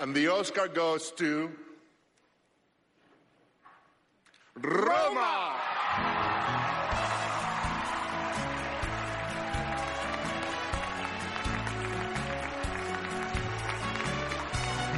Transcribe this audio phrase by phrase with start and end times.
[0.00, 1.50] And the Oscar goes to
[4.62, 5.56] Roma.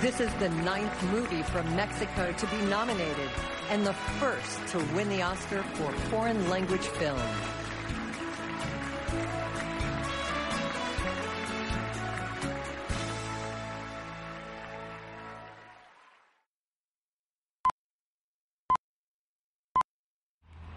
[0.01, 3.31] This is the ninth movie from Mexico to be nominated
[3.71, 7.19] and the first to win the Oscar for foreign language film.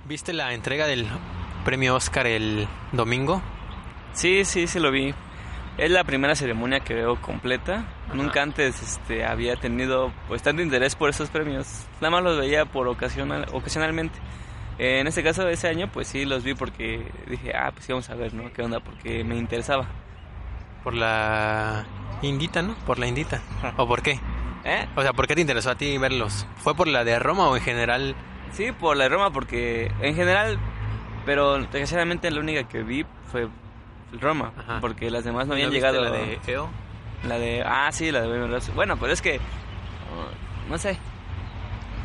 [0.07, 1.07] ¿Viste la entrega del
[1.63, 3.41] premio Oscar el domingo?
[4.13, 5.15] Sí, sí, sí lo vi.
[5.79, 7.85] Es la primera ceremonia que veo completa.
[8.13, 11.87] Nunca antes este, había tenido pues tanto interés por esos premios.
[12.01, 14.19] Nada más los veía por ocasional, ocasionalmente.
[14.77, 17.91] Eh, en este caso, ese año, pues sí los vi porque dije, ah, pues sí,
[17.91, 18.53] vamos a ver, ¿no?
[18.53, 18.81] ¿Qué onda?
[18.81, 19.87] Porque me interesaba.
[20.83, 21.83] Por la
[22.21, 22.75] Indita, ¿no?
[22.85, 23.41] Por la Indita.
[23.77, 24.19] ¿O por qué?
[24.65, 24.87] ¿Eh?
[24.95, 26.45] O sea, ¿por qué te interesó a ti verlos?
[26.57, 28.15] ¿Fue por la de Roma o en general?
[28.55, 30.57] Sí, por la de Roma, porque en general,
[31.25, 33.47] pero desgraciadamente la única que vi fue
[34.19, 34.79] Roma, Ajá.
[34.81, 36.01] porque las demás no ¿No habían llegado.
[36.03, 36.69] la de EO?
[37.27, 37.63] La de.
[37.65, 38.61] Ah, sí, la de Bohemian.
[38.75, 39.37] Bueno, pero es que.
[39.37, 40.97] uh, no sé.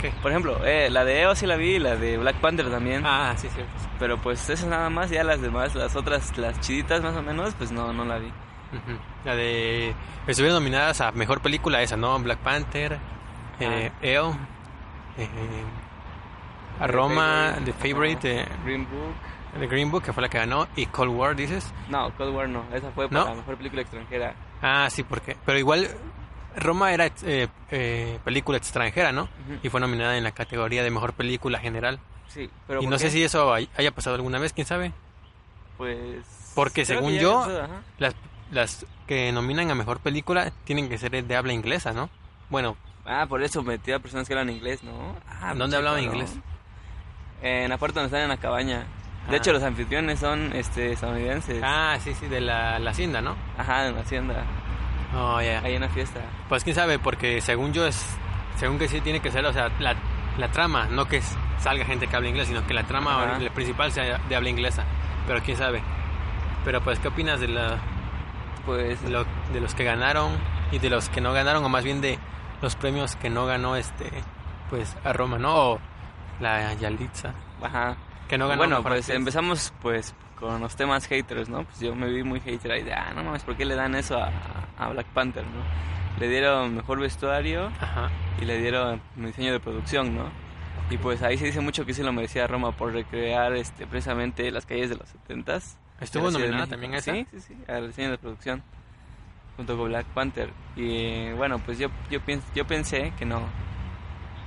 [0.00, 0.10] ¿Qué?
[0.22, 3.02] Por ejemplo, eh, la de EO sí la vi, la de Black Panther también.
[3.04, 3.60] Ah, sí, sí.
[3.98, 7.54] Pero pues esas nada más, ya las demás, las otras, las chiditas más o menos,
[7.54, 8.32] pues no, no la vi.
[9.24, 9.94] La de...
[10.26, 12.18] Estuvieron nominadas a Mejor Película esa, ¿no?
[12.20, 12.98] Black Panther,
[13.58, 14.30] eh, EO,
[15.18, 15.28] eh,
[16.80, 19.14] a Roma, The Favorite, eh, Green Book.
[19.58, 21.72] The Green Book, que fue la que ganó, y Cold War, dices.
[21.88, 23.10] No, Cold War no, esa fue ¿No?
[23.20, 24.34] para la mejor película extranjera.
[24.62, 25.36] Ah, sí, porque...
[25.44, 25.88] Pero igual
[26.56, 29.28] Roma era eh, eh, película extranjera, ¿no?
[29.62, 31.98] Y fue nominada en la categoría de Mejor Película General.
[32.28, 34.92] Sí, pero y ¿por no sé si eso hay- haya pasado alguna vez, quién sabe.
[35.76, 36.52] Pues.
[36.54, 37.46] Porque según yo,
[37.98, 38.14] las,
[38.52, 42.08] las que nominan a Mejor Película tienen que ser de habla inglesa, ¿no?
[42.50, 42.76] Bueno,
[43.06, 45.16] Ah, por eso metí a personas que hablan inglés, ¿no?
[45.28, 46.36] Ah, ¿Dónde pinche hablaban inglés?
[47.42, 48.84] En la puerta donde están en la cabaña.
[49.28, 49.38] De Ah.
[49.38, 51.60] hecho, los anfitriones son este, estadounidenses.
[51.64, 53.36] ah, sí, sí, de la, la hacienda, ¿no?
[53.58, 54.44] Ajá, en la hacienda.
[55.16, 55.60] Oh, ya.
[55.60, 56.20] Hay una fiesta.
[56.48, 58.16] Pues quién sabe, porque según yo es,
[58.56, 59.94] según que sí tiene que ser, o sea, la,
[60.38, 61.20] la trama, no que
[61.58, 63.38] salga gente que habla inglés, sino que la trama Ajá.
[63.38, 64.84] la principal sea de habla inglesa.
[65.26, 65.82] Pero quién sabe.
[66.64, 67.78] Pero pues, ¿qué opinas de, la,
[68.66, 69.02] Pues.
[69.02, 70.32] de, lo- de los que ganaron
[70.72, 72.18] y de los que no ganaron, o más bien de
[72.62, 74.10] los premios que no ganó este,
[74.70, 75.54] pues, a Roma, ¿no?
[75.54, 75.80] O
[76.40, 77.96] la Yalitza, Ajá.
[78.28, 78.58] que no ganó.
[78.58, 81.64] bueno, pues empezamos pues con los temas haters, ¿no?
[81.64, 83.94] Pues yo me vi muy hater ahí de, ah, no mames, ¿por qué le dan
[83.94, 84.30] eso a,
[84.78, 85.62] a Black Panther, no?
[86.18, 88.10] Le dieron mejor vestuario Ajá.
[88.40, 90.24] y le dieron diseño de producción, ¿no?
[90.90, 94.50] Y pues ahí se dice mucho que sí lo merecía Roma por recrear este precisamente
[94.50, 95.76] las calles de los 70s.
[96.00, 97.12] ¿Estuvo nominada también esa?
[97.12, 98.62] Sí, sí, sí, al diseño de producción
[99.56, 100.50] junto con Black Panther.
[100.74, 102.18] Y bueno, pues yo yo
[102.54, 103.42] yo pensé que no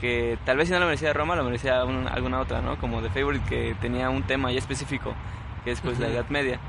[0.04, 2.76] que tal vez si no lo merecía Roma, lo merecía un- alguna otra, ¿no?
[2.78, 5.14] Como The Favorite que tenía un tema ya específico,
[5.64, 6.16] que es pues la Ujú.
[6.18, 6.60] Edad Media.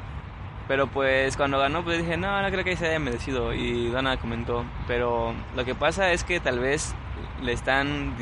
[0.68, 4.16] Pero pues cuando ganó pues dije, no, no creo que se haya merecido y Dana
[4.18, 6.94] comentó, pero lo que pasa es que tal vez
[7.42, 8.14] le están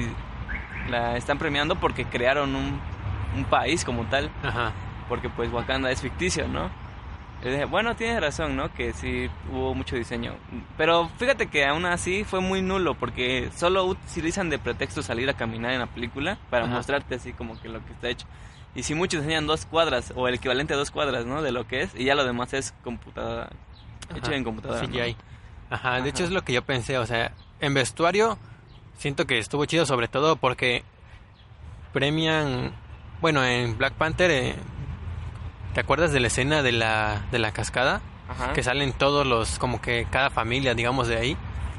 [0.89, 2.81] la están premiando porque crearon un,
[3.37, 4.73] un país como tal, Ajá.
[5.11, 6.71] porque pues Wakanda es ficticio, ¿no?
[7.45, 8.73] Y dije, bueno, tienes razón, ¿no?
[8.73, 10.35] Que sí hubo mucho diseño.
[10.77, 15.35] Pero fíjate que aún así fue muy nulo, porque solo utilizan de pretexto salir a
[15.35, 16.75] caminar en la película para Ajá.
[16.75, 18.27] mostrarte así como que lo que está hecho.
[18.75, 21.43] Y si muchos enseñan dos cuadras, o el equivalente a dos cuadras, ¿no?
[21.43, 23.51] De lo que es, y ya lo demás es computadora,
[24.15, 24.37] hecho Ajá.
[24.37, 24.81] en computadora.
[24.81, 24.89] ¿no?
[24.89, 25.17] CGI.
[25.69, 28.39] Ajá, de hecho es lo que yo pensé, o sea, en vestuario
[28.99, 30.85] siento que estuvo chido sobre todo porque
[31.93, 32.73] premian,
[33.21, 34.55] bueno, en Black Panther, eh,
[35.75, 38.01] ¿te acuerdas de la escena de la, de la cascada?
[38.29, 38.53] Ajá.
[38.53, 41.37] Que salen todos los, como que cada familia, digamos, de ahí,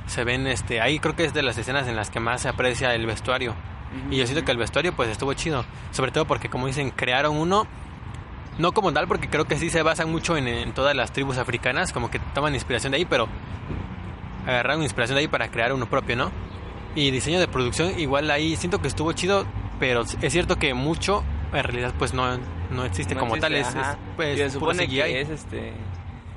[0.08, 2.50] se ven, este, ahí creo que es de las escenas en las que más se
[2.50, 3.56] aprecia el vestuario.
[4.10, 7.38] Y yo siento que el vestuario pues estuvo chido, sobre todo porque como dicen, crearon
[7.38, 7.68] uno,
[8.58, 11.38] no como tal, porque creo que sí se basan mucho en, en todas las tribus
[11.38, 13.28] africanas, como que toman inspiración de ahí, pero
[14.48, 16.32] agarraron inspiración de ahí para crear uno propio, ¿no?
[16.96, 19.46] Y diseño de producción, igual ahí siento que estuvo chido,
[19.80, 21.24] pero es cierto que mucho
[21.54, 22.40] en realidad pues no,
[22.74, 25.74] no existe No como existe, tal, es, pues, se supone que es este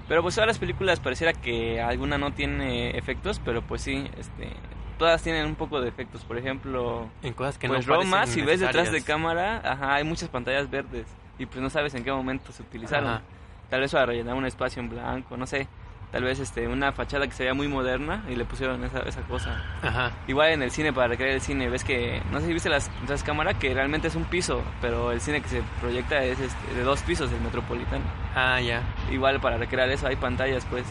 [0.08, 4.50] Pero pues todas las películas pareciera que alguna no tiene efectos, pero pues sí, este,
[4.98, 6.24] todas tienen un poco de efectos.
[6.24, 10.04] Por ejemplo, En cosas que pues no Roma, si ves detrás de cámara, ajá, hay
[10.04, 11.06] muchas pantallas verdes
[11.38, 13.08] y pues no sabes en qué momento se utilizaron.
[13.08, 13.22] Ajá.
[13.68, 15.66] Tal vez para rellenar un espacio en blanco, no sé.
[16.12, 19.22] Tal vez este una fachada que se veía muy moderna y le pusieron esa, esa
[19.22, 19.62] cosa.
[19.82, 20.12] Ajá.
[20.26, 22.90] Igual en el cine, para recrear el cine, ves que, no sé si viste las,
[23.08, 26.74] las cámaras, que realmente es un piso, pero el cine que se proyecta es este,
[26.74, 28.04] de dos pisos, el metropolitano.
[28.34, 28.82] Ah, ya.
[29.10, 30.84] Igual para recrear eso hay pantallas, pues.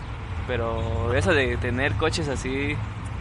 [0.48, 2.76] Pero eso de tener coches así,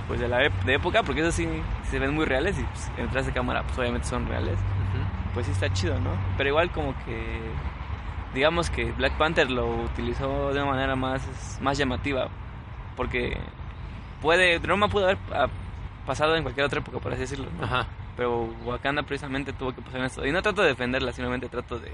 [0.06, 1.48] pues de la de época, porque eso sí
[1.90, 4.58] se ven muy reales y pues, detrás de cámara, pues obviamente son reales.
[5.32, 6.10] Pues sí está chido, ¿no?
[6.36, 7.40] Pero igual como que,
[8.34, 11.22] digamos que Black Panther lo utilizó de una manera más,
[11.60, 12.28] más llamativa,
[12.96, 13.38] porque
[14.20, 15.46] puede, Roma pudo haber ah,
[16.06, 17.64] pasado en cualquier otra época, por así decirlo, ¿no?
[17.64, 17.86] Ajá.
[18.16, 20.26] Pero Wakanda precisamente tuvo que pasar en esto.
[20.26, 21.92] Y no trato de defenderla, simplemente trato de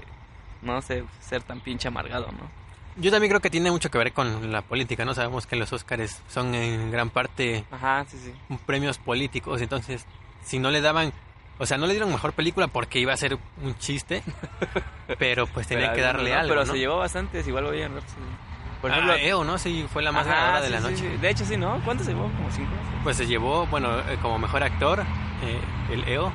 [0.61, 2.49] no sé, ser tan pinche amargado, ¿no?
[2.97, 5.13] Yo también creo que tiene mucho que ver con la política, ¿no?
[5.13, 8.33] Sabemos que los Óscares son en gran parte Ajá, sí, sí.
[8.65, 10.05] premios políticos, entonces
[10.43, 11.13] si no le daban,
[11.61, 14.23] o sea, no le dieron mejor película porque iba a ser un chiste,
[15.19, 16.39] pero pues tenía Pero que darle ¿no?
[16.39, 16.71] algo, Pero ¿no?
[16.73, 18.21] se llevó bastantes, igual Bohemian Rhapsody.
[18.81, 19.57] Por Por ejemplo, EO, ¿no?
[19.59, 20.97] Sí, fue la más Ajá, ganadora de sí, la sí, noche.
[21.15, 21.17] sí.
[21.21, 21.79] De hecho, sí, ¿no?
[21.85, 22.23] ¿Cuántos se llevó?
[22.23, 22.71] Como cinco.
[23.03, 25.59] Pues se llevó, bueno, eh, como mejor actor, eh,
[25.93, 26.31] el EO.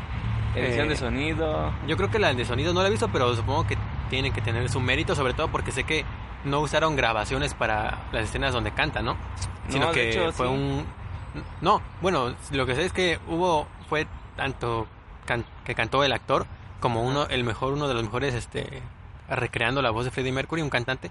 [0.55, 1.73] Edición Eh, de sonido.
[1.89, 3.77] Yo creo que la de sonido no la he visto, pero supongo que
[4.11, 6.05] tiene que tener su mérito, sobre todo porque sé que
[6.45, 9.17] no usaron grabaciones para las escenas donde canta, ¿no?
[9.69, 10.53] Sino No, que hecho, fue sí.
[10.55, 10.87] un...
[11.61, 14.07] No, bueno, lo que sé es que hubo, fue
[14.37, 14.87] tanto
[15.27, 16.47] can- que cantó el actor
[16.81, 18.83] como uno, el mejor, uno de los mejores, este,
[19.29, 21.11] recreando la voz de Freddie Mercury, un cantante,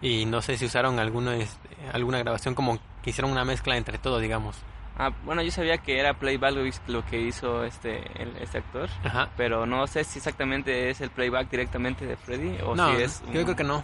[0.00, 3.98] y no sé si usaron alguna, este, alguna grabación como que hicieron una mezcla entre
[3.98, 4.56] todo, digamos.
[4.98, 6.54] Ah, bueno, yo sabía que era playback
[6.86, 9.30] lo, que hizo este el- este actor, Ajá.
[9.36, 13.22] pero no sé si exactamente es el playback directamente de Freddy o no, si es.
[13.32, 13.82] yo creo que no.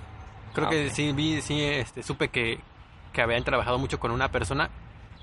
[0.55, 2.61] Creo Ah, que sí vi, sí, este, supe que,
[3.13, 4.71] que habían trabajado mucho con una persona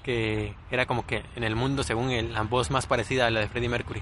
[0.04, 3.48] que era como que en el mundo, según la voz más parecida a la de
[3.48, 4.02] Freddie Mercury.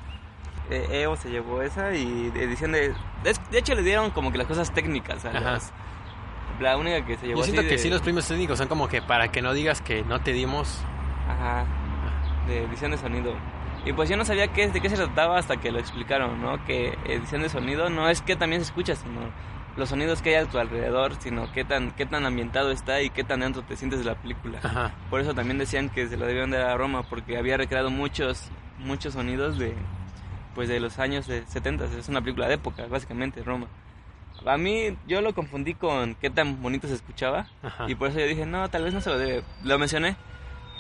[0.70, 2.90] Eh, EO se llevó esa y de edición de.
[3.24, 5.40] De de hecho, le dieron como que las cosas técnicas a Ajá.
[5.42, 5.74] las-
[6.60, 8.68] La única que se llevó Yo siento así que de- sí los premios técnicos son
[8.68, 10.80] como que para que no digas que no te dimos.
[11.28, 11.66] Ajá,
[12.48, 13.34] de edición de sonido.
[13.86, 16.64] Y pues yo no sabía qué, de qué se trataba hasta que lo explicaron, ¿no?
[16.66, 19.20] Que edición de sonido no es que también se escucha, sino
[19.76, 23.10] los sonidos que hay a tu alrededor, sino qué tan, qué tan ambientado está y
[23.10, 24.60] qué tan dentro te sientes de la película.
[24.64, 24.92] Ajá.
[25.10, 28.50] Por eso también decían que se lo debían dar a Roma, porque había recreado muchos,
[28.80, 29.74] muchos sonidos de,
[30.56, 31.86] pues de los años de 70.
[31.98, 33.68] Es una película de época, básicamente, Roma.
[34.46, 37.48] A mí, yo lo confundí con qué tan bonito se escuchaba.
[37.62, 37.86] Ajá.
[37.88, 39.44] Y por eso yo dije, no, tal vez no se lo debe.
[39.64, 40.16] Lo mencioné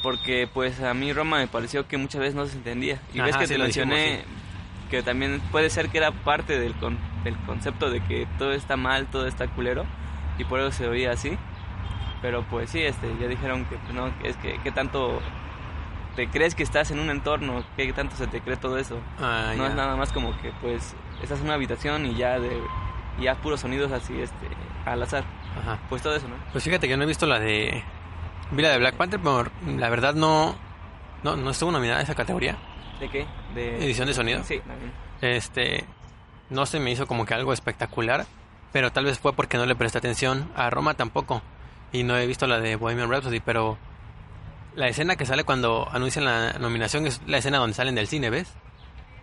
[0.01, 2.99] porque pues a mí Roma me pareció que muchas veces no se entendía.
[3.13, 4.25] Y ves Ajá, que sí te lo dijimos, mencioné
[4.91, 8.75] que también puede ser que era parte del, con- del concepto de que todo está
[8.75, 9.85] mal, todo está culero.
[10.37, 11.37] Y por eso se oía así.
[12.21, 15.21] Pero pues sí, este, ya dijeron que pues, no, es que qué tanto
[16.15, 18.99] te crees que estás en un entorno, qué tanto se te cree todo eso.
[19.19, 22.61] Ah, no es nada más como que pues estás en una habitación y ya de
[23.19, 24.47] y ya puros sonidos así este
[24.85, 25.23] al azar.
[25.59, 25.79] Ajá.
[25.89, 26.35] Pues todo eso, ¿no?
[26.51, 27.83] Pues fíjate que no he visto la de.
[28.51, 29.45] Vi la de Black Panther, pero
[29.77, 30.55] la verdad no.
[31.23, 32.57] No, no estuvo nominada a esa categoría.
[32.99, 33.25] ¿De qué?
[33.55, 34.43] De ¿Edición de sonido?
[34.43, 34.91] Sí, también.
[35.21, 35.85] Este.
[36.49, 38.25] No se me hizo como que algo espectacular.
[38.71, 40.49] Pero tal vez fue porque no le presté atención.
[40.55, 41.41] A Roma tampoco.
[41.91, 43.77] Y no he visto la de Bohemian Rhapsody, pero.
[44.75, 48.29] La escena que sale cuando anuncian la nominación es la escena donde salen del cine,
[48.29, 48.51] ¿ves?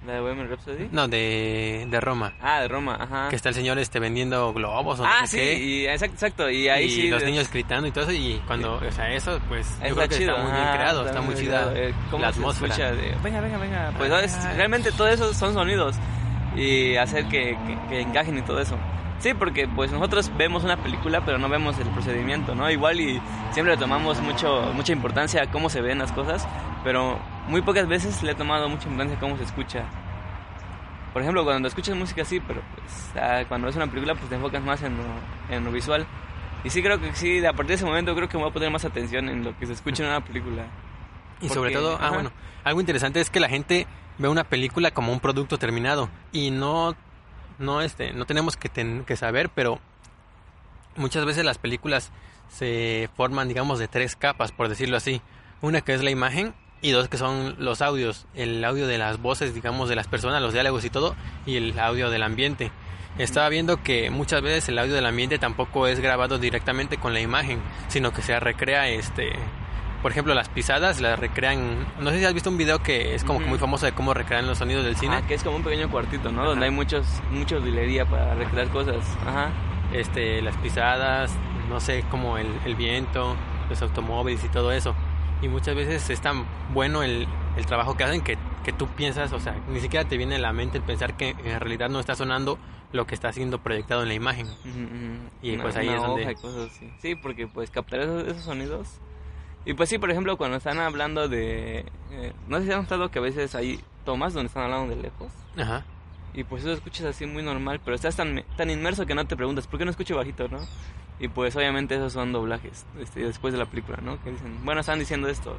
[0.07, 0.89] ¿La de Bohemian Rhapsody?
[0.93, 2.33] No, de, de Roma.
[2.41, 3.29] Ah, de Roma, ajá.
[3.29, 5.59] Que está el señor este vendiendo globos o no ah, sé sí, qué.
[5.59, 6.51] y, exacto, exacto.
[6.51, 7.09] Y ahí y sí.
[7.11, 8.13] los de- niños gritando y todo eso.
[8.13, 10.75] Y cuando, o sea, eso, pues, yo Está creo que chido, está muy bien ajá,
[10.77, 12.73] creado, está muy chida eh, la atmósfera.
[12.73, 13.93] escucha de, venga, venga, venga.
[13.99, 15.97] Pues realmente todo eso son sonidos
[16.57, 18.77] y hacer que, que, que encajen y todo eso.
[19.21, 22.71] Sí, porque pues nosotros vemos una película, pero no vemos el procedimiento, ¿no?
[22.71, 23.21] Igual y
[23.53, 26.49] siempre le tomamos mucho, mucha importancia a cómo se ven las cosas,
[26.85, 29.85] pero muy pocas veces le he tomado mucha importancia a cómo se escucha.
[31.13, 34.37] Por ejemplo, cuando escuchas música sí, pero pues ah, cuando ves una película pues te
[34.37, 36.07] enfocas más en lo, en lo visual.
[36.65, 38.55] Y sí creo que sí, a partir de ese momento creo que me voy a
[38.55, 40.65] poner más atención en lo que se escucha en una película.
[41.41, 42.33] Y sobre todo, ah, bueno,
[42.65, 43.87] algo interesante es que la gente
[44.19, 46.95] ve una película como un producto terminado y no,
[47.59, 49.81] no, este, no tenemos que, ten- que saber, pero
[50.97, 52.11] muchas veces las películas
[52.51, 55.23] se forman, digamos, de tres capas, por decirlo así.
[55.63, 59.21] Una que es la imagen y dos que son los audios, el audio de las
[59.21, 61.15] voces, digamos, de las personas, los diálogos y todo,
[61.47, 62.73] y el audio del ambiente.
[63.19, 67.21] Estaba viendo que muchas veces el audio del ambiente tampoco es grabado directamente con la
[67.21, 69.33] imagen, sino que se recrea este
[70.03, 71.87] por ejemplo, las pisadas las recrean.
[72.01, 74.15] No sé si has visto un video que es como que muy famoso de cómo
[74.15, 75.17] recrean los sonidos del cine.
[75.17, 76.41] Ah, que es como un pequeño cuartito, ¿no?
[76.41, 76.51] Ajá.
[76.51, 78.97] Donde hay muchos, mucha utilería para recrear cosas.
[79.27, 79.51] Ajá.
[79.93, 81.33] Este, las pisadas,
[81.69, 83.37] no sé, como el, el viento,
[83.69, 84.95] los automóviles y todo eso.
[85.43, 87.27] Y muchas veces es tan bueno el,
[87.57, 90.39] el trabajo que hacen que, que tú piensas, o sea, ni siquiera te viene a
[90.39, 92.59] la mente el pensar que en realidad no está sonando
[92.93, 94.47] lo que está siendo proyectado en la imagen.
[95.43, 96.91] Y, Una- pues, ahí es donde- hoja cosas así.
[97.01, 98.89] Sí, porque pues captar esos, esos sonidos.
[99.65, 101.85] Y pues sí, por ejemplo, cuando están hablando de...
[102.11, 105.03] eh, no sé si han notado que a veces hay tomas donde están hablando de
[105.03, 105.33] lejos.
[105.59, 105.85] Ajá.
[106.33, 109.37] Y pues eso escuchas así muy normal, pero estás tan, tan inmerso que no te
[109.37, 110.61] preguntas, ¿por qué no escucho bajito, no?
[111.19, 114.23] Y pues obviamente esos son doblajes, este, después de la película, ¿no?
[114.23, 115.57] Que dicen, bueno, están diciendo esto.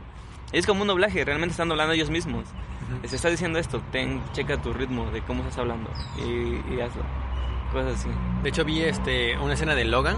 [0.54, 2.46] Y es como un doblaje, realmente están doblando ellos mismos.
[3.06, 7.04] Se está diciendo esto, ten, checa tu ritmo de cómo estás hablando y, y hazlo.
[7.72, 8.10] Cosas así.
[8.44, 10.18] De hecho vi este una escena de Logan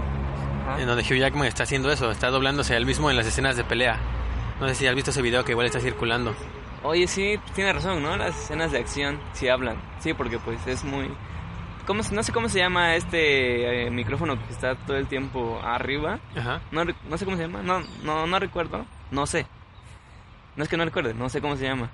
[0.78, 3.64] en donde Hugh Jackman está haciendo eso, está doblándose él mismo en las escenas de
[3.64, 3.98] pelea.
[4.60, 6.34] No sé si has visto ese video que igual está circulando.
[6.82, 8.16] Oye, sí, tiene razón, ¿no?
[8.16, 9.76] Las escenas de acción sí hablan.
[10.00, 11.10] Sí, porque pues es muy...
[11.86, 16.18] ¿Cómo, no sé cómo se llama este eh, micrófono que está todo el tiempo arriba.
[16.34, 16.60] Ajá.
[16.72, 17.62] No, no sé cómo se llama.
[17.62, 18.86] No, no, no recuerdo.
[19.10, 19.46] No sé.
[20.56, 21.90] No es que no recuerde, no sé cómo se llama.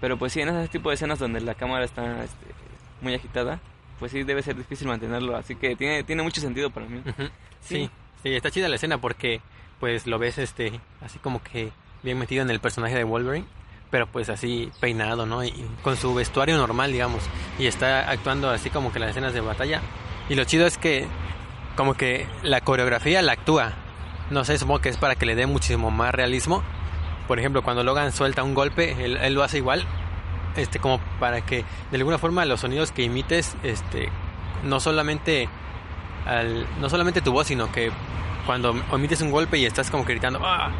[0.00, 2.46] Pero pues sí, en ese tipo de escenas donde la cámara está este,
[3.00, 3.60] muy agitada,
[3.98, 5.36] pues sí debe ser difícil mantenerlo.
[5.36, 6.98] Así que tiene, tiene mucho sentido para mí.
[6.98, 7.24] Ujú.
[7.60, 7.74] Sí.
[7.76, 7.90] Sí,
[8.22, 9.40] sí, está chida la escena porque
[9.80, 11.70] pues lo ves este así como que
[12.02, 13.46] bien metido en el personaje de Wolverine,
[13.90, 15.44] pero pues así peinado, ¿no?
[15.44, 15.52] Y
[15.82, 17.22] con su vestuario normal, digamos,
[17.58, 19.80] y está actuando así como que las escenas de batalla.
[20.28, 21.06] Y lo chido es que
[21.76, 23.72] como que la coreografía la actúa.
[24.30, 26.62] No sé, supongo que es para que le dé muchísimo más realismo.
[27.26, 29.86] Por ejemplo, cuando Logan suelta un golpe, él, él lo hace igual,
[30.56, 34.08] este como para que de alguna forma los sonidos que imites este
[34.64, 35.48] no solamente
[36.26, 37.90] al, no solamente tu voz, sino que
[38.46, 40.70] cuando omites un golpe y estás como que gritando, "Ah",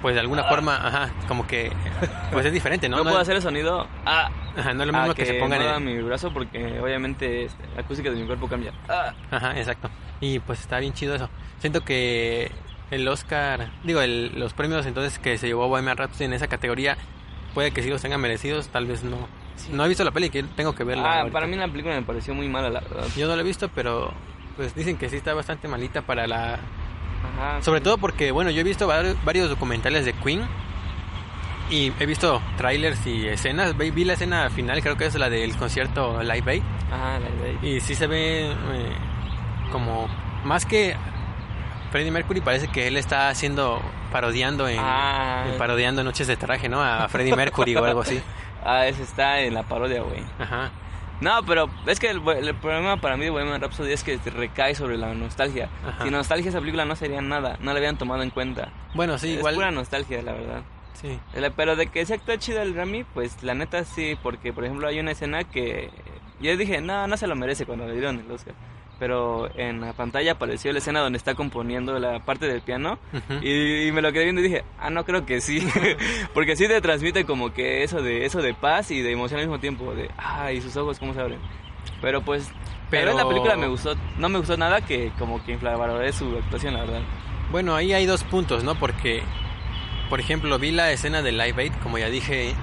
[0.00, 1.70] pues de alguna forma, ajá, como que
[2.32, 2.96] pues es diferente, ¿no?
[2.96, 3.86] No, No, puedo es, hacer el sonido.
[4.04, 6.80] Ah, ajá, no es lo ah, mismo que, se pongan mueva en, mi brazo porque
[6.80, 8.72] obviamente la acústica de mi cuerpo cambia.
[8.88, 9.12] Ah.
[9.30, 9.90] Ajá, exacto.
[10.20, 11.28] Y pues está bien chido eso.
[11.60, 12.50] Siento que
[12.90, 16.96] el Oscar, digo, el- los premios entonces que se llevó Bohemian Rhapsody en esa categoría,
[17.54, 19.28] puede que sí los tengan merecidos, tal vez no.
[19.70, 21.04] No he visto la peli, que tengo que verla.
[21.04, 21.32] Ah, ahorita.
[21.32, 23.06] para mí la película me pareció muy mala, la verdad.
[23.16, 24.12] Yo no la he visto, pero
[24.56, 26.54] pues dicen que sí está bastante malita para la...
[26.54, 27.84] Ajá, Sobre sí.
[27.84, 30.42] todo porque, bueno, yo he visto varios, documentales de Queen
[31.70, 33.76] y he visto trailers y escenas.
[33.76, 36.62] Vi la escena final, creo que es la del concierto Live Aid.
[36.90, 37.58] Ajá, la idea.
[37.62, 38.96] Y sí se ve eh,
[39.70, 40.08] como
[40.44, 40.96] más que
[41.92, 43.80] Freddie Mercury parece que él está haciendo
[44.10, 45.44] parodiando en Ah.
[45.52, 46.82] en parodiando Noches de Traje, ¿no?
[46.82, 48.20] A Freddie Mercury o algo así.
[48.64, 50.22] Ah, ese está en la parodia, güey.
[50.38, 50.70] Ajá.
[51.20, 54.76] No, pero es que el, el problema para mí de Bohemian Rhapsody es que recae
[54.76, 55.68] sobre la nostalgia.
[55.84, 56.04] Ajá.
[56.04, 58.68] Sin nostalgia esa película no sería nada, no la habían tomado en cuenta.
[58.94, 60.62] Bueno, sí, es igual pura nostalgia, la verdad.
[60.94, 61.18] sí.
[61.56, 64.86] Pero de que se actúa chido el Rami, pues la neta sí, porque por ejemplo
[64.86, 65.90] hay una escena que
[66.40, 68.54] yo dije, no, no se lo merece cuando le dieron el Oscar.
[68.98, 73.40] Pero en la pantalla apareció la escena donde está componiendo la parte del piano Ujú.
[73.44, 75.66] y, y me lo quedé viendo y dije, ah, no creo que sí.
[76.34, 79.46] porque sí te transmite como que eso de eso de paz y de emoción al
[79.46, 81.40] mismo tiempo, de, ah, y sus ojos cómo se abren.
[82.00, 82.48] Pero pues,
[82.90, 86.36] pero Pero- la película me gustó, no me gustó nada que como que inflavaloré su
[86.36, 87.00] actuación, la verdad.
[87.50, 88.76] Bueno, ahí hay dos puntos, ¿no?
[88.76, 89.22] Porque,
[90.08, 92.54] por ejemplo, vi la escena de Live Aid, como ya dije,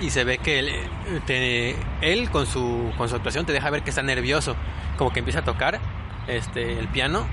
[0.00, 3.68] y se ve que él, eh, te- él con, su, con su actuación te deja
[3.70, 4.56] ver que está nervioso,
[4.96, 5.78] como que empieza a tocar
[6.26, 7.26] este, el piano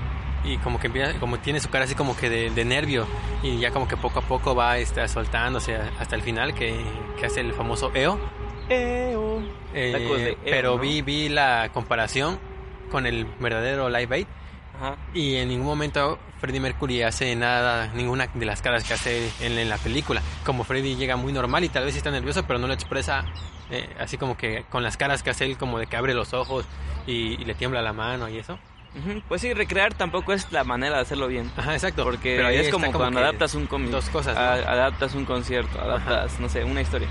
[0.44, 3.06] y como que empieza, como tiene su cara así como que de, de nervio
[3.42, 6.74] y ya como que poco a poco va este, soltándose hasta el final que,
[7.18, 8.18] que hace el famoso EO.
[9.74, 10.78] Eh, Tacos de EO, pero ¿no?
[10.78, 12.38] vi, vi la comparación
[12.90, 14.26] con el verdadero Live Aid
[14.80, 14.96] Ajá.
[15.14, 19.58] y en ningún momento Freddie Mercury hace nada, ninguna de las caras que hace en,
[19.58, 20.22] en la película.
[20.44, 23.24] Como Freddie llega muy normal y tal vez está nervioso, pero no lo expresa
[23.70, 26.32] eh, así como que con las caras que hace él, como de que abre los
[26.32, 26.64] ojos
[27.06, 28.58] y, y le tiembla la mano y eso.
[29.28, 31.50] Pues sí, recrear tampoco es la manera de hacerlo bien.
[31.56, 32.02] Ajá, exacto.
[32.04, 33.90] Porque pero ahí es está como, cuando adaptas un cómic.
[33.90, 34.40] Dos cosas, ¿no?
[34.40, 37.06] a- adaptas un concierto, adaptas, no sé, una historia.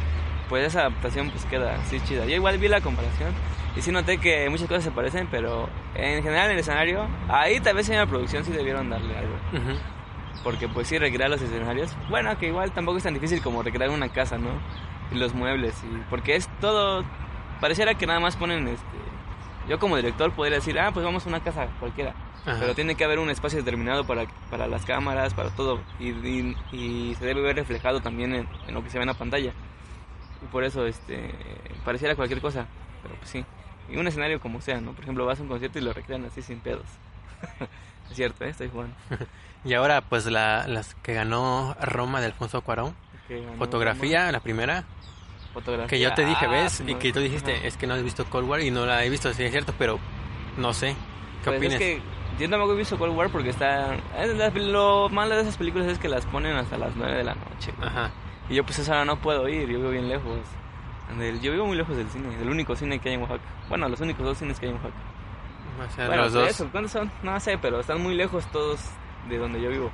[0.49, 2.25] Pues esa adaptación pues queda así chida.
[2.25, 3.29] Yo igual vi la comparación
[3.77, 7.59] y sí noté que muchas cosas se parecen, pero en general en el escenario, ahí
[7.59, 9.35] tal vez en la producción sí debieron darle algo.
[10.43, 13.89] Porque pues sí, recrear los escenarios, bueno, que igual tampoco es tan difícil como recrear
[13.89, 14.49] una casa, ¿no?
[15.11, 17.03] Y los muebles, y porque es todo,
[17.59, 18.85] pareciera que nada más ponen este...
[19.67, 22.13] Yo como director podría decir, ah, pues vamos a una casa cualquiera.
[22.45, 22.55] Ajá.
[22.61, 25.81] Pero tiene que haber un espacio determinado para, para las cámaras, para todo.
[25.99, 29.07] Y, y- y se debe ver reflejado también en, en lo que se ve en
[29.09, 29.51] la pantalla.
[30.41, 31.31] Y por eso, este,
[31.83, 32.65] pareciera cualquier cosa.
[33.03, 33.43] Pero pues sí.
[33.89, 34.91] Y un escenario como sea, ¿no?
[34.91, 36.85] Por ejemplo, vas a un concierto y lo recrean así sin pedos.
[38.09, 38.49] es cierto, ¿eh?
[38.49, 38.95] Estoy jugando.
[39.65, 42.95] Y ahora pues la, las que ganó Roma de Alfonso Cuarón.
[43.57, 44.87] Fotografía, la primera, Roma.
[45.53, 45.87] Fotografía.
[45.87, 46.81] que yo te dije, Ah, ¿ves?
[46.81, 47.65] no, Y que tú dijiste, ajá.
[47.67, 49.73] es que no has visto Cold War y no la he visto, sí es cierto,
[49.77, 49.99] pero
[50.57, 50.95] no sé.
[51.43, 51.73] ¿Qué Pues opinas?
[51.73, 52.01] Es que
[52.39, 53.97] Yo tampoco he visto Cold War porque está...
[54.55, 57.73] Lo malo de esas películas es que las ponen hasta las 9 de la noche.
[57.81, 58.11] Ajá.
[58.49, 60.39] Y yo pues esa hora no puedo ir, yo vivo bien lejos.
[61.17, 63.41] Del- Yo vivo muy lejos del cine, del único cine que hay en Oaxaca.
[63.69, 64.95] Bueno, los únicos dos cines que hay en Oaxaca.
[65.87, 66.49] O sea, Bueno, los dos.
[66.49, 67.11] eso, ¿cuántos son?
[67.23, 68.79] No sé, pero están muy lejos todos
[69.29, 69.91] de donde yo vivo.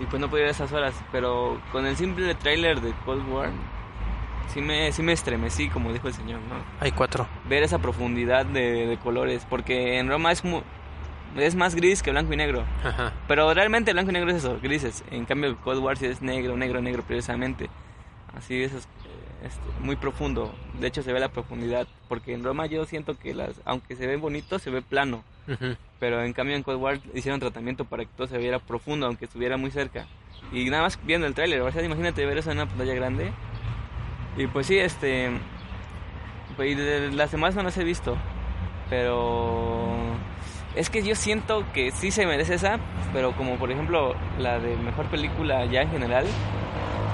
[0.00, 0.94] Y pues no puedo ir a esas horas.
[1.12, 3.50] Pero con el simple tráiler de Cold War,
[4.52, 6.56] sí me, sí me estremecí, como dijo el señor, ¿no?
[6.80, 7.26] Hay cuatro.
[7.48, 9.46] Ver esa profundidad de, de colores.
[9.48, 10.62] Porque en Roma es, mu-
[11.36, 12.64] es más gris que blanco y negro.
[12.84, 13.12] Ajá.
[13.28, 15.04] Pero realmente blanco y negro es eso, grises.
[15.10, 17.70] En cambio, Cold War sí es negro, negro, negro precisamente.
[18.36, 18.88] Así es, es,
[19.44, 20.54] este, muy profundo.
[20.80, 21.86] De hecho, se ve la profundidad.
[22.08, 25.24] Porque en Roma yo siento que, las aunque se ve bonito, se ve plano.
[25.98, 29.24] Pero en cambio en Cold War hicieron tratamiento para que todo se viera profundo, aunque
[29.24, 30.06] estuviera muy cerca.
[30.52, 33.32] Y nada más viendo el tráiler, o sea, imagínate ver eso en una pantalla grande.
[34.36, 35.30] Y pues sí, este...
[36.56, 36.76] Pues,
[37.14, 38.16] las demás no las he visto.
[38.88, 39.96] Pero...
[40.74, 42.78] Es que yo siento que sí se merece esa,
[43.12, 46.26] pero como por ejemplo la de mejor película ya en general,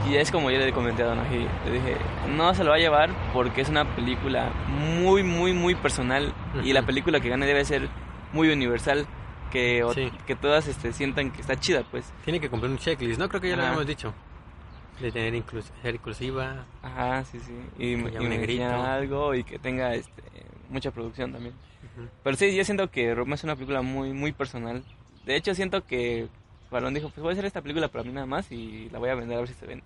[0.06, 1.96] y es como yo le comenté a Don le dije,
[2.36, 6.32] no se lo va a llevar porque es una película muy, muy, muy personal
[6.64, 7.88] y la película que gane debe ser
[8.32, 9.06] muy universal,
[9.50, 10.10] que, Sí.
[10.26, 12.12] que todas este, sientan que está chida, pues.
[12.24, 13.28] Tiene que cumplir un checklist, ¿no?
[13.28, 13.70] Creo que ya lo Ajá.
[13.70, 14.12] habíamos dicho.
[15.00, 16.64] De tener inclus ser inclusiva.
[16.82, 17.52] Ajá, sí, sí.
[17.78, 20.22] Y, Que y enseñar algo y que tenga este,
[20.68, 21.54] mucha producción también.
[21.96, 22.08] Ujú.
[22.24, 24.82] Pero sí, yo siento que Roma es una película muy, muy personal.
[25.24, 26.28] De hecho, siento que
[26.70, 29.10] Balón dijo, pues voy a hacer esta película para mí nada más y la voy
[29.10, 29.84] a vender a ver si se vende.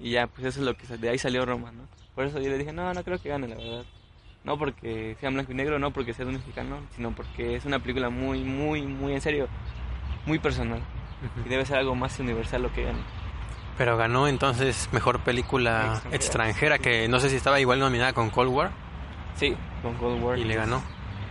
[0.00, 1.84] Y ya, pues eso es lo que de ahí salió Roma, ¿no?
[2.14, 3.84] Por eso yo le dije, no, no creo que gane, la verdad.
[4.44, 7.64] No porque sea blanco y negro, no porque sea de un mexicano, sino porque es
[7.64, 9.48] una película muy, muy, muy en serio,
[10.26, 10.80] muy personal.
[11.44, 12.98] Y debe ser algo más universal lo que gane.
[13.78, 16.16] Pero ganó entonces mejor película Extranjera.
[16.16, 18.70] extranjera, que no sé si estaba igual nominada con Cold War
[19.36, 20.38] Sí, con Cold War.
[20.38, 20.82] y le ganó.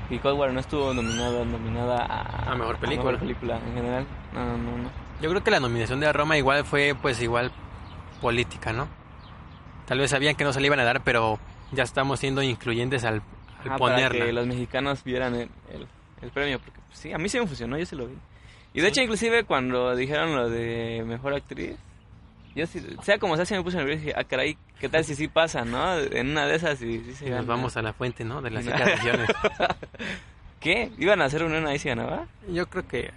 [0.09, 3.11] Y Cold War no estuvo nominada, nominada a, A mejor película.
[3.11, 4.05] mejor película en general.
[4.33, 4.77] No, no, no.
[4.83, 4.89] no.
[5.21, 7.51] Yo creo que la nominación de Roma igual fue pues igual
[8.21, 8.87] política, ¿no?
[9.87, 11.39] Tal vez sabían que no se le iban a dar, pero
[11.71, 13.21] ya estamos siendo incluyentes al, al
[13.59, 14.25] Ajá, para ponerla.
[14.25, 15.87] que los mexicanos vieran el, el-
[16.21, 16.59] el premio.
[16.59, 18.15] Porque pues, sí, a mí sí me funcionó, yo sí lo vi.
[18.73, 21.75] Y de hecho, inclusive cuando dijeron lo de mejor actriz,
[22.55, 25.03] yo sí, sea como sea, sí me puse nervioso y dije, ah, caray, ¿qué tal
[25.03, 25.97] si sí pasa, no?
[25.99, 28.41] En una de esas y sí se Y nos vamos a la fuente, ¿no?
[28.41, 29.29] De las regiones.
[30.59, 30.91] ¿Qué?
[30.97, 32.27] ¿Iban a hacer una ahí si ganaba?
[32.49, 33.11] Yo creo que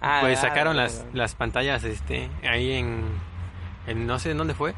[0.00, 3.02] Ah, pues sacaron ah, las, las pantallas este ahí en,
[3.86, 4.74] en no sé en dónde fue.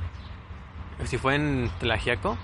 [1.05, 2.37] Si fue en Tlaxiaco,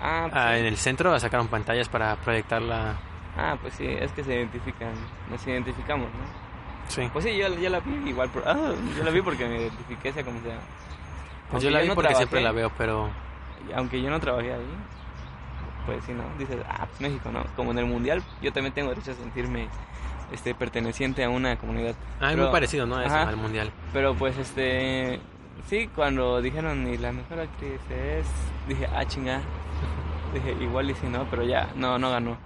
[0.00, 0.60] Ah, pues, ah, sí.
[0.60, 2.96] en el centro sacaron pantallas para proyectarla.
[3.36, 4.92] Ah, pues sí, es que se identifican,
[5.30, 6.48] nos identificamos, ¿no?
[6.88, 7.08] Sí.
[7.12, 10.12] Pues sí, yo, yo la vi igual, por, ah, yo la vi porque me identifiqué,
[10.12, 10.58] sea como sea.
[11.50, 13.10] Pues yo la vi no porque siempre la veo, pero
[13.74, 14.66] Aunque yo no trabajé ahí,
[15.86, 16.22] pues sí, ¿no?
[16.38, 17.44] Dices, ah, pues México, ¿no?
[17.56, 19.68] Como en el Mundial, yo también tengo derecho a sentirme
[20.32, 21.94] este, perteneciente a una comunidad.
[22.20, 22.96] ah, es muy parecido, ¿no?
[22.96, 23.28] A Eso, Ajá.
[23.28, 23.70] al mundial.
[23.92, 25.20] Pero pues, este,
[25.68, 28.26] sí, cuando dijeron, y la mejor actriz es,
[28.68, 29.40] dije, ah, chinga.
[30.34, 31.24] Dije, igual y sí, ¿no?
[31.30, 32.36] Pero ya, no, no ganó.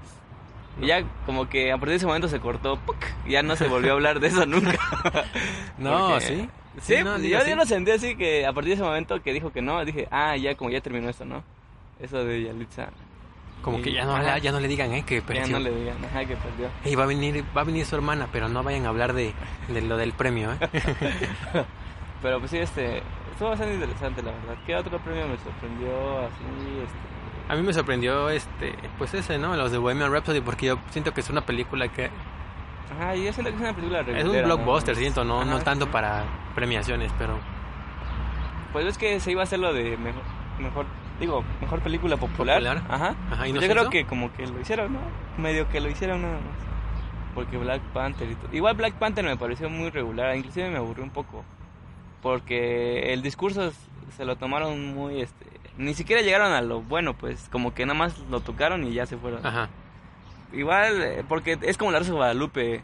[0.81, 2.97] Y ya como que a partir de ese momento se cortó, ¡puc!
[3.29, 4.79] ya no se volvió a hablar de eso nunca.
[5.79, 6.49] No, Porque- sí.
[6.81, 7.51] Sí, no, pues, yo, sí.
[7.51, 10.09] yo lo sentí así que a partir de ese momento que dijo que no, dije,
[10.11, 11.45] ah, ya como ya terminó esto, ¿no?
[12.01, 12.89] Eso de Yalitza.
[13.63, 14.39] Como y- que ya no, ajá.
[14.39, 15.05] ya no le digan, ¿eh?
[15.07, 15.47] Que Ya perdió.
[15.53, 16.69] no le digan, ajá, que perdió.
[16.85, 19.33] Ey, va a venir, va a venir su hermana, pero no vayan a hablar de,
[19.69, 20.59] de lo del premio, ¿eh?
[22.23, 22.99] Pero pues sí, este,
[23.33, 24.57] estuvo bastante interesante, la verdad.
[24.65, 26.45] ¿Qué otro premio me sorprendió así?
[26.85, 29.57] Este, A mí me sorprendió, este, pues ese, ¿no?
[29.57, 32.11] Los de Bohemian Rhapsody, porque yo siento que es una película que
[32.93, 34.57] ajá, yo siento que es una película es regulera, un ¿no?
[34.57, 35.65] blockbuster, siento, no, no Ajá.
[35.65, 36.25] tanto para
[36.55, 37.39] premiaciones, pero
[38.73, 40.23] Pues es que se iba a hacer lo de mejor,
[40.59, 40.87] mejor
[41.21, 42.57] digo, mejor película popular.
[42.63, 42.83] Popular.
[42.89, 43.15] Ajá.
[43.31, 43.91] Ajá, ¿y no Pues se yo creo hizo?
[43.91, 45.01] que como que lo hicieron, ¿no?
[45.39, 46.43] Medio que lo hicieron nada más.
[47.35, 48.49] Porque Black Panther y todo.
[48.53, 51.45] Igual Black Panther me pareció muy regular, inclusive me aburrió un poco.
[52.23, 53.73] Porque el discurso
[54.17, 55.47] se lo tomaron muy, este...
[55.79, 57.49] Ni siquiera llegaron a lo bueno, pues.
[57.51, 59.45] Como que nada más lo tocaron y ya se fueron.
[59.47, 59.69] ajá.
[60.53, 62.83] Igual, eh, porque es como la Rosa de Guadalupe.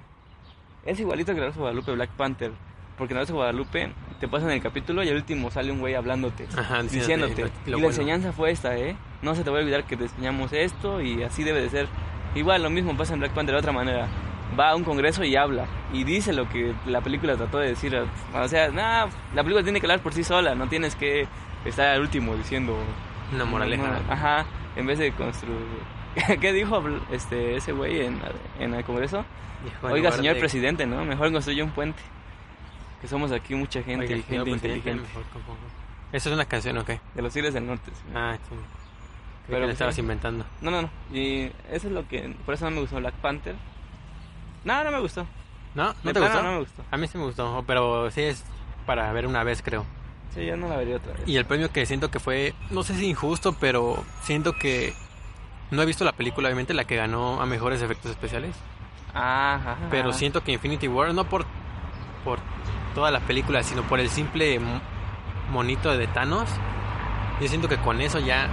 [0.87, 2.53] Es igualito que la Rosa de Guadalupe, Black Panther.
[2.97, 5.79] Porque en la Rosa de Guadalupe te pasan el capítulo y al último sale un
[5.81, 6.47] güey hablándote.
[6.57, 7.89] Ajá, diciéndote lo- y la bueno.
[7.89, 8.97] enseñanza fue esta, ¿eh?
[9.23, 11.87] No se te va a olvidar que te enseñamos esto y así debe de ser.
[12.35, 14.09] Igual, lo mismo pasa en Black Panther de otra manera.
[14.59, 15.67] Va a un congreso y habla.
[15.93, 17.95] Y dice lo que la película trató de decir.
[18.35, 20.55] O sea, nah, la película tiene que hablar por sí sola.
[20.55, 21.29] No tienes que
[21.65, 22.77] estar al último diciendo...
[23.33, 24.01] Una moraleja.
[24.09, 25.59] Ajá, en vez de construir...
[26.41, 28.21] ¿Qué dijo este ese güey en,
[28.59, 29.25] en el congreso?
[29.65, 31.05] Dijo, Oiga, señor de- presidente, ¿no?
[31.05, 32.01] Mejor construye un puente.
[33.01, 35.03] Que somos aquí mucha gente Oiga, y señor gente inteligente.
[35.03, 35.23] mejor.
[36.13, 37.01] ¿Eso es una canción o qué?
[37.15, 37.91] De los Tigres del Norte.
[37.95, 38.03] sí.
[38.15, 38.55] Ah, sí.
[38.55, 38.59] Creo
[39.47, 40.01] Pero que pues, estabas sí.
[40.01, 40.45] inventando.
[40.61, 40.91] No, no, no.
[41.13, 42.35] Y eso es lo que...
[42.45, 43.55] Por eso no me gustó Black Panther.
[44.65, 45.27] No, no me gustó.
[45.75, 45.95] ¿No?
[46.03, 46.43] ¿No te gustó?
[46.43, 46.83] no me gustó.
[46.91, 48.45] A mí sí me gustó, pero sí es
[48.87, 49.85] para ver una vez, creo.
[50.35, 51.23] Sí, yo no la vería otra vez.
[51.27, 54.93] Y el premio que siento que fue, no sé si injusto, pero siento que
[55.71, 58.55] no he visto la película, obviamente, la que ganó a mejores efectos especiales.
[59.15, 59.77] Ajá.
[59.91, 61.45] Pero siento que Infinity War, no por,
[62.25, 62.39] por
[62.95, 64.81] toda la película, sino por el simple mo-
[65.51, 66.49] monito de Thanos,
[67.41, 68.49] yo siento que con eso ya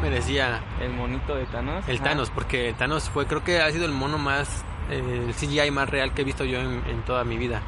[0.00, 1.86] merecía El monito de Thanos.
[1.88, 2.04] el ajá.
[2.04, 5.88] Thanos, porque Thanos fue, creo que ha sido el mono más, eh, el CGI más
[5.88, 7.60] real que he visto yo en, en toda mi vida.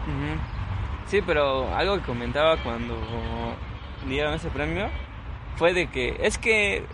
[1.06, 2.96] Sí, pero algo que comentaba cuando
[4.08, 4.88] dieron ese premio
[5.56, 6.86] fue de que es que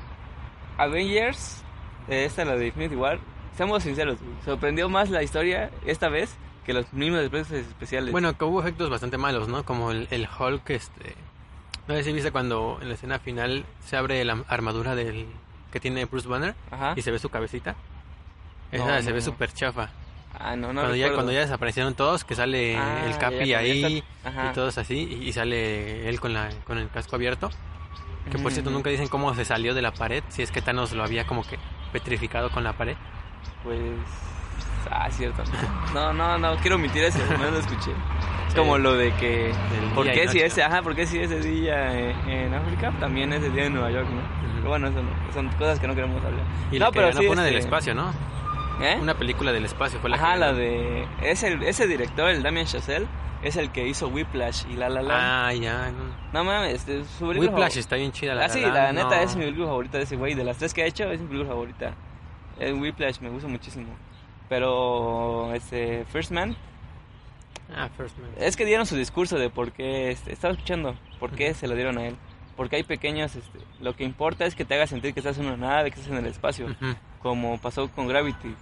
[0.76, 1.62] Avengers,
[2.08, 3.18] esta la de Infinity War,
[3.56, 6.34] seamos sinceros, sorprendió más la historia esta vez
[6.64, 8.12] que los mismos efectos especiales.
[8.12, 9.64] Bueno, que hubo efectos bastante malos, ¿no?
[9.64, 11.14] Como el, el Hulk, este...
[11.88, 15.26] No sé si viste cuando en la escena final se abre la armadura del
[15.72, 16.92] que tiene Bruce Banner Ajá.
[16.96, 17.74] y se ve su cabecita.
[18.70, 19.24] Esa No, se no, ve no.
[19.24, 19.90] súper chafa.
[20.38, 24.02] Ah, no, no cuando, ya, cuando ya desaparecieron todos, que sale Ah, el Capi ahí
[24.24, 27.50] está- y todos así, y, y sale él con, la, con el casco abierto.
[28.30, 30.92] Que por cierto nunca dicen cómo se salió de la pared, si es que Thanos
[30.92, 31.59] lo había como que
[31.92, 32.96] petrificado con la pared.
[33.62, 33.80] Pues.
[34.90, 35.42] Ah, cierto.
[35.94, 37.92] No, no, no, quiero omitir eso, no lo escuché.
[38.48, 39.52] Es como lo de que.
[39.94, 43.50] ¿Por qué si ese, ajá, por qué si ese día en, en África también ese
[43.50, 44.22] día en Nueva York, ¿no?
[44.56, 46.44] Pero bueno, eso no, son cosas que no queremos hablar.
[46.70, 48.12] Y no, la que ganó fue una del este, espacio, ¿no?
[48.81, 48.99] ¿Eh?
[49.01, 51.07] Una película del espacio fue la Ajá, que la de.
[51.23, 53.07] Es el, ese director, el Damien Chazelle,
[53.43, 55.49] es el que hizo Whiplash y La La La.
[55.49, 55.90] Ah, ya.
[55.93, 56.05] no.
[56.33, 58.35] No mames, este, su película Whiplash está bien chida.
[58.35, 59.23] La Ah, sí, La la neta no.
[59.23, 60.35] es mi película favorita de ese güey.
[60.35, 61.95] De las tres que ha hecho, es mi película favorita.
[62.59, 63.88] El Whiplash me gusta muchísimo.
[64.49, 66.57] Pero, este, First Man,
[67.75, 68.31] Ah, First Man.
[68.37, 71.59] es que dieron su discurso de por qué, este, estaba escuchando, por qué Ujú.
[71.61, 72.16] se lo dieron a él.
[72.57, 75.47] Porque hay pequeños, este, lo que importa es que te haga sentir que estás en
[75.47, 76.66] una nave, que estás en el espacio.
[76.66, 76.95] Ujú.
[77.23, 78.55] Como pasó con Gravity.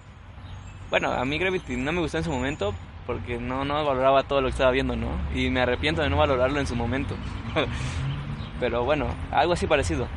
[0.90, 2.74] Bueno, a mí Gravity no me gustó en su momento
[3.06, 5.08] porque no, no valoraba todo lo que estaba viendo, ¿no?
[5.34, 7.14] Y me arrepiento de no valorarlo en su momento.
[8.60, 10.08] Pero bueno, algo así parecido.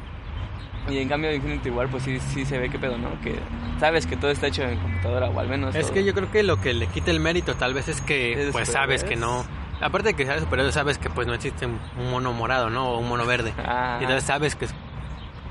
[0.89, 3.09] Y en cambio Infinity War pues sí, sí se ve que pedo, ¿no?
[3.21, 3.35] Que
[3.79, 5.75] sabes que todo está hecho en computadora o al menos...
[5.75, 5.93] Es todo.
[5.93, 8.45] que yo creo que lo que le quita el mérito tal vez es que ¿Es
[8.47, 9.45] de pues sabes que no.
[9.79, 12.89] Aparte de que sabes superior, sabes que pues no existe un un mono morado, ¿no?
[12.89, 13.53] O un mono verde.
[13.65, 14.73] Ah, Y entonces sabes que es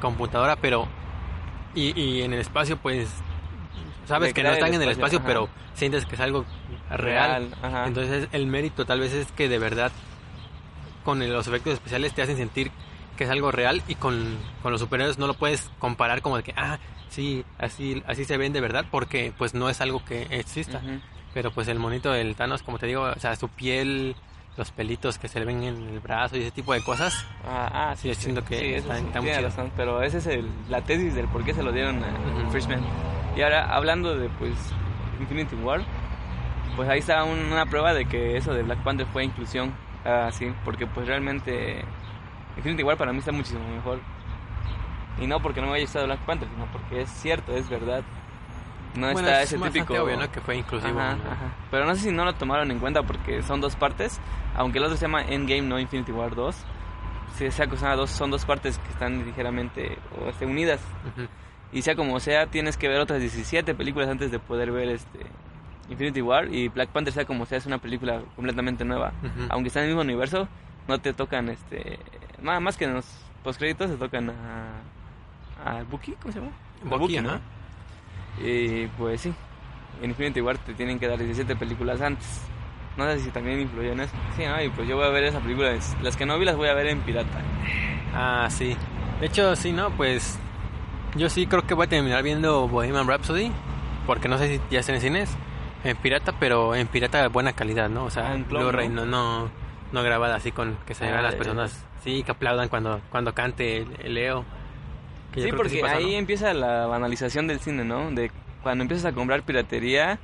[0.01, 0.89] computadora, pero...
[1.75, 3.09] Y, y en el espacio pues...
[4.07, 5.27] Sabes que no están en el espacio, ajá.
[5.27, 6.45] pero sientes que es algo
[6.91, 7.55] real.
[7.63, 7.87] ajá.
[7.87, 9.93] Entonces el mérito tal vez es que de verdad
[11.05, 12.71] con los efectos especiales te hacen sentir
[13.17, 16.43] que es algo real y con, con los superhéroes no lo puedes comparar como de
[16.43, 20.23] que, ah, sí, así, así se ven de verdad porque pues no es algo que
[20.31, 20.79] exista.
[20.79, 21.01] Ujú.
[21.35, 24.17] Pero pues el monito del Thanos, como te digo, o sea, su piel,
[24.57, 27.25] los pelitos que se le ven en el brazo y ese tipo de cosas.
[27.47, 29.43] Ah, ah, Sí, yo siento que eso está- sí, está muy chido.
[29.43, 32.51] razón, pero esa es el, la tesis del por qué se lo dieron a Ujú.
[32.53, 32.81] First Man.
[33.37, 34.55] Y ahora, hablando de, pues,
[35.21, 35.83] Infinity War,
[36.77, 39.73] pues ahí está un- una prueba de que eso de Black Panther fue inclusión,
[40.05, 41.85] ah, sí, porque pues realmente
[42.57, 43.99] Infinity War para mí está muchísimo mejor.
[45.21, 48.03] Y no porque no me haya gustado Black Panther, sino porque es cierto, es verdad.
[48.95, 49.95] No Bueno, está es ese típico...
[50.03, 50.31] obvio, ¿no?
[50.33, 50.99] Que fue inclusivo.
[50.99, 51.31] Ajá, ¿no?
[51.31, 51.45] ajá.
[51.71, 54.19] Pero no sé si no lo tomaron en cuenta porque son dos partes.
[54.57, 56.57] Aunque el otro se llama Endgame, no Infinity War 2.
[57.37, 60.81] Si sea cosa dos, son dos partes que están ligeramente o, este, unidas.
[61.15, 61.29] Ujú.
[61.73, 65.21] Y sea como sea, tienes que ver otras 17 películas antes de poder ver este
[65.89, 66.53] Infinity War.
[66.53, 69.13] Y Black Panther, sea como sea, es una película completamente nueva.
[69.51, 70.49] Aunque está en el mismo universo,
[70.89, 71.99] no te tocan este.
[72.43, 73.07] Más, más que en los
[73.45, 74.81] postcréditos, te tocan a.
[75.65, 76.53] a Bucky, ¿cómo se llama?
[76.85, 77.41] Bucky, ajá.
[78.43, 79.33] Y pues sí,
[80.03, 82.43] en Infinity War te tienen que dar 17 películas antes.
[82.97, 84.15] No sé si también influyó en eso.
[84.37, 84.63] Sí, ¿no?
[84.63, 85.73] Y pues yo voy a ver esa película.
[86.03, 87.41] Las que no vi las voy a ver en pirata.
[88.15, 88.77] Ah, sí.
[89.21, 89.91] De hecho, sí, ¿no?
[89.91, 90.39] Pues
[91.17, 93.51] yo sí creo que voy a terminar viendo Bohemian Rhapsody.
[94.07, 95.37] Porque no sé si ya está en cines.
[95.85, 98.05] En pirata, pero en pirata de buena calidad, ¿no?
[98.05, 99.05] O sea, Ah, en Blu-ray, ¿no?
[99.07, 99.51] no,
[100.03, 101.87] grabada así con que se Ah, vean las ya, personas.
[102.03, 104.45] Sí, que aplaudan cuando, cuando cante Leo.
[105.35, 106.19] Sí, porque pasa, ahí ¿no?
[106.19, 108.11] empieza la banalización del cine, ¿no?
[108.11, 108.31] De
[108.63, 110.19] cuando empiezas a comprar piratería,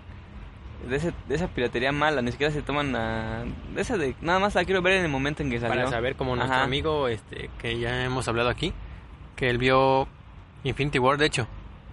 [0.89, 3.45] de, ese- de esa piratería mala, ni siquiera se toman la...
[3.75, 4.15] De esa de...
[4.21, 5.77] Nada más la quiero ver en el momento en que salió.
[5.77, 6.65] Para saber, como nuestro Ajá.
[6.65, 8.73] amigo, este, que ya hemos hablado aquí,
[9.37, 10.09] que él vio
[10.65, 11.47] Infinity War, de hecho,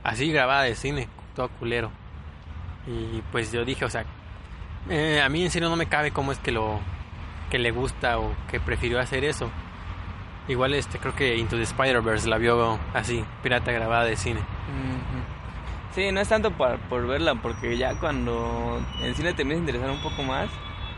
[0.03, 1.91] así grabada de cine, todo culero.
[2.87, 4.05] Y pues yo dije, o sea,
[4.89, 6.79] eh, a mí en serio no me cabe cómo es que lo
[7.49, 9.49] que le gusta o que prefirió hacer eso.
[10.47, 14.41] Igual este creo que Into the Spider-Verse la vio así, pirata grabada de cine.
[15.95, 19.65] Sí, no es tanto por, por verla, porque ya cuando el cine te empieza a
[19.65, 20.49] interesar un poco más,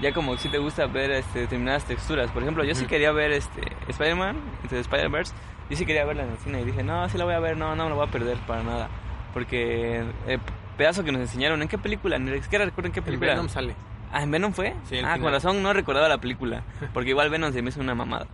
[0.02, 2.32] ya como si te gusta ver este, determinadas texturas.
[2.32, 5.34] Por ejemplo, yo sí quería ver este Spider-Man, este Spider-Verse,
[5.70, 7.58] yo sí quería verla en el cine y dije, no, sí la voy a ver,
[7.58, 8.90] no, no me la voy a perder para nada.
[9.34, 10.40] Porque el
[10.78, 12.18] pedazo que nos enseñaron, ¿en qué película?
[12.20, 13.32] Ni siquiera recuerdo en qué El película.
[13.32, 13.76] Venom sale.
[14.12, 14.74] Ah, ¿en Venom fue?
[14.88, 15.34] Sí, el ah, con final.
[15.34, 16.64] razón no recordaba la película.
[16.94, 18.28] Porque igual Venom se me hizo una mamada.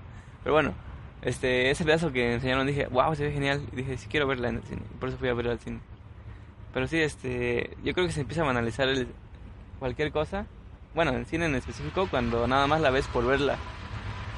[0.44, 0.74] Pero bueno,
[1.22, 3.62] este, ese pedazo que enseñaron dije, wow, se ve genial.
[3.72, 4.82] Y dije, sí quiero verla en el cine.
[5.00, 5.80] Por eso fui a verla al cine.
[6.74, 9.08] Pero sí, este, yo creo que se empieza a banalizar el-
[9.80, 10.46] cualquier cosa.
[10.94, 13.56] Bueno, en el cine en específico, cuando nada más la ves por verla.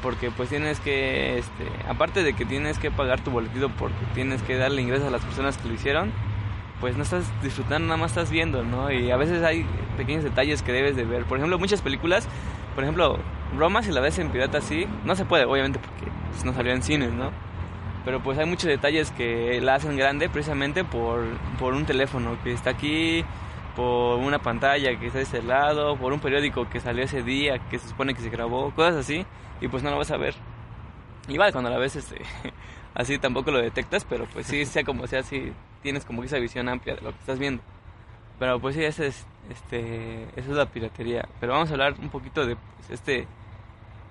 [0.04, 4.44] Porque pues tienes que, este, aparte de que tienes que pagar tu boletito porque tienes
[4.44, 6.12] que darle ingresos a las personas que lo hicieron,
[6.80, 8.92] pues no estás disfrutando, nada más estás viendo, ¿no?
[8.92, 11.24] Y a veces hay pequeños detalles que debes de ver.
[11.24, 12.28] Por ejemplo, muchas películas,
[12.76, 13.18] por ejemplo,
[13.58, 16.74] Roma, si la ves en pirata así, no se puede, obviamente, porque pues, no salió
[16.74, 17.32] en cines, ¿no?
[18.04, 21.24] Pero pues hay muchos detalles que la hacen grande precisamente por,
[21.58, 23.24] por un teléfono que está aquí,
[23.76, 27.60] por una pantalla que está de este lado, por un periódico que salió ese día,
[27.70, 29.26] que se supone que se grabó, cosas así,
[29.64, 30.36] y pues no lo vas a ver.
[31.30, 32.22] Igual cuando la ves este,
[32.94, 36.68] así tampoco lo detectas, pero pues sí, sea como sea, sí tienes como esa visión
[36.68, 37.64] amplia de lo que estás viendo.
[38.40, 41.30] Pero pues sí, ese es, este, esa es la piratería.
[41.40, 43.26] Pero vamos a hablar un poquito de pues, este...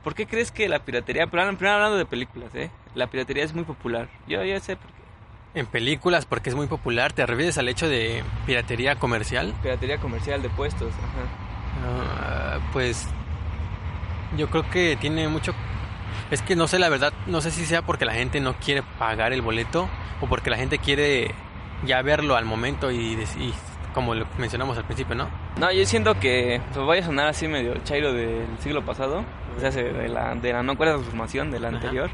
[0.03, 2.71] ¿Por qué crees que la piratería, primero hablando de películas, eh?
[2.95, 4.09] La piratería es muy popular.
[4.27, 5.03] Yo ya sé por qué.
[5.61, 9.55] En películas, porque es muy popular, ¿te refieres al hecho de piratería comercial?
[9.62, 12.57] Piratería comercial de puestos, ajá.
[12.57, 13.07] Ah, pues
[14.37, 15.53] yo creo que tiene mucho...
[16.31, 18.83] Es que no sé la verdad, no sé si sea porque la gente no quiere
[18.99, 19.88] pagar el boleto
[20.21, 21.35] o porque la gente quiere
[21.85, 23.53] ya verlo al momento y, y
[23.92, 25.29] como lo mencionamos al principio, ¿no?
[25.59, 29.25] No, yo siento que pues, voy a sonar así medio chairo del siglo pasado,
[29.57, 31.77] o sea, se- de la, de la no cuarta transformación, de la Ajá.
[31.77, 32.11] anterior.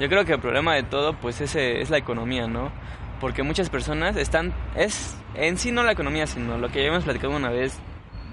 [0.00, 2.70] Yo creo que el problema de todo, pues, ese es la economía, ¿no?
[3.20, 7.04] Porque muchas personas están, es en sí no la economía, sino lo que ya hemos
[7.04, 7.78] platicado una vez,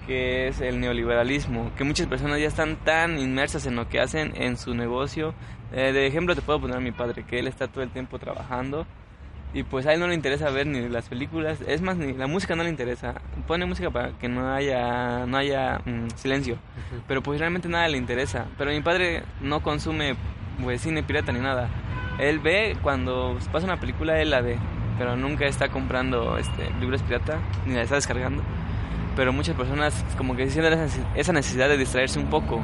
[0.05, 4.33] que es el neoliberalismo, que muchas personas ya están tan inmersas en lo que hacen
[4.35, 5.33] en su negocio.
[5.73, 8.19] Eh, de ejemplo te puedo poner a mi padre, que él está todo el tiempo
[8.19, 8.85] trabajando
[9.55, 12.27] y pues a él no le interesa ver ni las películas, es más, ni la
[12.27, 13.15] música no le interesa.
[13.47, 16.57] Pone música para que no haya, no haya mm, silencio,
[17.07, 18.47] pero pues realmente nada le interesa.
[18.57, 20.17] Pero mi padre no consume
[20.61, 21.69] pues cine pirata ni nada.
[22.19, 24.57] Él ve cuando pasa una película, él la ve,
[24.97, 28.43] pero nunca está comprando este, libros pirata ni la está descargando.
[29.15, 32.61] Pero muchas personas como que sienten esa neces- esa necesidad de distraerse un poco.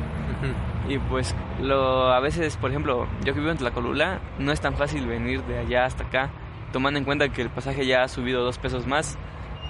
[0.90, 4.76] Y pues lo, a veces, por ejemplo, yo que vivo en Tlacolula, no es tan
[4.76, 6.30] fácil venir de allá hasta acá,
[6.74, 9.18] tomando en cuenta que el pasaje ya ha subido dos pesos más.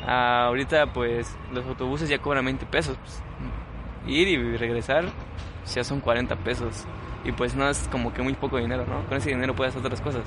[0.07, 2.97] Ah, ahorita pues los autobuses ya cobran 20 pesos.
[2.97, 3.21] pues,
[4.07, 5.05] ir y regresar
[5.75, 6.85] ya son 40 pesos.
[7.23, 9.05] Y pues no es como que muy poco dinero, ¿no?
[9.07, 10.23] Con ese dinero puedes hacer otras cosas.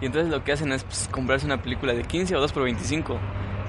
[0.00, 2.64] Y entonces lo que hacen es pues, comprarse una película de 15 o 2 por
[2.64, 3.16] 25.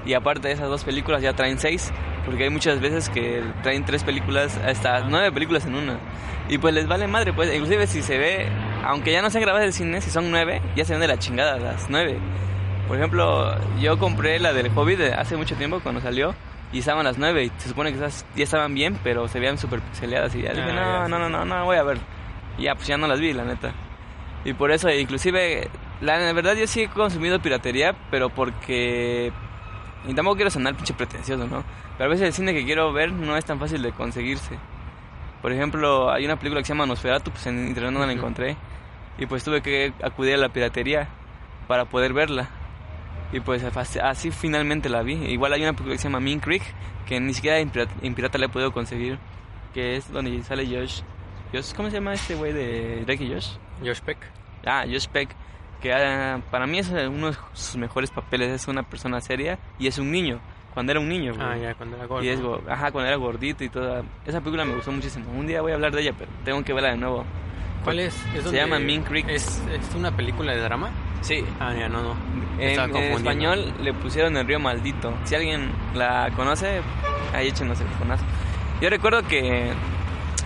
[0.08, 1.92] Y aparte de esas dos películas ya traen 6.
[2.24, 5.98] Porque hay muchas veces que traen tres películas, hasta nueve películas en una.
[6.48, 7.52] Y pues les vale madre, pues.
[7.54, 8.48] Inclusive si se ve,
[8.84, 11.18] aunque ya no sean grabadas del cine, si son nueve, ya se ven de la
[11.18, 12.18] chingada las nueve.
[12.86, 16.34] Por ejemplo, yo compré la del Hobbit hace mucho tiempo cuando salió.
[16.72, 19.56] Y estaban las nueve y se supone que esas ya estaban bien, pero se veían
[19.56, 20.34] súper pixeleadas.
[20.34, 21.98] Y ya dije, Ah, no, no, no, no, no, voy a ver.
[22.58, 23.72] Y ya, pues ya no las vi, la neta.
[24.44, 25.68] Y por eso, inclusive,
[26.00, 29.32] la, la verdad yo sí he consumido piratería, pero porque...
[30.08, 31.62] Y tampoco quiero sonar pinche pretencioso, ¿no?
[31.96, 34.58] Pero a veces el cine que quiero ver no es tan fácil de conseguirse.
[35.42, 38.56] Por ejemplo, hay una película que se llama Nosferatu, pues en internet no la encontré.
[39.18, 41.08] Y pues tuve que acudir a la piratería
[41.68, 42.48] para poder verla.
[43.32, 45.12] Y pues así, así finalmente la vi.
[45.12, 46.62] Igual hay una película que se llama Mean Creek,
[47.06, 49.18] que ni siquiera en pirata, en pirata la he podido conseguir.
[49.74, 51.02] Que es donde sale Josh.
[51.52, 53.50] Josh ¿Cómo se llama este güey de Drake y Josh?
[53.84, 54.18] Josh Peck.
[54.64, 55.28] Ah, Josh Peck,
[55.80, 59.86] que ah, para mí es uno de sus mejores papeles, es una persona seria y
[59.86, 60.40] es un niño,
[60.74, 61.34] cuando era un niño.
[61.34, 61.46] güey.
[61.46, 62.24] Ah, ya, cuando era gordo.
[62.24, 64.02] Y es, ajá, cuando era gordito y toda.
[64.26, 65.30] Esa película me gustó muchísimo.
[65.30, 67.24] Un día voy a hablar de ella, pero tengo que verla de nuevo.
[67.84, 68.14] ¿Cuál es?
[68.34, 69.28] ¿Es Se llama Mean Creek.
[69.28, 70.90] ¿Es, ¿Es una película de drama?
[71.20, 71.44] Sí.
[71.58, 72.16] Ah, ya, no, no.
[72.58, 75.14] En, en español le pusieron El Río Maldito.
[75.24, 76.80] Si alguien la conoce,
[77.32, 78.24] ahí échenos el conazo.
[78.80, 79.72] Yo recuerdo que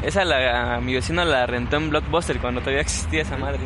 [0.03, 3.61] esa la, mi vecino la rentó en Blockbuster cuando todavía existía esa madre.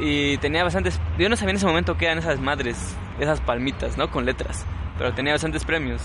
[0.00, 1.00] Y tenía bastantes...
[1.18, 4.10] Yo no sabía en ese momento qué eran esas madres, esas palmitas, ¿no?
[4.10, 4.66] Con letras.
[4.98, 6.02] Pero tenía bastantes premios.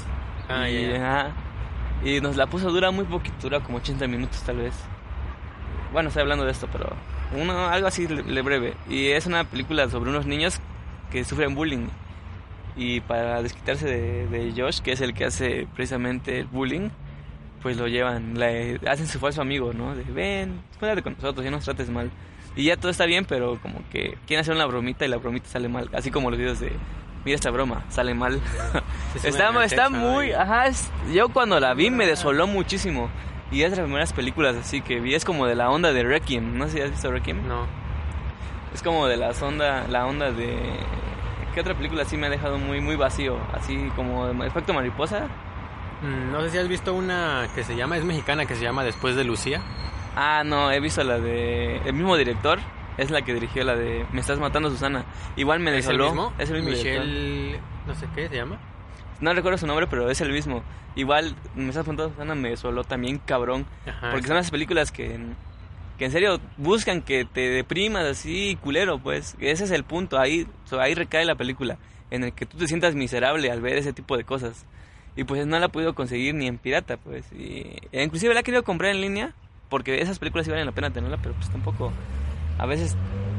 [0.48, 0.96] Ah, y, ya.
[0.96, 1.32] ajá.
[2.04, 4.74] y nos la puso dura muy poquito, dura como 80 minutos tal vez.
[5.92, 6.96] Bueno, estoy hablando de esto, pero
[7.36, 8.74] uno, algo así le, le breve.
[8.90, 10.60] Y es una película sobre unos niños
[11.12, 11.88] que sufren bullying.
[12.76, 16.90] Y para desquitarse de, de Josh, que es el que hace precisamente el bullying,
[17.62, 19.96] pues lo llevan, le hacen su falso amigo, ¿no?
[19.96, 22.10] De ven, cuídate con nosotros, ya no nos trates mal.
[22.60, 25.48] Y ya todo está bien, pero como que quieren hacer una bromita y la bromita
[25.48, 25.90] sale mal.
[25.94, 26.74] Así como los videos de,
[27.26, 28.42] mira esta broma, sale mal.
[29.24, 33.10] Está está muy, ajá, es- yo cuando la vi me desoló muchísimo.
[33.52, 36.04] Y es de las primeras películas así que vi, es como de la onda de
[36.04, 37.48] Requiem, no sé si has visto Requiem.
[37.48, 37.66] No.
[38.74, 40.56] Es como de la onda, la onda de...
[41.56, 43.38] ¿Qué otra película así me ha dejado muy muy vacío?
[43.54, 45.28] Así como de Efecto Mariposa.
[46.04, 48.84] Mm, No sé si has visto una que se llama, es mexicana, que se llama
[48.84, 49.62] Después de Lucía.
[50.16, 51.78] Ah, no, he visto la de...
[51.86, 52.60] El mismo director
[52.98, 55.06] es la que dirigió la de Me estás matando, Susana.
[55.36, 56.06] Igual me ¿Es el desoló.
[56.06, 56.34] mismo?
[56.38, 57.06] Es el mismo director.
[57.06, 57.60] Michelle...
[57.88, 58.60] no sé qué se llama.
[59.22, 60.64] No recuerdo su nombre, pero es el mismo.
[60.96, 63.66] Igual Me estás matando, Susana me desoló también cabrón.
[63.88, 65.20] Ajá, porque son las películas que...
[65.98, 69.36] Que en serio buscan que te deprimas así, culero, pues.
[69.40, 70.48] Ese es el punto, ahí,
[70.80, 71.78] ahí recae la película.
[72.10, 74.66] En el que tú te sientas miserable al ver ese tipo de cosas.
[75.18, 77.30] Y pues no la he podido conseguir ni en pirata, pues.
[77.34, 79.34] Y, e inclusive la he querido comprar en línea,
[79.70, 81.92] porque esas películas sí valen la pena tenerla, pero pues tampoco.
[82.58, 82.98] A veces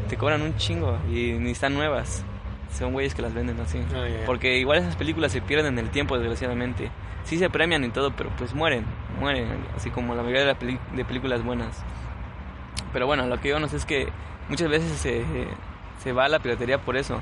[0.08, 2.24] te cobran un chingo y ni están nuevas.
[2.72, 3.78] Son güeyes que las venden así.
[3.94, 4.26] Ah, ya, ya.
[4.26, 6.90] Porque igual esas películas se pierden en el tiempo, desgraciadamente.
[7.24, 8.84] Sí se premian y todo, pero pues mueren,
[9.18, 9.48] mueren.
[9.76, 11.82] Así como la mayoría de, peli- de películas buenas.
[12.92, 14.08] Pero bueno, lo que yo no sé es que
[14.48, 15.22] muchas veces se,
[16.02, 17.20] se va a la piratería por eso.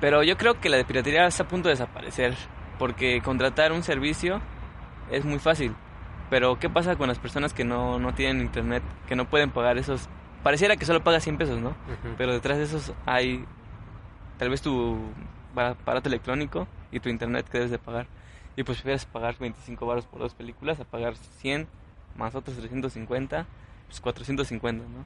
[0.00, 2.34] Pero yo creo que la de piratería está a punto de desaparecer.
[2.78, 4.40] Porque contratar un servicio
[5.10, 5.74] es muy fácil.
[6.30, 8.82] Pero ¿qué pasa con las personas que no, no tienen internet?
[9.06, 10.08] Que no pueden pagar esos...
[10.42, 11.70] Pareciera que solo pagas 100 pesos, ¿no?
[11.70, 12.14] Ujú.
[12.18, 13.44] Pero detrás de esos hay
[14.38, 14.98] tal vez tu
[15.56, 18.06] aparato electrónico y tu internet que debes de pagar.
[18.56, 21.66] Y pues prefieres pagar 25 baros por dos películas a pagar 100
[22.16, 23.46] más otros 350,
[23.88, 25.04] pues 450, ¿no?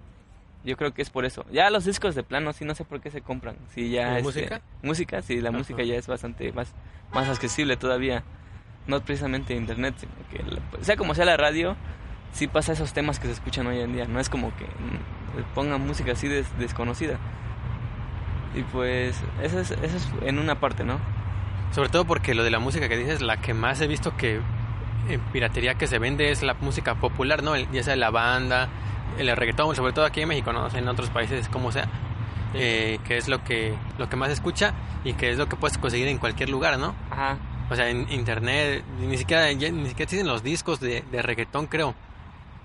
[0.64, 1.46] Yo creo que es por eso.
[1.50, 3.56] Ya los discos de plano sí no sé por qué se compran.
[3.74, 4.60] Si ya ¿La este, música?
[4.82, 5.58] Música, sí, la Ajá.
[5.58, 6.74] música ya es bastante más
[7.12, 8.24] más accesible todavía.
[8.88, 11.76] No precisamente internet, sino que la- sea como sea la radio,
[12.32, 14.06] sí pasa esos temas que se escuchan hoy en día.
[14.06, 17.18] No es como que mm, pongan música así des- desconocida.
[18.54, 20.98] Y pues, eso es, eso es en una parte, ¿no?
[21.72, 24.40] Sobre todo porque lo de la música que dices, la que más he visto que
[25.08, 27.54] en piratería que se vende es la música popular, ¿no?
[27.54, 28.68] El- ya sea la banda,
[29.18, 31.86] el reggaetón, sobre todo aquí en México, no en otros países como sea,
[32.54, 34.72] eh, que es lo que lo que más escucha
[35.04, 36.94] y que es lo que puedes conseguir en cualquier lugar, ¿no?
[37.10, 37.36] Ajá.
[37.70, 41.66] O sea, en internet, ni siquiera ya- ni siquiera tienen los discos de, de reggaetón,
[41.66, 41.94] creo.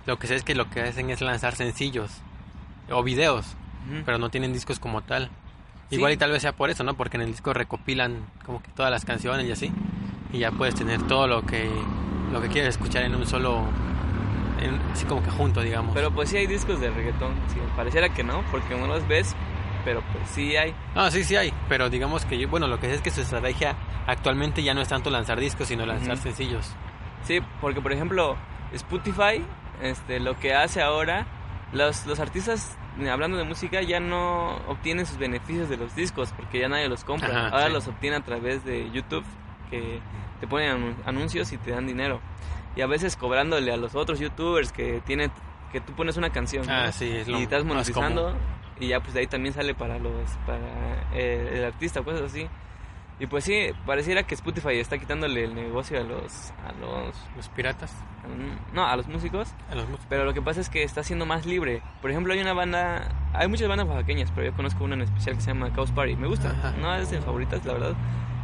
[0.06, 2.12] Lo que sé es que lo que hacen es lanzar sencillos
[2.89, 3.46] o videos,
[3.89, 4.04] Ujú.
[4.06, 5.30] pero no tienen discos como tal.
[5.89, 5.96] Sí.
[5.98, 6.94] Igual y tal vez sea por eso, ¿no?
[6.96, 9.72] Porque en el disco recopilan como que todas las canciones y así.
[10.32, 11.70] Y ya puedes tener todo lo que
[12.32, 13.63] lo que quieres escuchar en un solo
[14.62, 15.94] en- así como que junto, digamos.
[15.94, 17.34] Pero pues sí hay discos de reggaetón.
[17.54, 19.36] Sí, pareciera que no, porque no los ves,
[19.86, 20.74] pero pues sí hay.
[20.96, 23.22] Ah, sí, sí hay, pero digamos que yo- bueno, lo que sé es que su
[23.22, 23.76] estrategia
[24.08, 26.72] actualmente ya no es tanto lanzar discos, sino lanzar sencillos.
[27.24, 28.36] Sí, porque por ejemplo,
[28.74, 29.43] Spotify,
[29.82, 31.26] este, lo que hace ahora,
[31.72, 32.78] los, los artistas,
[33.12, 37.04] hablando de música, ya no obtienen sus beneficios de los discos, porque ya nadie los
[37.04, 37.30] compra.
[37.30, 37.74] Ajá, ahora sí.
[37.74, 39.24] los obtienen a través de YouTube,
[39.69, 40.00] que
[40.39, 42.19] te ponen anu- anuncios y te dan dinero.
[42.76, 45.32] Y a veces cobrándole a los otros youtubers que tienen,
[45.72, 46.69] que tú pones una canción.
[46.69, 46.91] Ah, ¿no?
[46.91, 48.36] sí, es lo y estás monetizando
[48.84, 50.60] y ya pues de ahí también sale para los para
[51.13, 52.48] eh, el artista cosas así.
[53.19, 57.48] Y pues sí pareciera que Spotify está quitándole el negocio a los a los Los
[57.50, 60.08] piratas, a- no a los músicos a los músicos.
[60.10, 61.82] pero lo que pasa es que está siendo más libre.
[62.02, 65.36] Por ejemplo hay una banda hay muchas bandas oaxaqueñas pero yo conozco una en especial
[65.36, 66.15] que se llama Chaos Party.
[66.15, 66.74] Me gusta Ajá.
[66.82, 67.93] no es de mis favoritas la verdad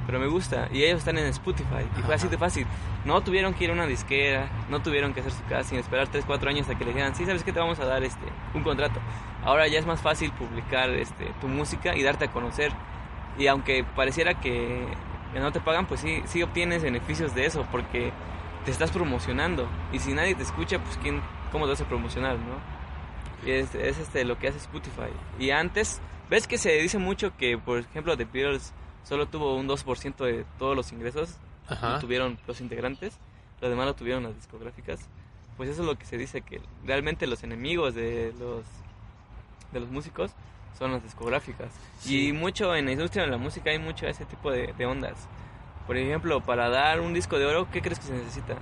[0.10, 0.68] pero me gusta.
[0.74, 1.86] Y ellos están en Spotify.
[1.96, 2.66] Y fue así de fácil.
[3.06, 6.26] No tuvieron que ir a una disquera no tuvieron que hacer su casting esperar 3
[6.26, 8.64] 4 años a que le dijeran sí sabes que te vamos a dar este un
[8.64, 9.00] contrato
[9.46, 12.72] ahora ya es más fácil publicar este tu música y darte a conocer.
[13.38, 14.88] Y aunque pareciera que
[15.36, 18.12] no te pagan pues sí sí obtienes beneficios de eso porque
[18.66, 19.68] te estás promocionando.
[19.94, 22.80] Y si nadie te escucha pues quién cómo te vas a promocionar no
[23.48, 25.14] y es, es este lo que hace Spotify.
[25.38, 29.68] Y antes ves que se dice mucho que por ejemplo The Beatles solo tuvo un
[29.68, 31.36] 2% de todos los ingresos
[31.68, 31.94] Ajá.
[31.94, 33.18] lo tuvieron los integrantes,
[33.62, 35.00] los demás lo tuvieron las discográficas.
[35.58, 38.64] Pues eso es lo que se dice que realmente los enemigos de los
[39.72, 40.32] de los músicos
[40.78, 41.70] son las discográficas.
[42.00, 42.30] Sí.
[42.30, 45.28] Y mucho en la industria de la música hay mucho ese tipo de, de ondas.
[45.86, 48.56] Por ejemplo, para dar un disco de oro, ¿qué crees que se necesita?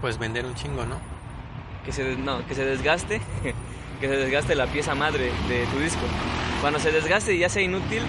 [0.00, 0.96] Pues vender un chingo, ¿no?
[1.84, 3.20] Que se no, que se desgaste,
[4.00, 6.00] que se desgaste la pieza madre de tu disco.
[6.60, 8.02] Cuando se desgaste y ya sea inútil,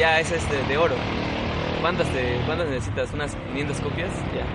[0.00, 0.94] ya es este de oro.
[1.82, 3.12] ¿Cuántas, te, cuántas necesitas?
[3.12, 4.10] ¿Unas 500 copias?
[4.34, 4.46] Ya.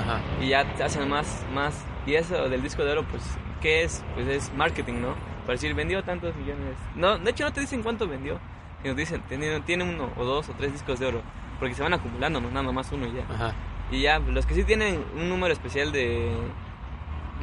[0.00, 0.20] Ajá.
[0.40, 1.84] y ya te hacen más, más.
[2.06, 3.22] Y eso del disco de oro, pues,
[3.60, 4.02] ¿qué es?
[4.14, 5.14] Pues es marketing, ¿no?
[5.42, 6.74] Para decir, vendió tantos millones.
[6.94, 8.40] No, de hecho no te dicen cuánto vendió.
[8.80, 11.20] Sino te dicen, tiene, tiene uno o dos o tres discos de oro.
[11.58, 13.24] Porque se van acumulando, no nada más uno y ya.
[13.30, 13.52] Ajá.
[13.90, 16.32] Y ya, los que sí tienen un número especial de,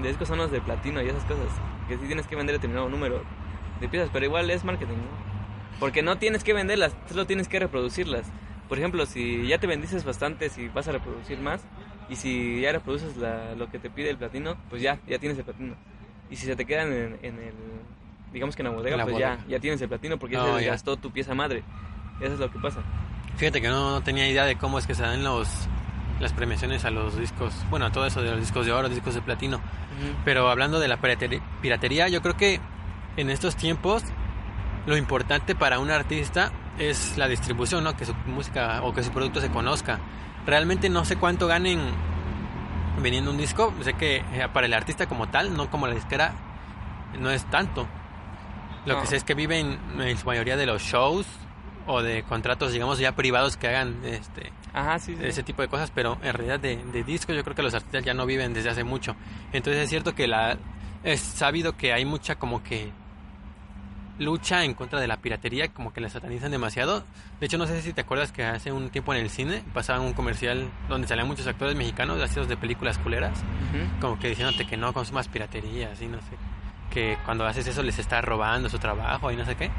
[0.02, 1.46] de discos son los de platino y esas cosas.
[1.88, 3.22] Que sí tienes que vender determinado número
[3.80, 5.35] de piezas, pero igual es marketing, ¿no?
[5.80, 8.26] Porque no tienes que venderlas, solo tienes que reproducirlas.
[8.70, 11.62] Por ejemplo, si ya te bendices bastante, si vas a reproducir más,
[12.10, 15.38] y si ya reproduces la- lo que te pide el platino, pues ya, ya tienes
[15.38, 15.76] el platino.
[16.30, 17.54] Y si se te quedan en, en el,
[18.34, 19.48] digamos que en la bodega, En la pues ya, bodega.
[19.50, 20.56] ya tienes el platino porque ya se ya.
[20.58, 21.64] desgastó tu pieza madre.
[22.20, 22.82] Eso es lo que pasa.
[23.38, 25.50] Fíjate que no, no tenía idea de cómo es que se dan los
[26.22, 29.14] las premiaciones a los discos, bueno, a todo eso de los discos de oro, discos
[29.16, 29.60] de platino.
[30.24, 30.98] Pero hablando de la
[31.62, 32.62] piratería, yo creo que
[33.18, 34.02] en estos tiempos
[34.86, 37.96] lo importante para un artista es la distribución, ¿no?
[37.96, 40.00] Que su música o que su producto se conozca.
[40.46, 41.80] Realmente no sé cuánto ganen
[43.02, 43.74] vendiendo un disco.
[43.82, 46.34] Sé que eh, para el artista como tal, no como la disquera,
[47.20, 47.88] no es tanto.
[48.86, 49.02] Lo No.
[49.02, 51.26] que sé es que viven en su mayoría de los shows
[51.88, 55.24] o de contratos, digamos, ya privados que hagan este Ajá, sí, sí.
[55.24, 58.04] ese tipo de cosas, pero en realidad de, de discos yo creo que los artistas
[58.04, 59.16] ya no viven desde hace mucho.
[59.54, 60.58] Entonces es cierto que la
[61.04, 62.92] es sabido que hay mucha como que
[64.20, 67.04] lucha en contra de la piratería, como que la satanizan demasiado.
[67.40, 70.02] De hecho, no sé si te acuerdas que hace un tiempo en el cine pasaban
[70.04, 73.44] un comercial donde salían muchos actores mexicanos hacidos de películas culeras,
[74.00, 76.38] como que diciéndote que no consumas piratería, así no sé,
[76.92, 79.70] que cuando haces eso les está robando su trabajo y no sé qué.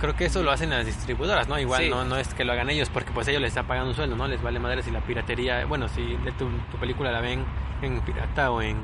[0.00, 1.58] Creo que eso lo hacen las distribuidoras, ¿no?
[1.58, 1.90] Igual Sí.
[1.90, 4.14] no, no es que lo hagan ellos, porque pues ellos les están pagando un sueldo,
[4.14, 4.28] ¿no?
[4.28, 7.44] Les vale madre si la piratería, bueno, si de tu, tu película la ven
[7.82, 8.76] en pirata o en,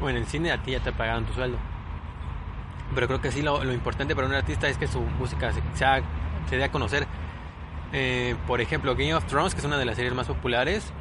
[0.00, 1.58] o en el cine, a ti ya te pagaron tu sueldo.
[2.94, 5.62] Pero creo que sí lo, lo importante para un artista es que su música se,
[5.74, 6.02] sea-
[6.48, 7.06] se dé a conocer.
[7.92, 10.92] Eh, por ejemplo, Game of Thrones, que es una de las series más populares,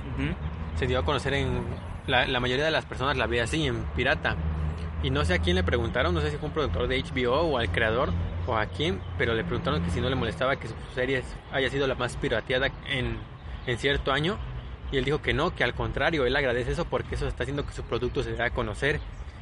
[0.75, 1.63] se dio a conocer en...
[2.07, 4.35] La, la mayoría de las personas la ve así, en pirata.
[5.03, 7.41] Y no sé a quién le preguntaron, no sé si fue un productor de HBO
[7.41, 8.11] o al creador
[8.47, 11.69] o a quién, pero le preguntaron que si no le molestaba que su serie haya
[11.69, 13.17] sido la más pirateada en,
[13.67, 14.37] en cierto año.
[14.91, 17.65] Y él dijo que no, que al contrario, él agradece eso porque eso está haciendo
[17.65, 18.99] que su producto se dé a conocer.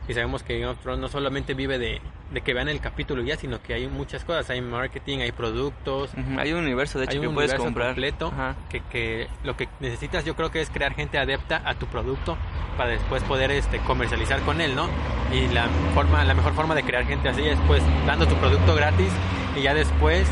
[0.10, 2.02] Y sabemos que Game of Thrones no solamente vive de,
[2.32, 6.10] de que vean el capítulo ya, sino que hay muchas cosas, hay marketing, hay productos.
[6.40, 7.88] Hay un universo, de hecho, hay que un puedes universo comprar.
[7.90, 8.34] completo
[8.70, 12.38] que, que lo que necesitas yo creo que es crear gente adepta a tu producto
[12.76, 14.90] para después poder este comercializar con él no
[15.32, 18.74] y la forma la mejor forma de crear gente así es pues dando tu producto
[18.74, 19.12] gratis
[19.56, 20.28] y ya después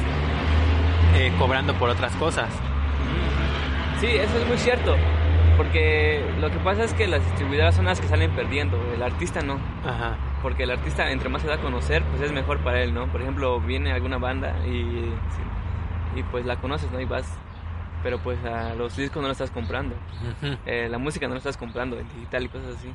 [1.16, 2.50] eh, cobrando por otras cosas
[4.00, 4.96] Sí, eso es muy cierto.
[5.58, 9.42] Porque lo que pasa es que las distribuidoras son las que salen perdiendo, el artista
[9.42, 9.60] no.
[9.84, 12.94] ajá Porque el artista, entre más se da a conocer, pues es mejor para él,
[12.94, 13.08] ¿no?
[13.08, 15.12] Por ejemplo, viene alguna banda y,
[16.16, 17.02] y pues la conoces, ¿no?
[17.02, 17.26] Y vas.
[18.04, 19.96] Pero pues a los discos no lo estás comprando.
[20.68, 22.94] Eh, la música no lo estás comprando en digital y cosas así.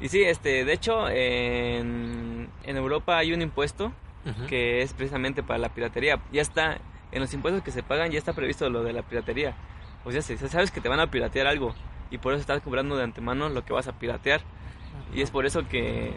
[0.00, 3.92] Y sí, este, de hecho, en, en Europa hay un impuesto
[4.26, 4.46] Ujú.
[4.48, 6.18] que es precisamente para la piratería.
[6.32, 6.78] Ya está,
[7.12, 9.54] en los impuestos que se pagan ya está previsto lo de la piratería.
[10.04, 11.74] O sea, si sabes que te van a piratear algo
[12.10, 14.40] y por eso estás cobrando de antemano lo que vas a piratear.
[15.14, 16.12] Y es por eso que,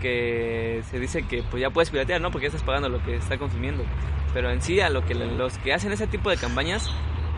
[0.00, 2.30] que se dice que pues ya puedes piratear, ¿no?
[2.30, 3.84] Porque ya estás pagando lo que está consumiendo.
[4.32, 6.90] Pero en sí, a lo que los que hacen ese tipo de campañas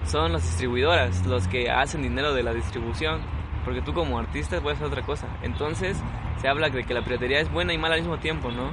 [0.04, 3.20] son las distribuidoras, los que hacen dinero de la distribución.
[3.64, 5.26] Porque tú como artista puedes hacer otra cosa.
[5.42, 6.00] Entonces
[6.40, 8.70] se habla de que la piratería es buena y mala al mismo tiempo, ¿no?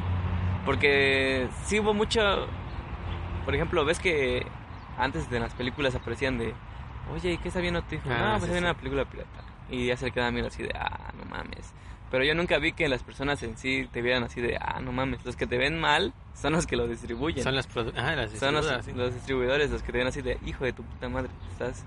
[0.66, 2.22] Porque sí hubo mucho...
[3.44, 4.46] Por ejemplo, ves que
[4.98, 6.54] antes de las películas aparecían de...
[7.12, 7.95] Oye, ¿y qué está viendo tú?
[8.06, 8.64] Ah, no, pues sí, está viendo sí.
[8.66, 9.43] una película pirata.
[9.70, 10.72] Y ya se le quedaban viendo así de...
[10.76, 11.74] Ah, no mames.
[12.12, 14.58] Pero yo nunca vi que las personas en sí te vieran así de...
[14.58, 15.26] Ah, no mames.
[15.26, 17.43] Los que te ven mal son los que lo distribuyen.
[17.43, 18.91] son las ah, las Son los, sí.
[18.93, 21.84] los distribuidores los que te ven así de hijo de tu puta madre, estás.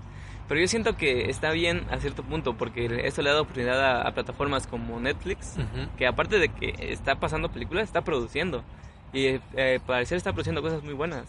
[0.47, 3.81] Pero yo siento que está bien a cierto punto porque esto le ha dado oportunidad
[3.83, 5.89] a, a plataformas como Netflix, Ujú.
[5.97, 8.63] que aparte de que está pasando películas, está produciendo.
[9.13, 11.25] Y eh, parecer está produciendo cosas muy buenas.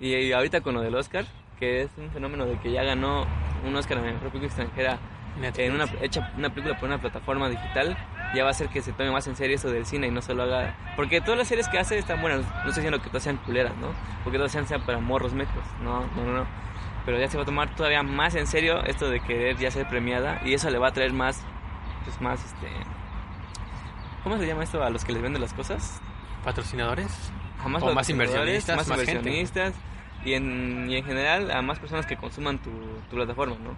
[0.00, 1.24] Y, y ahorita con lo del Oscar,
[1.62, 3.24] que es un fenómeno de que ya ganó
[3.64, 4.98] un Oscar a mejor película extranjera
[5.38, 5.68] Netflix.
[5.68, 7.96] en una hecha una película por una plataforma digital
[8.34, 10.22] ya va a hacer que se tome más en serio eso del cine y no
[10.22, 13.22] solo haga porque todas las series que hace están buenas no estoy diciendo que todas
[13.22, 13.94] sean culeras no
[14.24, 16.46] porque todas sean, sean para morros mecos no no no no
[17.06, 19.88] pero ya se va a tomar todavía más en serio esto de querer ya ser
[19.88, 21.44] premiada y eso le va a traer más
[22.04, 22.66] pues más este
[24.24, 26.00] ¿cómo se llama esto a los que les venden las cosas?
[26.42, 27.30] patrocinadores
[27.64, 29.30] a más, O más inversionistas, más, más gente.
[30.24, 32.70] Y en, y en general a más personas que consuman tu,
[33.10, 33.76] tu plataforma, ¿no?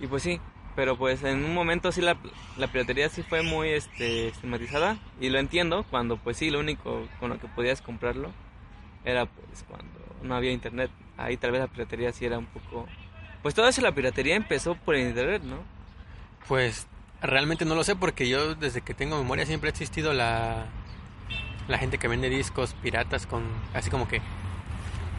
[0.00, 0.40] Y pues sí,
[0.76, 2.16] pero pues en un momento sí la,
[2.56, 7.06] la piratería sí fue muy este, estigmatizada y lo entiendo cuando pues sí lo único
[7.18, 8.30] con lo que podías comprarlo
[9.04, 10.90] era pues cuando no había internet.
[11.16, 12.86] Ahí tal vez la piratería sí era un poco...
[13.42, 15.56] Pues todo eso la piratería empezó por el internet, ¿no?
[16.46, 16.86] Pues
[17.22, 20.66] realmente no lo sé porque yo desde que tengo memoria siempre ha existido la
[21.66, 23.42] la gente que vende discos piratas con
[23.74, 24.22] así como que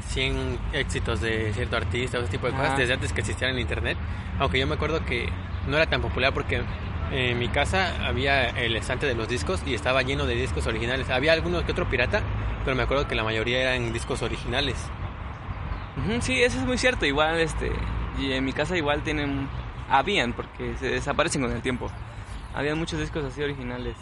[0.10, 3.60] 100 éxitos de cierto artista o ese tipo de cosas desde antes que existiera el
[3.60, 3.97] internet.
[4.39, 5.30] Aunque yo me acuerdo que
[5.68, 6.64] no era tan popular porque
[7.12, 11.10] en mi casa había el estante de los discos y estaba lleno de discos originales.
[11.10, 12.22] Había alguno que otro pirata,
[12.66, 14.78] pero me acuerdo que la mayoría eran discos originales.
[16.22, 17.05] Sí, eso es muy cierto.
[17.05, 17.72] Igual, este,
[18.18, 19.47] y en mi casa igual tienen,
[19.89, 21.89] habían, porque se desaparecen con el tiempo.
[22.53, 23.95] Habían muchos discos así originales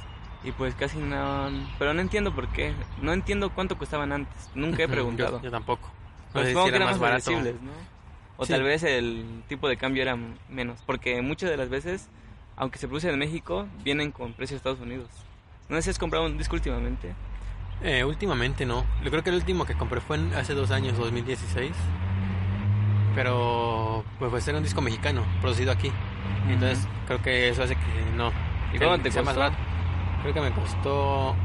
[0.44, 1.50] y pues casi no,
[1.80, 2.74] pero no entiendo por qué.
[3.02, 4.50] No entiendo cuánto costaban antes.
[4.56, 5.38] Nunca he preguntado.
[5.38, 5.90] Yo, yo tampoco.
[6.42, 7.32] Pero supongo que era eran más más barato.
[7.62, 7.72] ¿no?
[8.38, 8.54] O Sí.
[8.54, 10.18] tal vez el tipo de cambio era
[10.50, 10.80] menos.
[10.86, 12.08] Porque muchas de las veces,
[12.56, 15.10] aunque se producen en México, vienen con precio de Estados Unidos.
[15.70, 17.14] No sé si has comprado un disco últimamente.
[17.84, 18.86] Eh, últimamente no.
[19.04, 21.72] Yo creo que el último que compré fue en- hace dos años, 2016.
[23.16, 25.92] Pero pues, pues era un disco mexicano, producido aquí.
[26.48, 27.82] Entonces creo que eso hace que
[28.16, 28.32] no.
[28.74, 29.40] ¿Y cuánto te más costó?
[29.40, 29.58] barato.
[30.22, 31.36] Creo que me costó.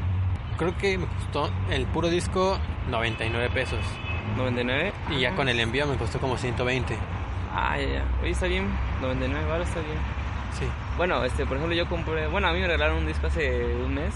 [0.59, 2.59] Creo que me costó el puro disco
[2.91, 3.81] 99 pesos.
[4.37, 4.93] 99.
[5.11, 6.97] Y ya con el envío me costó como 120.
[7.55, 8.05] Ah, ya, ya.
[8.23, 8.69] Oye, está bien.
[9.01, 9.99] 99 ahora está bien.
[10.59, 10.65] Sí.
[10.97, 12.27] Bueno, este, por ejemplo, yo compré.
[12.29, 14.15] Bueno, a mí me regalaron un disco hace un mes.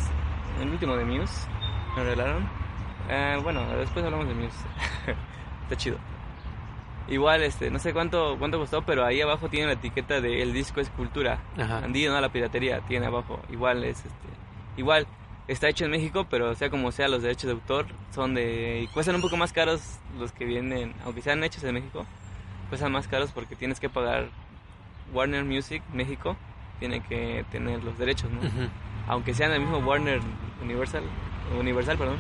[0.61, 1.47] El último de Muse.
[1.97, 2.49] Me regalaron.
[3.09, 4.59] Eh, bueno, después hablamos de Muse.
[5.63, 5.99] está chido.
[7.09, 10.53] Igual, este, no sé cuánto cuánto costó, pero ahí abajo tiene la etiqueta de el
[10.53, 11.39] disco es cultura.
[11.57, 11.79] Ajá.
[11.79, 13.41] Andino, no la piratería, tiene abajo.
[13.49, 14.29] Igual es este.
[14.77, 15.07] Igual
[15.49, 18.81] está hecho en México, pero sea como sea, los derechos de autor son de.
[18.85, 19.81] y cuestan un poco más caros
[20.19, 22.05] los que vienen, aunque sean hechos en México,
[22.69, 24.29] cuestan más caros porque tienes que pagar
[25.13, 26.37] Warner Music México,
[26.79, 28.41] tiene que tener los derechos, ¿no?
[28.41, 28.69] Ujú.
[29.09, 30.21] Aunque sean el mismo Warner
[30.63, 31.05] Universal,
[31.59, 32.17] Universal, perdón,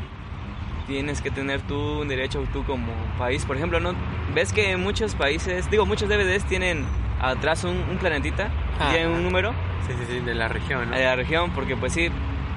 [0.86, 3.44] tienes que tener tú un derecho tú como país.
[3.44, 3.92] Por ejemplo, ¿no?
[4.34, 6.84] ¿Ves que muchos países, digo, muchos DVDs tienen
[7.20, 9.52] atrás un, un planetita, Ah, tienen un número?
[9.86, 10.96] Sí, sí, sí, de la región, ¿no?
[10.96, 12.08] de la región, porque pues sí,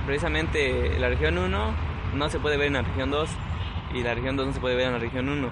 [0.10, 1.74] precisamente la región 1
[2.16, 3.30] no se puede ver en la región 2
[3.94, 5.52] y la región 2 no se puede ver en la región 1.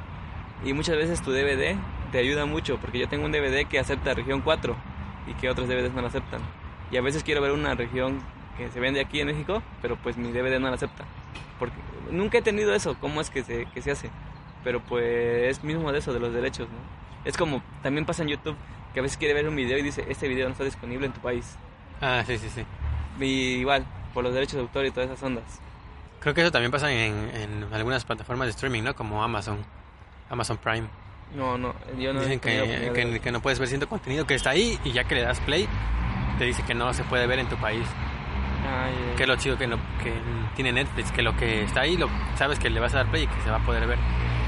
[0.66, 1.76] Y muchas veces tu DVD
[2.12, 4.76] te ayuda mucho, porque yo tengo un DVD que acepta región 4
[5.28, 6.41] y que otros DVDs no lo aceptan.
[6.89, 8.20] Y a veces quiero ver una región
[8.58, 11.05] que se vende aquí en México, pero pues mi DVD no la acepta.
[11.60, 11.76] Porque
[12.10, 14.10] nunca he tenido eso, cómo es que se, que se hace.
[14.64, 17.30] Pero pues es mismo de eso, de los derechos, ¿no?
[17.30, 18.55] Es como también pasa en YouTube,
[18.95, 21.14] que a veces quiere ver un video y dice, este video no está disponible en
[21.14, 21.60] tu país.
[22.01, 22.64] Ah, sí, sí, sí.
[23.20, 23.86] Y igual,
[24.18, 25.61] por los derechos de autor y todas esas ondas.
[26.20, 28.95] Creo que eso también pasa en, en algunas plataformas de streaming, ¿no?
[28.95, 29.63] Como Amazon,
[30.28, 30.88] Amazon Prime.
[31.36, 34.49] No, no, yo no Dicen que, que, que no puedes ver cierto contenido que está
[34.49, 35.68] ahí y ya que le das play,
[36.39, 37.86] te dice que no se puede ver en tu país.
[38.68, 40.11] Ay, eh, Que es lo chido que, no, que
[40.55, 43.26] tiene Netflix, que lo que está ahí lo sabes que le vas a dar play
[43.26, 43.99] y que se va a poder ver.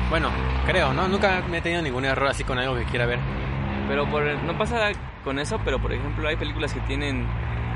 [0.09, 0.32] Bueno,
[0.65, 1.07] creo, ¿no?
[1.07, 3.20] Nunca me he tenido ningún error así con algo que quiera ver.
[3.88, 4.93] Pero por, no pasa
[5.24, 7.28] con eso, pero por ejemplo hay películas que tienen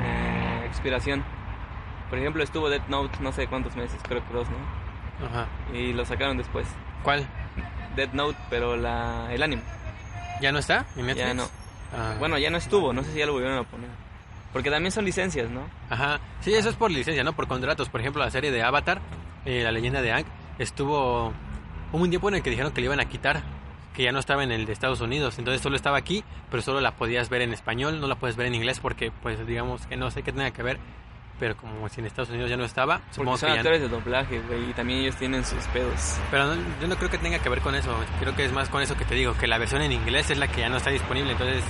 [0.01, 1.23] eh, expiración.
[2.13, 5.25] Por ejemplo estuvo Death Note no sé cuántos meses, creo que dos, ¿no?
[5.25, 5.47] Ajá.
[5.73, 6.67] Y lo sacaron después.
[7.01, 7.25] ¿Cuál?
[7.95, 9.63] Death Note, pero la, el anime.
[10.39, 11.27] ¿Ya no está en Netflix?
[11.27, 11.47] Ya no.
[11.91, 12.13] Ah.
[12.19, 13.89] Bueno, ya no estuvo, no sé si ya lo volvieron a poner.
[14.51, 15.61] Porque también son licencias, ¿no?
[15.89, 16.19] Ajá.
[16.41, 17.33] Sí, eso es por licencia, ¿no?
[17.33, 17.89] Por contratos.
[17.89, 19.01] Por ejemplo, la serie de Avatar,
[19.45, 20.25] eh, la leyenda de Aang,
[20.59, 21.33] estuvo
[21.91, 23.41] hubo un tiempo en el que dijeron que le iban a quitar,
[23.95, 25.39] que ya no estaba en el de Estados Unidos.
[25.39, 28.45] Entonces solo estaba aquí, pero solo la podías ver en español, no la puedes ver
[28.45, 30.77] en inglés porque, pues, digamos que no sé qué tenga que ver.
[31.39, 33.89] Pero como si en Estados Unidos ya no estaba, Porque son que ya actores de
[33.89, 36.19] doblaje, güey, y también ellos tienen sus pedos.
[36.31, 37.93] Pero no- yo no creo que tenga que ver con eso.
[38.19, 40.37] Creo que es más con eso que te digo, que la versión en inglés es
[40.37, 41.31] la que ya no está disponible.
[41.31, 41.63] Entonces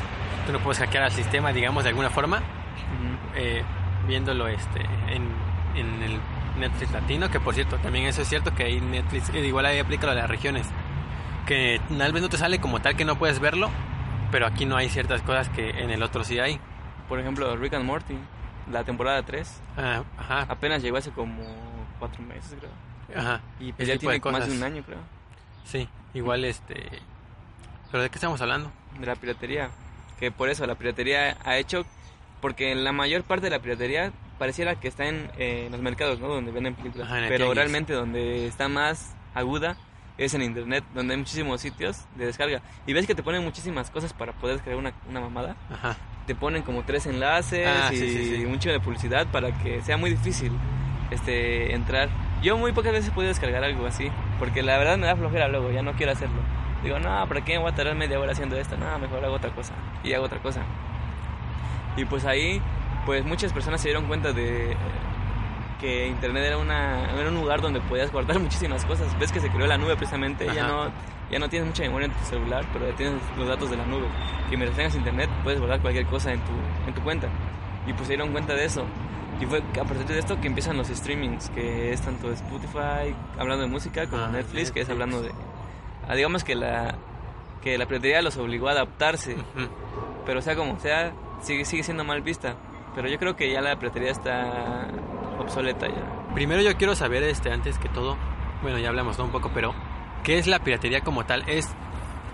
[0.46, 3.18] tú no puedes hackear al sistema, digamos, de alguna forma, Ujú.
[3.36, 3.64] eh,
[4.08, 5.30] viéndolo este en,
[5.76, 6.20] en el
[6.60, 7.30] Netflix latino.
[7.32, 10.14] Que por cierto, también eso es cierto que ahí Netflix, eh, igual ahí aplica lo
[10.14, 10.68] de las regiones.
[11.48, 13.70] Que tal vez no te sale como tal que no puedes verlo,
[14.30, 16.60] pero aquí no hay ciertas cosas que en el otro sí hay.
[17.10, 18.18] Por ejemplo, Rick and Morty,
[18.72, 21.44] la temporada 3, Ah, ajá, apenas llegó hace como
[22.00, 23.20] cuatro meses, creo.
[23.22, 23.42] ajá.
[23.60, 25.00] Y pues ya tipo de tiene más de un año, creo.
[25.66, 26.90] Sí, igual este.
[27.92, 28.72] ¿Pero de qué estamos hablando?
[29.00, 29.70] de la piratería.
[30.20, 31.86] Que por eso la piratería ha hecho,
[32.42, 36.20] porque la mayor parte de la piratería pareciera que está en, eh, en los mercados,
[36.20, 36.28] ¿no?
[36.28, 37.08] Donde venden películas.
[37.08, 39.76] Ajá, Pero realmente donde está más aguda
[40.18, 42.62] es en internet, donde hay muchísimos sitios de descarga.
[42.86, 45.56] Y ves que te ponen muchísimas cosas para poder descargar una, una mamada.
[45.72, 45.98] Ajá.
[46.28, 48.46] Te ponen como tres enlaces Ah, y sí, sí, sí.
[48.46, 50.52] un chingo de publicidad para que sea muy difícil
[51.12, 52.10] este entrar.
[52.42, 54.10] Yo muy pocas veces he podido descargar algo así,
[54.40, 56.42] porque la verdad me da flojera luego, ya no quiero hacerlo.
[56.84, 58.76] Digo, no, ¿para qué me voy a tardar media hora haciendo esto?
[58.78, 59.74] No, mejor hago otra cosa.
[60.04, 60.62] Y hago otra cosa.
[61.96, 62.62] Y pues ahí,
[63.06, 64.76] pues muchas personas se dieron cuenta de
[65.84, 69.18] que Internet era, una, era un lugar donde podías guardar muchísimas cosas.
[69.20, 70.90] Ves que se creó la nube precisamente, ya no,
[71.30, 73.86] ya no tienes mucha memoria en tu celular, pero ya tienes los datos de la
[73.86, 74.06] nube.
[74.50, 76.52] Y mientras tengas Internet puedes guardar cualquier cosa en tu,
[76.88, 77.28] en tu cuenta.
[77.86, 78.86] Y pues se dieron cuenta de eso.
[79.42, 83.64] Y fue a partir de esto que empiezan los streamings, que es tanto Spotify, hablando
[83.64, 85.32] de música, como Ah, Netflix, que es hablando de...
[86.08, 86.96] ah, digamos que la,
[87.62, 89.34] que la piratería los obligó a adaptarse.
[89.34, 89.68] Ujú.
[90.26, 91.12] Pero sea como sea,
[91.42, 92.56] sigue, sigue siendo mal vista.
[92.96, 94.88] Pero yo creo que ya la piratería está
[95.40, 96.34] obsoleta ya.
[96.34, 98.18] Primero yo quiero saber, este, antes que todo,
[98.62, 99.26] bueno, ya hablamos ¿no?
[99.26, 99.74] un poco, pero
[100.24, 101.44] ¿qué es la piratería como tal?
[101.48, 101.70] ¿Es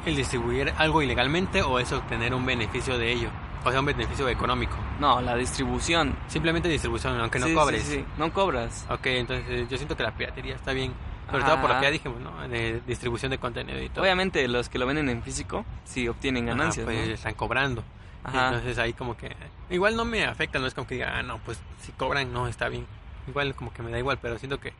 [0.05, 3.29] el distribuir algo ilegalmente o es obtener un beneficio de ello?
[3.65, 4.77] O sea, un beneficio económico.
[5.01, 6.15] No, la distribución.
[6.27, 7.83] Simplemente distribución, aunque no Sí, sí, cobres.
[7.83, 8.85] sí, No cobras.
[8.89, 10.93] Ok, entonces yo siento que la piratería está bien
[11.29, 11.81] Sobre todo por lo Ajá.
[11.81, 12.47] que ya dijimos, ¿no?
[12.47, 14.01] De distribución de contenido y todo.
[14.01, 17.13] Obviamente los que lo venden en físico sí obtienen Ajá, ganancias, pues ¿no?
[17.13, 17.83] están cobrando.
[18.23, 18.47] Ajá.
[18.47, 19.35] Entonces ahí como que...
[19.69, 22.47] Igual no me afecta, no es como que diga, ah, no, pues si cobran, no,
[22.47, 22.85] está bien.
[23.27, 24.73] Igual como que me da igual, pero siento que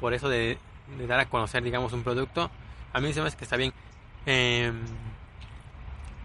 [0.00, 0.58] por eso de,
[0.98, 2.50] de dar a conocer, digamos, un producto,
[2.92, 3.72] a mí se me hace que está bien.
[4.26, 4.80] Em,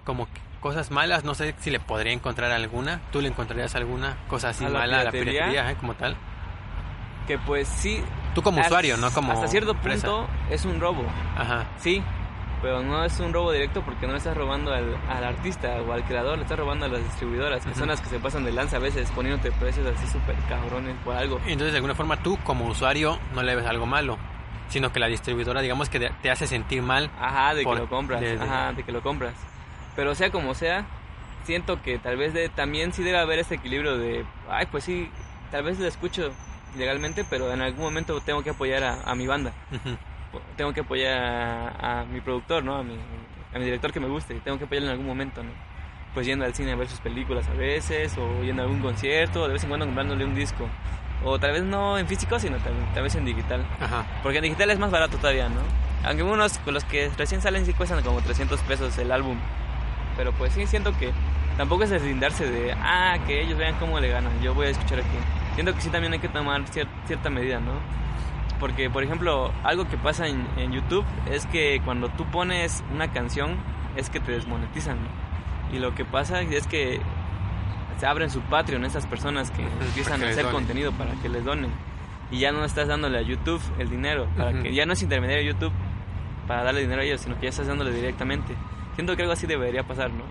[0.04, 3.02] como que cosas malas, no sé si le podría encontrar alguna.
[3.12, 5.72] ¿Tú le encontrarías alguna cosa así ¿A la mala a la piratería?
[5.72, 6.16] eh, como tal?
[7.28, 8.04] Que pues sí.
[8.34, 10.08] Tú como usuario, no como Hasta cierto empresa.
[10.08, 11.06] punto es un robo,
[11.38, 11.66] Ajá.
[11.80, 12.04] sí.
[12.62, 15.92] Pero no es un robo directo porque no le estás robando al, al artista o
[15.94, 17.80] al creador, le estás robando a las distribuidoras, que Ujú.
[17.80, 21.16] son las que se pasan de lanza a veces poniéndote precios así súper cabrones por
[21.16, 21.38] algo.
[21.46, 24.18] Entonces, de alguna forma, tú como usuario no le ves algo malo,
[24.70, 27.12] sino que la distribuidora, digamos que te- hace sentir mal.
[27.20, 28.22] Ajá, de Por- que lo compras.
[28.22, 29.34] de- de- Ajá, de que lo compras.
[29.96, 30.86] Pero sea como sea,
[31.44, 35.12] siento que tal vez de, también sí debe haber este equilibrio de, ay, pues sí,
[35.52, 36.32] tal vez lo escucho
[36.76, 39.52] ilegalmente, pero en algún momento tengo que apoyar a, a mi banda.
[39.72, 39.96] Ujú.
[40.58, 42.76] Tengo que apoyar a, a mi productor, ¿no?
[42.76, 42.96] A mi,
[43.54, 44.36] a mi director que me guste.
[44.42, 45.52] Tengo que apoyarlo en algún momento, ¿no?
[46.14, 49.48] Pues yendo al cine a ver sus películas a veces, o yendo a algún concierto,
[49.48, 50.68] de vez en cuando comprándole un disco.
[51.24, 53.66] O tal vez no en físico, sino tal, tal vez en digital.
[53.80, 54.06] Ajá.
[54.24, 55.62] Porque en digital es más barato todavía, ¿no?
[56.08, 59.38] Aunque unos con los que recién salen sí cuestan como 300 pesos el álbum.
[60.18, 61.12] Pero pues sí, siento que
[61.58, 65.00] tampoco es deslindarse de, ah, que ellos vean cómo le ganan, yo voy a escuchar
[65.00, 65.18] aquí.
[65.56, 67.72] Siento que sí también hay que tomar cier- cierta medida, ¿no?
[68.60, 73.12] Porque, por ejemplo, algo que pasa en, en YouTube es que cuando tú pones una
[73.12, 73.58] canción
[73.96, 75.76] es que te desmonetizan, ¿no?
[75.76, 77.02] Y lo que pasa es que
[78.00, 81.72] se abren su Patreon esas personas que empiezan a hacer contenido para que les donen.
[82.32, 84.64] Y ya no estás dándole a YouTube el dinero, para Ujú.
[84.64, 85.72] que ya no es intermediario YouTube
[86.48, 88.54] para darle dinero a ellos, sino que ya estás dándole directamente.
[88.96, 90.24] Siento que algo así debería pasar, ¿no?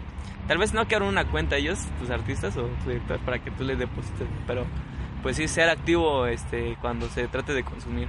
[0.49, 3.39] Tal vez no que abran una cuenta a ellos, tus artistas o tu director, para
[3.39, 4.65] que tú les deposites, pero
[5.25, 8.09] pues sí ser activo este cuando se trate de consumir.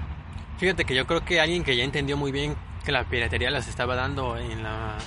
[0.57, 3.70] Fíjate que yo creo que alguien que ya entendió muy bien que la piratería las
[3.70, 4.97] estaba dando en la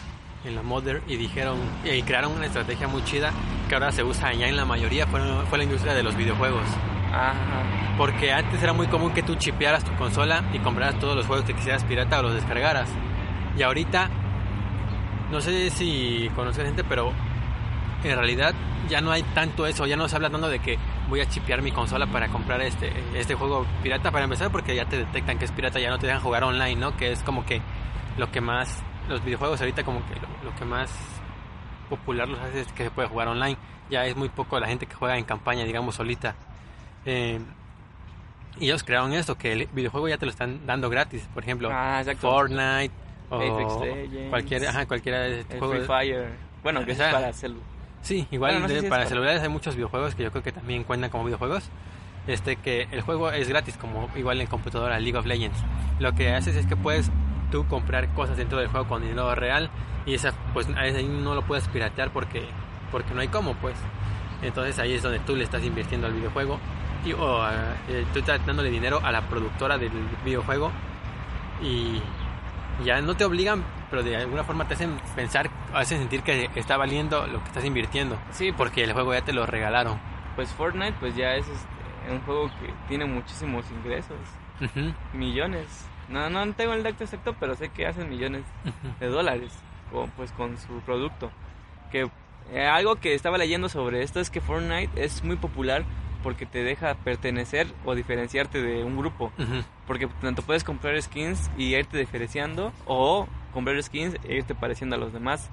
[0.46, 3.30] en la Mother y dijeron y crearon una estrategia muy chida
[3.68, 6.64] que ahora se usa ya en la mayoría fue, fue la industria de los videojuegos.
[7.12, 7.94] Ajá.
[7.98, 11.44] Porque antes era muy común que tú chipearas tu consola y compraras todos los juegos
[11.44, 12.88] que quisieras pirata o los descargaras.
[13.58, 14.08] Y ahorita,
[15.30, 17.12] no sé si conoces gente, pero
[18.04, 18.54] en realidad
[18.88, 19.86] ya no hay tanto eso.
[19.86, 20.78] Ya no se habla tanto de que
[21.08, 24.84] voy a chipear mi consola para comprar este, este juego pirata para empezar, porque ya
[24.86, 26.96] te detectan que es pirata, ya no te dejan jugar online, ¿no?
[26.96, 27.60] Que es como que
[28.16, 30.90] lo que más, los videojuegos ahorita como que lo, lo que más
[31.88, 33.56] popular los hace es que se puede jugar online.
[33.90, 36.34] Ya es muy poco la gente que juega en campaña, digamos, solita.
[37.06, 37.40] Eh,
[38.60, 41.26] y ellos crearon esto, que el videojuego ya te lo están dando gratis.
[41.32, 42.02] Por ejemplo, Ah.
[42.20, 42.90] Fortnite
[43.30, 44.30] o Apex Legends.
[44.30, 45.74] cualquier, ajá, cualquiera de este El juego.
[45.74, 46.28] Free Fire.
[46.62, 47.60] Bueno, que eso es para celu.
[48.02, 50.30] Sí, igual Bueno, no sé de- si es para celulares hay muchos videojuegos que yo
[50.30, 51.68] creo que también cuentan como videojuegos.
[52.26, 55.58] Este que el juego es gratis como igual en computadora League of Legends.
[55.98, 57.10] Lo que haces es que puedes
[57.50, 59.70] tú comprar cosas dentro del juego con dinero real
[60.06, 62.46] y esa pues ahí no lo puedes piratear porque
[62.92, 63.76] porque no hay cómo pues.
[64.42, 66.58] Entonces ahí es donde tú le estás invirtiendo al videojuego
[67.04, 67.46] y o
[67.88, 69.90] eh, tú estás dándole dinero a la productora del
[70.24, 70.70] videojuego
[71.62, 72.00] y
[72.84, 76.76] ya no te obligan, pero de alguna forma te hacen pensar, hacen sentir que está
[76.76, 78.18] valiendo lo que estás invirtiendo.
[78.30, 79.98] Sí, porque el juego ya te lo regalaron.
[80.36, 84.16] Pues Fortnite pues ya es este, un juego que tiene muchísimos ingresos,
[85.12, 85.66] millones.
[86.08, 88.44] No, no tengo el dato exacto, pero sé que hacen millones
[89.00, 89.52] de dólares
[89.92, 91.30] con, pues con su producto.
[91.90, 92.08] Que
[92.52, 95.84] eh, algo que estaba leyendo sobre esto es que Fortnite es muy popular
[96.28, 99.32] porque te deja pertenecer o diferenciarte de un grupo.
[99.38, 99.64] Ujú.
[99.86, 104.98] Porque tanto puedes comprar skins y irte diferenciando o comprar skins e irte pareciendo a
[104.98, 105.48] los demás.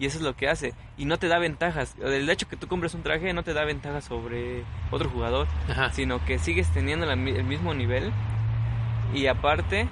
[0.00, 0.74] Y eso es lo que hace.
[0.98, 1.94] Y no te da ventajas.
[2.02, 5.46] El hecho que tú compres un traje no te da ventajas sobre otro jugador.
[5.70, 5.92] Ajá.
[5.92, 8.10] Sino que sigues teniendo la el mismo nivel.
[9.14, 9.88] Y aparte,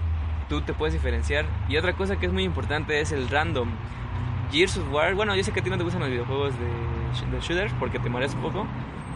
[0.48, 1.44] tú te puedes diferenciar.
[1.68, 3.68] Y otra cosa que es muy importante es el random.
[4.50, 7.36] Gears of War, bueno, yo sé que a ti no te gustan los videojuegos de,
[7.36, 8.66] de shooters porque te mareas un poco.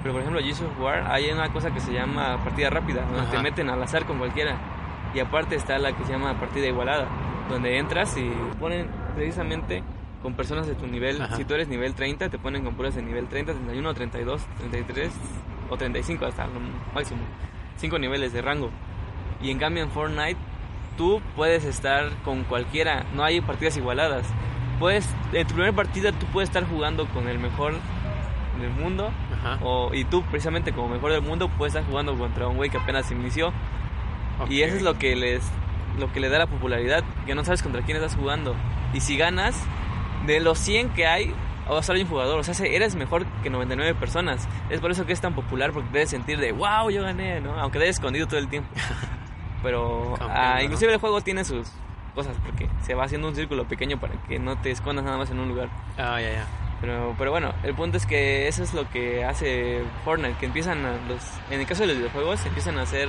[0.02, 3.30] Pero por ejemplo, of War, hay una cosa que se llama partida rápida, donde Ajá.
[3.30, 4.56] te meten al azar con cualquiera.
[5.14, 7.06] Y aparte está la que se llama partida igualada,
[7.48, 8.30] donde entras y
[8.60, 9.82] ponen precisamente
[10.22, 11.20] con personas de tu nivel.
[11.22, 11.36] Ajá.
[11.36, 15.12] Si tú eres nivel 30, te ponen con puras de nivel 30, 31, 32, 33
[15.70, 16.60] o 35 hasta lo
[16.94, 17.20] máximo.
[17.76, 18.70] Cinco niveles de rango.
[19.40, 20.36] Y en cambio en Fortnite,
[20.96, 24.26] tú puedes estar con cualquiera, no hay partidas igualadas.
[24.78, 27.74] Puedes, en tu primera partida tú puedes estar jugando con el mejor
[28.60, 29.58] del mundo Ajá.
[29.62, 32.78] o, y tú precisamente como mejor del mundo puedes estar jugando contra un güey que
[32.78, 33.52] apenas inició
[34.48, 34.68] y Ok.
[34.68, 35.42] eso es lo que les
[35.98, 38.54] lo que le da la popularidad que no sabes contra quién estás jugando
[38.92, 39.60] y si ganas
[40.26, 41.34] de los 100 que hay
[41.68, 44.90] a solo hay un jugador o sea se- eres mejor que 99 personas es por
[44.90, 47.84] eso que es tan popular porque debes sentir de wow yo gané no aunque te
[47.84, 48.68] hayas escondido todo el tiempo
[49.62, 50.62] Pero Comprendo, ah, ¿no?
[50.62, 51.68] inclusive el juego tiene sus
[52.14, 55.30] cosas porque se va haciendo un círculo pequeño para que no te escondas nada más
[55.30, 55.68] en un lugar.
[55.98, 56.46] Ah, ya, ya.
[56.80, 60.84] Pero, pero bueno, el punto es que eso es lo que hace Fortnite, que empiezan
[60.86, 63.08] a los, en el caso de los videojuegos, empiezan a hacer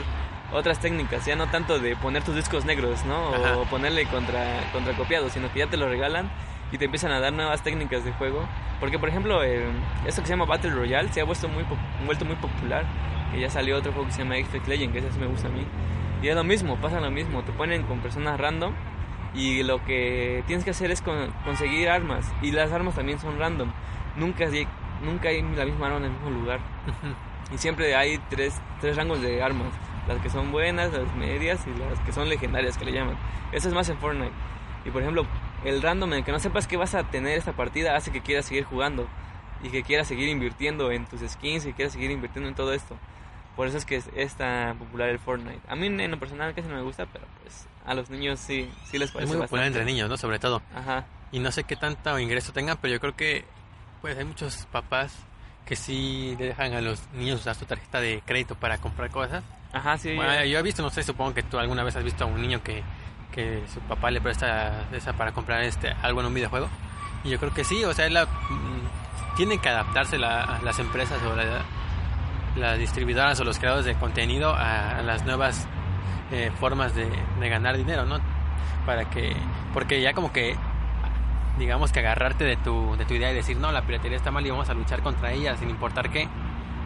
[0.51, 3.29] otras técnicas, ya no tanto de poner tus discos negros, ¿no?
[3.29, 3.69] O Ajá.
[3.69, 4.43] ponerle contra,
[4.73, 6.31] contra copiado, sino que ya te lo regalan
[6.71, 8.47] y te empiezan a dar nuevas técnicas de juego.
[8.79, 9.63] Porque, por ejemplo, eh,
[10.07, 11.63] esto que se llama Battle Royale se ha vuelto muy,
[12.05, 12.85] vuelto muy popular,
[13.31, 15.47] que ya salió otro juego que se llama Apex Legends, que ese sí me gusta
[15.47, 15.65] a mí.
[16.21, 18.73] Y es lo mismo, pasa lo mismo, te ponen con personas random
[19.33, 23.37] y lo que tienes que hacer es con- conseguir armas y las armas también son
[23.39, 23.71] random.
[24.15, 24.67] Nunca, hay-
[25.03, 26.59] nunca hay la misma arma en el mismo lugar.
[27.51, 29.67] Y siempre hay tres, tres rangos de armas.
[30.07, 33.17] Las que son buenas, las medias y las que son legendarias que le llaman.
[33.51, 34.31] Eso es más en Fortnite.
[34.85, 35.25] Y por ejemplo,
[35.65, 38.21] el random en el que no sepas que vas a tener esta partida hace que
[38.21, 39.07] quieras seguir jugando.
[39.63, 42.95] Y que quieras seguir invirtiendo en tus skins y quieras seguir invirtiendo en todo esto.
[43.55, 45.59] Por eso es que es, es tan popular el Fortnite.
[45.67, 48.69] A mí en lo personal casi no me gusta, pero pues a los niños sí,
[48.89, 49.79] sí les Es parece muy popular bastante.
[49.79, 50.15] entre niños, ¿no?
[50.17, 50.61] Sobre todo.
[50.75, 51.05] Ajá.
[51.31, 53.45] Y no sé qué tanto ingreso tengan, pero yo creo que
[54.01, 55.13] pues hay muchos papás
[55.65, 59.43] que sí le dejan a los niños usar su tarjeta de crédito para comprar cosas.
[59.73, 60.15] Ajá, sí.
[60.15, 62.41] Bueno, yo he visto, no sé, supongo que tú alguna vez has visto a un
[62.41, 62.81] niño que,
[63.31, 66.67] que su papá le presta esa para comprar este algo en un videojuego.
[67.23, 71.21] Y yo creo que sí, o sea, la, mm, tienen que adaptarse la- las empresas
[71.23, 71.61] o la-
[72.55, 75.67] las distribuidoras o los creadores de contenido a, a las nuevas
[76.31, 77.09] eh, formas de,
[77.39, 78.19] de ganar dinero, ¿no?
[78.85, 79.35] Para que,
[79.73, 80.55] porque ya como que,
[81.57, 84.45] digamos que agarrarte de tu, de tu idea y decir, no, la piratería está mal
[84.45, 86.27] y vamos a luchar contra ella sin importar qué,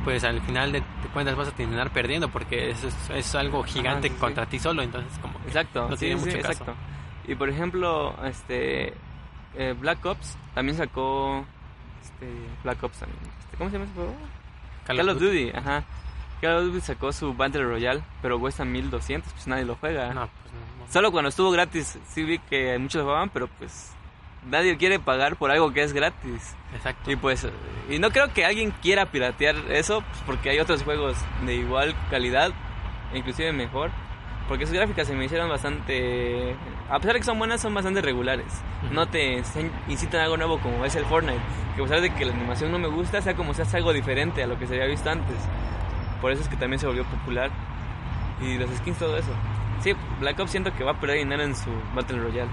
[0.04, 0.84] pues al final de,
[1.14, 4.16] cuentas vas a terminar perdiendo porque eso es, es algo gigante sí.
[4.20, 6.52] contra ti solo, entonces como Exacto, no sí, tiene sí, mucho caso.
[6.52, 6.76] exacto.
[7.28, 8.94] Y por ejemplo, este
[9.56, 11.46] eh, Black Ops también sacó
[12.02, 12.28] este
[12.64, 13.20] Black Ops también.
[13.40, 14.16] Este, ¿Cómo se llama ese juego?
[14.86, 15.84] Call Call, of of Duty, ajá.
[16.44, 20.14] Call sacó su Battle Royale, pero cuesta 1200, pues nadie lo juega.
[20.14, 20.92] No, pues no, no.
[20.92, 23.94] Solo cuando estuvo gratis sí vi que muchos lo jugaban, pero pues
[24.50, 26.56] nadie quiere pagar por algo que es gratis.
[26.76, 27.10] Exacto.
[27.10, 27.48] Y pues,
[27.90, 31.16] y no creo que alguien quiera piratear eso, pues porque hay otros juegos
[31.46, 32.52] de igual calidad,
[33.14, 33.92] inclusive mejor.
[34.50, 36.54] Porque sus gráficas se me hicieron bastante,
[36.90, 38.48] a pesar de que son buenas, son bastante regulares.
[38.92, 39.42] No te
[39.88, 41.40] incitan a algo nuevo como es el Fortnite.
[41.78, 43.94] Que a pesar de que la animación no me gusta, sea como sea, es algo
[43.94, 45.38] diferente a lo que se había visto antes.
[46.24, 47.52] Por eso es que también se volvió popular.
[48.42, 49.32] Y los skins, todo eso.
[49.82, 52.50] Sí, Black Ops siento que va a perder dinero en su Battle Royale.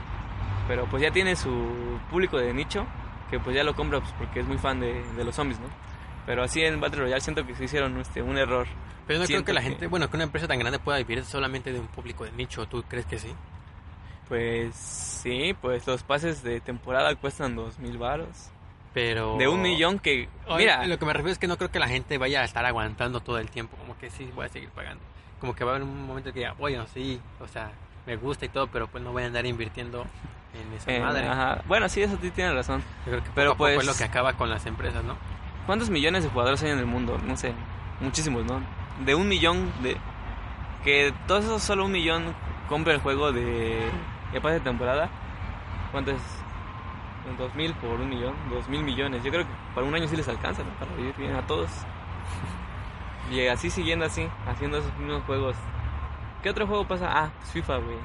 [0.69, 2.85] Pero pues ya tiene su público de nicho,
[3.31, 5.69] que pues ya lo compra pues, porque es muy fan de, de los zombies, ¿no?
[6.27, 8.67] Pero así en Battle Royale siento que se hicieron este, un error.
[9.07, 10.79] Pero yo no creo siento que la que- gente, bueno, que una empresa tan grande
[10.81, 13.33] pueda vivir solamente de un público de nicho, ¿tú crees que sí?
[14.29, 18.51] Pues sí, pues los pases de temporada cuestan dos mil varos.
[18.93, 19.37] Pero...
[19.39, 20.29] De un millón que...
[20.47, 22.45] Oye, Mira, lo que me refiero es que no creo que la gente vaya a
[22.45, 25.03] estar aguantando todo el tiempo, como que sí voy a seguir pagando.
[25.39, 27.71] Como que va a haber un momento que diga, bueno, sí, o sea,
[28.07, 30.05] me gusta y todo, pero pues no voy a andar invirtiendo
[30.55, 31.27] en esa eh, madre.
[31.29, 31.63] ajá.
[31.67, 32.83] Bueno, sí, eso sí tiene razón.
[33.07, 35.17] Yo creo que Pero pues- es lo que acaba con las empresas, ¿no?
[35.67, 37.19] ¿Cuántos millones de jugadores hay en el mundo?
[37.25, 37.53] No sé,
[38.01, 38.61] muchísimos, ¿no?
[39.05, 39.97] De un millón de...
[40.83, 42.35] Que todos esos solo un millón
[42.69, 43.79] compra el juego de...
[44.43, 45.09] pase de temporada.
[45.93, 46.21] ¿Cuánto es?
[47.39, 49.23] Dos mil por un millón, dos mil millones.
[49.23, 50.71] Yo creo que para un año sí les alcanza ¿no?
[50.79, 51.71] para vivir bien a todos.
[53.31, 55.57] Y así siguiendo así, haciendo esos mismos juegos.
[56.43, 57.09] ¿Qué otro juego pasa?
[57.11, 57.97] Ah, pues FIFA, güey.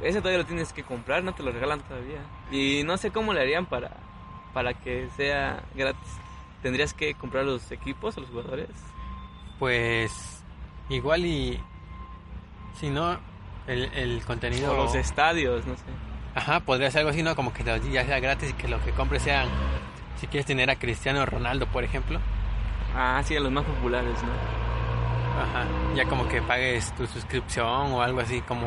[0.00, 2.20] Ese todavía lo tienes que comprar, no te lo regalan todavía.
[2.50, 3.90] Y no sé cómo le harían para,
[4.52, 6.18] para que sea gratis.
[6.62, 8.70] ¿Tendrías que comprar los equipos a los jugadores?
[9.58, 10.42] Pues
[10.88, 11.60] igual y
[12.80, 13.18] si no
[13.66, 15.82] el, el contenido O los estadios, no sé.
[16.34, 18.90] Ajá podría ser algo así no como que ya sea gratis y que lo que
[18.92, 19.48] compres sean
[20.20, 22.20] si quieres tener a Cristiano Ronaldo por ejemplo
[22.96, 24.30] Ah, sí, a los más populares, ¿no?
[25.42, 25.66] ajá
[25.96, 28.66] ya como que pagues tu suscripción o algo así como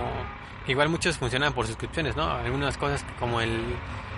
[0.68, 3.61] igual muchos funcionan por suscripciones no algunas cosas como el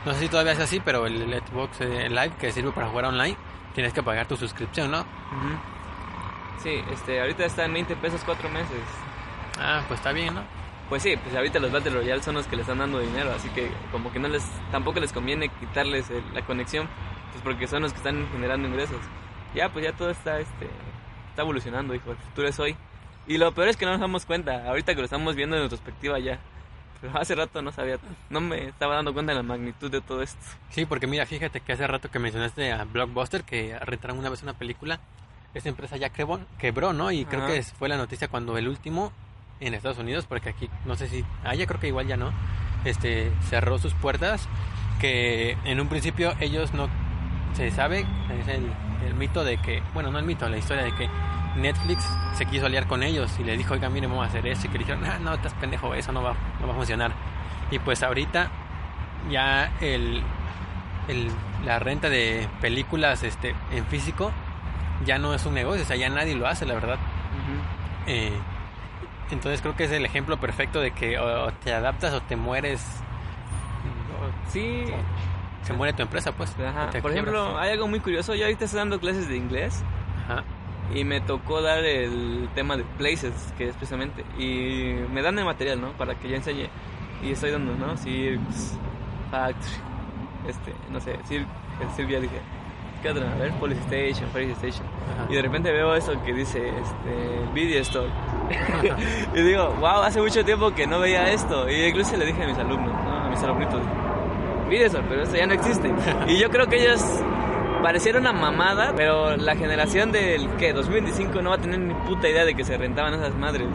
[0.05, 3.05] no sé si todavía es así pero el Xbox eh, Live que sirve para jugar
[3.05, 3.35] online
[3.75, 5.05] tienes que pagar tu suscripción no.
[6.63, 8.81] Sí, este, ahorita está en 20 pesos cuatro meses.
[9.59, 10.41] ah pues está bien no
[10.89, 13.47] Pues sí, pues ahorita los Battle Royale son los que le están dando dinero, así
[13.49, 16.87] que como que no les, tampoco les conviene quitarles el- la conexión,
[17.31, 18.97] pues porque son los que están generando ingresos.
[19.53, 20.65] Ya, pues ya todo está, este,
[21.29, 22.75] está evolucionando, hijo, el futuro es hoy.
[23.27, 25.61] Y lo peor es que no nos damos cuenta, ahorita que lo estamos viendo en
[25.63, 26.39] retrospectiva ya.
[27.01, 27.97] Pero hace rato no sabía,
[28.31, 30.39] no me estaba dando cuenta de la magnitud de todo esto.
[30.71, 34.41] Sí, porque mira, fíjate que hace rato que mencionaste a Blockbuster, que rentaron una vez
[34.43, 34.99] una película,
[35.53, 37.11] esa empresa ya quebró, quebró ¿no?
[37.11, 37.53] Y creo Ajá.
[37.53, 39.13] que fue la noticia cuando el último
[39.59, 42.31] en Estados Unidos, porque aquí no sé si, ah, ya creo que igual ya no,
[42.85, 44.47] este, cerró sus puertas,
[44.99, 46.89] que en un principio ellos no,
[47.53, 48.05] se sabe,
[48.39, 48.71] es el,
[49.05, 51.09] el mito de que, bueno, no el mito, la historia de que
[51.55, 54.67] Netflix se quiso aliar con ellos y le dijo, oiga, mire, vamos a hacer esto.
[54.67, 57.11] Y que dijeron, ah, no, estás pendejo, eso no va, no va a funcionar.
[57.71, 58.49] Y pues ahorita
[59.29, 60.21] ya el,
[61.07, 61.31] el,
[61.65, 64.31] la renta de películas este, en físico
[65.05, 66.97] ya no es un negocio, o sea, ya nadie lo hace, la verdad.
[68.07, 68.31] Eh,
[69.35, 72.81] entonces creo que es el ejemplo perfecto de que o te adaptas o te mueres.
[74.19, 74.85] o Sí,
[75.63, 76.55] se muere tu empresa, pues.
[76.59, 76.89] Ajá.
[77.01, 78.33] Por ejemplo, hay algo muy curioso.
[78.35, 79.83] Yo ahorita estoy dando clases de inglés
[80.25, 80.43] Ajá.
[80.93, 84.23] y me tocó dar el tema de places, que es precisamente.
[84.37, 85.91] Y me dan el material, ¿no?
[85.93, 86.69] Para que yo enseñe.
[87.21, 87.97] Y estoy dando, ¿no?
[87.97, 88.73] Circus,
[89.29, 89.73] Factory,
[90.47, 91.45] este, no sé, Cir
[91.95, 92.39] Silvia dije.
[93.01, 93.31] ¿Qué otra?
[93.31, 94.85] A ver, Police Station, Police Station.
[95.13, 95.27] Ajá.
[95.31, 98.09] Y de repente veo eso que dice, este, Video Store.
[99.35, 101.69] y digo, wow, hace mucho tiempo que no veía esto.
[101.69, 103.25] Y incluso le dije a mis alumnos, ¿no?
[103.25, 103.81] A mis alumnitos,
[104.69, 105.91] Video Store, pero eso ya no existe.
[106.27, 107.01] y yo creo que ellos
[107.81, 110.73] pareciera una mamada, pero la generación del, ¿qué?
[110.73, 113.67] 2025 no va a tener ni puta idea de que se rentaban esas madres.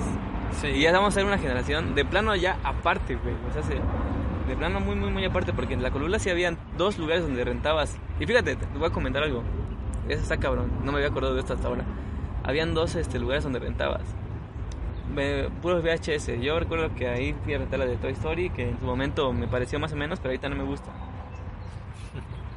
[0.61, 0.69] Sí.
[0.69, 3.35] Y ya vamos a ser una generación de plano ya aparte, güey.
[3.49, 3.81] O sea, se-
[4.49, 7.43] de plano muy, muy, muy aparte, porque en la colula sí habían dos lugares donde
[7.45, 7.97] rentabas.
[8.21, 9.43] Y fíjate, te voy a comentar algo.
[10.09, 11.83] Eso está cabrón, no me había acordado de esto hasta ahora.
[12.45, 14.03] Habían dos este, lugares donde rentabas.
[15.63, 16.41] Puros VHS.
[16.41, 19.33] Yo recuerdo que ahí fui a rentar la de Toy Story, que en su momento
[19.33, 20.91] me pareció más o menos, pero ahorita no me gusta.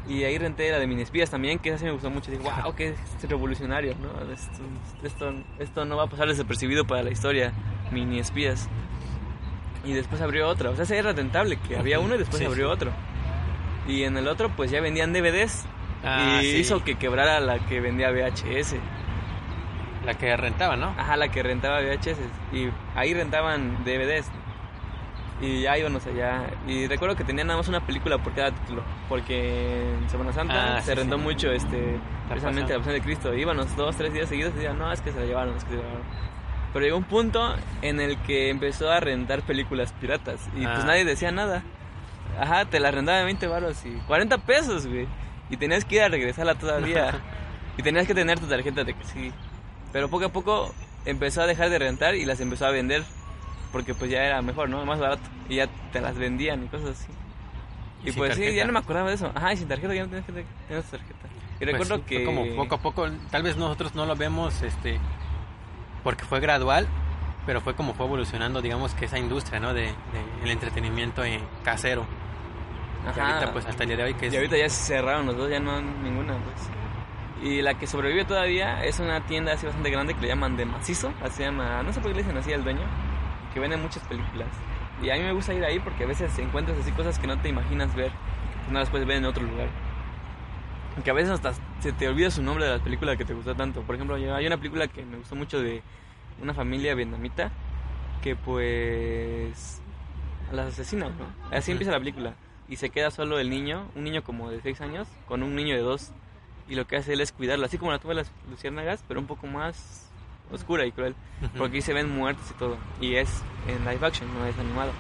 [0.09, 2.31] Y ahí renté la de Mini Espías también, que esa sí me gustó mucho.
[2.31, 4.31] Dije, wow, que es revolucionario, ¿no?
[4.31, 4.61] Esto,
[5.03, 7.51] esto, esto no va a pasar desapercibido para la historia.
[7.91, 8.69] Mini Espías.
[9.83, 10.69] Y después abrió otra.
[10.69, 12.73] O sea, ese era rentable, que había uno y después Sí, abrió sí.
[12.73, 12.91] otro.
[13.85, 15.65] Y en el otro, pues ya vendían DVDs.
[16.05, 18.75] Ah, y hizo que quebrara la que vendía VHS.
[20.07, 20.95] La que rentaba, ¿no?
[20.97, 22.17] Ajá, la que rentaba VHS.
[22.53, 24.31] Y ahí rentaban DVDs.
[25.39, 26.45] Y ya íbamos allá.
[26.65, 28.81] Y recuerdo que tenían nada más una película por cada título.
[29.07, 31.23] Porque en Semana Santa Ah, se sí, rentó sí.
[31.23, 33.33] mucho este precisamente la pasión de Cristo.
[33.35, 35.71] Íbamos dos, tres días seguidos y decían, no, es que se la llevaron, es que
[35.71, 36.03] se la llevaron.
[36.73, 40.47] Pero llegó un punto en el que empezó a rentar películas piratas.
[40.55, 40.83] Y pues Ah.
[40.85, 41.61] nadie decía nada.
[42.39, 45.07] Ajá, te la rentaba de 20 baros y 40 pesos, güey.
[45.49, 47.11] Y tenías que ir a regresarla todavía.
[47.77, 49.31] y tenías que tener tu tarjeta de que sí.
[49.91, 50.73] Pero poco a poco
[51.05, 53.03] empezó a dejar de rentar y las empezó a vender.
[53.71, 54.85] Porque pues ya era mejor, ¿no?
[54.85, 55.23] Más barato.
[55.49, 57.07] Y ya te las vendían y cosas así.
[58.03, 59.31] Y Y, pues sí, ya no me acordaba de eso.
[59.35, 61.27] Ajá, y sin tarjeta ya no tenías que tener tu tarjeta.
[61.59, 62.23] Y Pues recuerdo sí, que...
[62.23, 64.99] como poco a poco, tal vez nosotros no lo vemos este
[66.03, 66.87] porque fue gradual,
[67.45, 69.73] pero fue como fue evolucionando, digamos que esa industria, ¿no?
[69.73, 69.93] De, de
[70.43, 72.05] el entretenimiento eh, casero.
[73.05, 73.35] Ajá.
[73.35, 75.37] ahorita pues hasta el día de hoy que es Y ahorita ya se cerraron los
[75.37, 76.69] dos, ya no ninguna, pues.
[77.43, 80.65] Y la que sobrevive todavía es una tienda así bastante grande que le llaman de
[80.65, 82.81] macizo, así se llama, no sé por qué le dicen así al dueño,
[83.53, 84.47] que vende muchas películas.
[85.01, 87.39] Y a mí me gusta ir ahí porque a veces encuentras así cosas que no
[87.39, 88.11] te imaginas ver,
[88.65, 89.69] que no las puedes ver en otro lugar.
[91.03, 93.53] Que a veces hasta se te olvida su nombre de la película que te gustó
[93.53, 93.81] tanto.
[93.81, 95.83] Por ejemplo, hay una película que me gustó mucho de
[96.41, 97.51] una familia vietnamita
[98.23, 99.79] que pues
[100.51, 101.55] las asesina, ¿no?
[101.55, 102.33] Así empieza la película.
[102.67, 105.75] Y se queda solo el niño, un niño como de 6 años, con un niño
[105.75, 106.11] de 2.
[106.67, 109.27] Y lo que hace él es cuidarlo, así como la tuve las luciérnagas, pero un
[109.27, 110.09] poco más
[110.51, 111.15] oscura y cruel.
[111.57, 112.77] Porque ahí se ven muertos y todo.
[112.99, 114.91] Y es en live action, no es animado.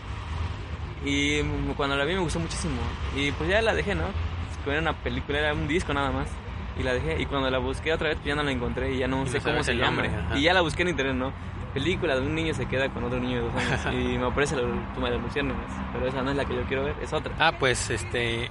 [1.05, 1.41] Y
[1.75, 2.75] cuando la vi me gustó muchísimo.
[3.15, 4.05] Y pues ya la dejé, ¿no?
[4.65, 6.27] Era una película, era un disco nada más.
[6.77, 7.21] Y la dejé.
[7.21, 9.25] Y cuando la busqué otra vez, pues ya no la encontré y ya no Y
[9.25, 10.03] no sé cómo se llama.
[10.35, 11.31] Y ya la busqué en internet, ¿no?
[11.73, 13.85] Película de un niño se queda con otro niño de dos años.
[13.93, 14.63] y me aparece la
[14.93, 15.71] tumba de las luciérnagas.
[15.93, 17.33] Pero esa no es la que yo quiero ver, es otra.
[17.39, 18.49] Ah, pues este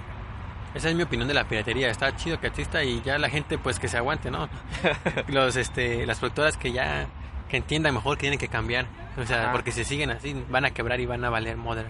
[0.77, 1.89] esa es mi opinión de la piratería.
[1.91, 4.49] Está chido que exista y ya la gente pues que se aguante, ¿no?
[5.29, 7.07] Los este las productoras que ya
[7.49, 9.53] que entiendan mejor que tienen que cambiar, o sea, Ajá.
[9.53, 11.89] porque si siguen así van a quebrar y van a valer modern.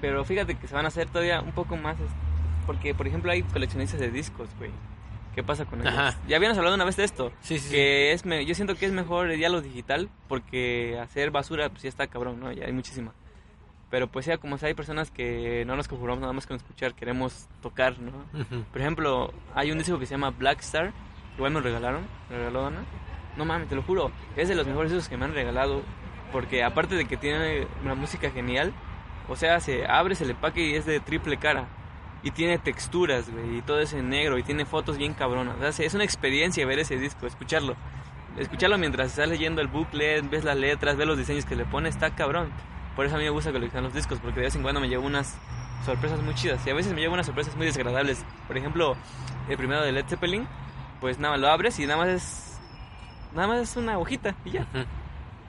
[0.00, 1.96] Pero fíjate que se van a hacer todavía un poco más.
[2.66, 4.70] Porque, por ejemplo, hay coleccionistas de discos, güey.
[5.34, 5.92] ¿Qué pasa con ellos?
[5.92, 6.16] Ajá.
[6.28, 7.32] Ya habíamos hablado una vez de esto.
[7.42, 11.30] Sí, sí, que es me- yo siento que es mejor ya lo digital porque hacer
[11.30, 12.52] basura pues ya está cabrón, ¿no?
[12.52, 13.12] Ya hay muchísima.
[13.94, 16.94] Pero pues sea como sea, hay personas que no nos conformamos nada más con escuchar,
[16.94, 18.10] queremos tocar, ¿no?
[18.40, 18.64] Ujú.
[18.72, 20.92] Por ejemplo, hay un disco que se llama Black Star,
[21.36, 22.84] igual me lo regalaron, me lo regaló Ana.
[23.36, 25.82] No mames, te lo juro, es de los mejores discos que me han regalado,
[26.32, 28.72] porque aparte de que tiene una música genial,
[29.28, 31.68] o sea, se abre el empaque y es de triple cara.
[32.24, 35.54] Y tiene texturas, güey, y todo es en negro, y tiene fotos bien cabronas.
[35.62, 37.76] O sea, es una experiencia ver ese disco, escucharlo.
[38.36, 41.88] Escucharlo mientras estás leyendo el booklet, ves las letras, ves los diseños que le pone,
[41.88, 42.50] está cabrón.
[42.96, 44.88] Por eso a mí me gusta coleccionar los discos, porque de vez en cuando me
[44.88, 45.36] llevo unas
[45.84, 46.64] sorpresas muy chidas.
[46.66, 48.24] Y a veces me llevo unas sorpresas muy desagradables.
[48.46, 48.96] Por ejemplo,
[49.48, 50.46] el primero de Led Zeppelin,
[51.00, 52.60] pues nada más lo abres y nada más es.
[53.34, 54.66] Nada más es una hojita y ya.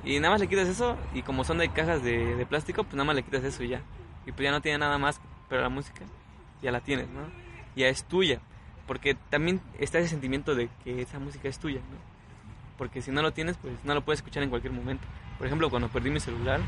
[0.04, 2.94] Y nada más le quitas eso, y como son de cajas de, de plástico, pues
[2.94, 3.82] nada más le quitas eso y ya.
[4.28, 5.20] Y pues ya no tiene nada más,
[5.50, 6.02] pero la música
[6.62, 7.22] ya la tienes, ¿no?
[7.76, 8.40] Ya es tuya.
[8.86, 12.16] Porque también está ese sentimiento de que esa música es tuya, ¿no?
[12.78, 15.06] porque si no lo tienes, pues no lo puedes escuchar en cualquier momento.
[15.38, 16.60] Por ejemplo, cuando perdí mi celular,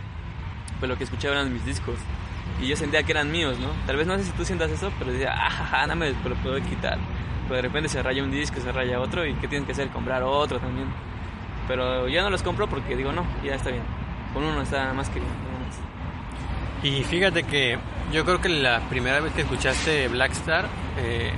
[0.80, 1.96] pues lo que escuchaba eran mis discos.
[2.62, 3.70] Y yo sentía que eran míos, ¿no?
[3.86, 6.56] Tal vez no sé si tú sientas eso, pero decía, ah, no me lo puedo
[6.62, 6.98] quitar.
[7.44, 9.90] Pero de repente se raya un disco, se raya otro, y ¿qué tienes que hacer?
[9.90, 10.88] Comprar otro también.
[11.68, 13.84] Pero ya no los compro porque digo, no, ya está bien.
[14.34, 15.32] Con uno está más que bien.
[16.84, 17.78] Y fíjate que
[18.12, 20.66] yo creo que la primera vez que escuchaste Blackstar
[20.98, 21.32] eh,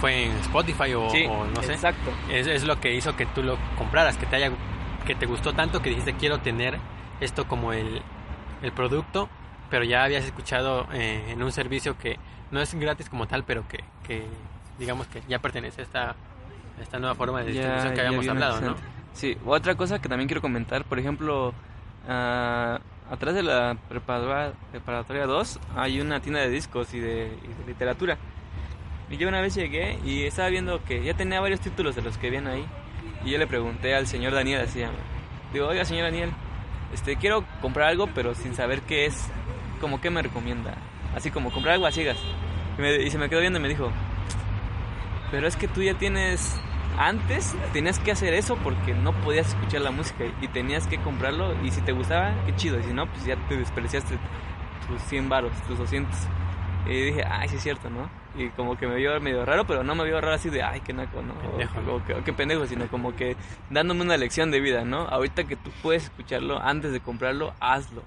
[0.00, 1.08] fue en Spotify o,
[1.54, 1.72] no sé.
[1.72, 2.10] Exacto.
[2.30, 4.50] Es, es, lo que hizo que tú lo compraras, que te haya,
[5.06, 6.78] que te gustó tanto que dijiste quiero tener
[7.20, 8.02] esto como el,
[8.64, 9.28] el producto,
[9.70, 12.18] pero ya habías escuchado eh, en un servicio que
[12.50, 14.24] no es gratis como tal, pero que, que
[14.78, 16.16] digamos que ya pertenece a esta,
[16.80, 18.76] esta nueva forma de distribución que habíamos hablado, ¿no?
[19.12, 21.50] Sí, otra cosa que también quiero comentar, por ejemplo,
[22.08, 27.30] uh, atrás de la preparatoria, 2 hay una tienda de discos y de,
[27.66, 28.18] literatura.
[29.10, 32.18] Y yo una vez llegué y estaba viendo que ya tenía varios títulos de los
[32.18, 32.66] que vienen ahí.
[33.24, 34.82] Y yo le pregunté al señor Daniel, así
[35.52, 36.32] Digo, oiga, señor Daniel,
[36.94, 39.28] este, quiero comprar algo, pero sin saber qué es.
[39.80, 40.74] Como qué me recomienda.
[41.14, 42.16] Así como comprar algo a ciegas.
[42.78, 43.90] Y, y se me quedó viendo y me dijo,
[45.30, 46.58] pero es que tú ya tienes
[46.98, 51.54] antes tenías que hacer eso porque no podías escuchar la música y tenías que comprarlo
[51.64, 54.16] y si te gustaba, qué chido, y si no, pues ya te desperdiciaste
[54.86, 56.14] tus 100 baros, tus 200.
[56.86, 58.10] Y dije, ay, sí es cierto, ¿no?
[58.36, 60.80] Y como que me vio medio raro, pero no me vio raro así de, ay,
[60.80, 61.34] qué naco, ¿no?
[61.34, 63.36] O, qué pendejo, sino como que
[63.70, 65.08] dándome una lección de vida, ¿no?
[65.08, 68.02] Ahorita que tú puedes escucharlo antes de comprarlo, hazlo.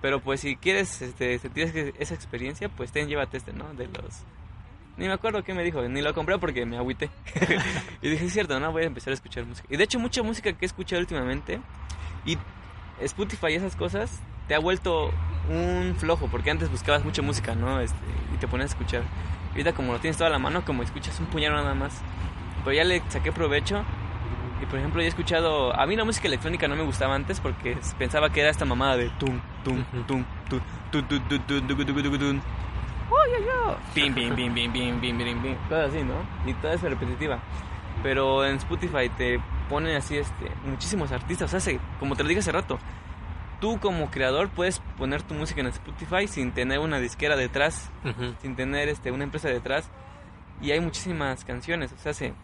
[0.00, 3.72] Pero pues si quieres, este, tienes esa experiencia, pues ten, llévate este, ¿no?
[3.74, 4.24] De los
[4.98, 7.08] ni me acuerdo qué me dijo, ni lo compré porque me agüité.
[8.02, 9.68] y dije, es cierto, no, voy a empezar a escuchar música.
[9.70, 11.60] Y de hecho, mucha música que he escuchado últimamente,
[12.26, 12.36] y
[13.00, 15.12] Spotify y esas cosas, te ha vuelto
[15.48, 17.80] un flojo, porque antes buscabas mucha música, ¿no?
[17.80, 17.96] Este,
[18.34, 19.02] y te ponías a escuchar.
[19.50, 22.02] Y ahorita como lo tienes toda la mano, como escuchas un puñado nada más.
[22.64, 23.84] Pero ya le saqué provecho.
[24.60, 25.78] Y por ejemplo, ya he escuchado.
[25.78, 28.96] A mí la música electrónica no me gustaba antes porque pensaba que era esta mamada
[28.96, 32.40] de tum, tum, tum, tum, tum, tum, tum, tum, tum, tum,
[33.94, 35.56] Pim, pim, pim, pim, pim, pim, pim, pim.
[35.68, 36.14] Todo así, ¿no?
[36.50, 37.38] Y toda es repetitiva.
[38.02, 41.52] Pero en Spotify te ponen así este, muchísimos artistas.
[41.52, 42.78] O sea, como te lo dije hace rato,
[43.60, 47.90] tú como creador puedes poner tu música en Spotify sin tener una disquera detrás,
[48.40, 49.90] sin tener este, una empresa detrás.
[50.60, 51.92] Y hay muchísimas canciones.
[51.92, 52.34] O sea, se,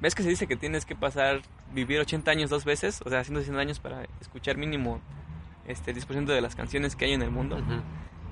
[0.00, 1.40] ¿ves que se dice que tienes que pasar,
[1.72, 3.00] vivir 80 años dos veces?
[3.04, 5.00] O sea, haciendo 100 años para escuchar mínimo
[5.66, 7.58] este 10% de las canciones que hay en el mundo.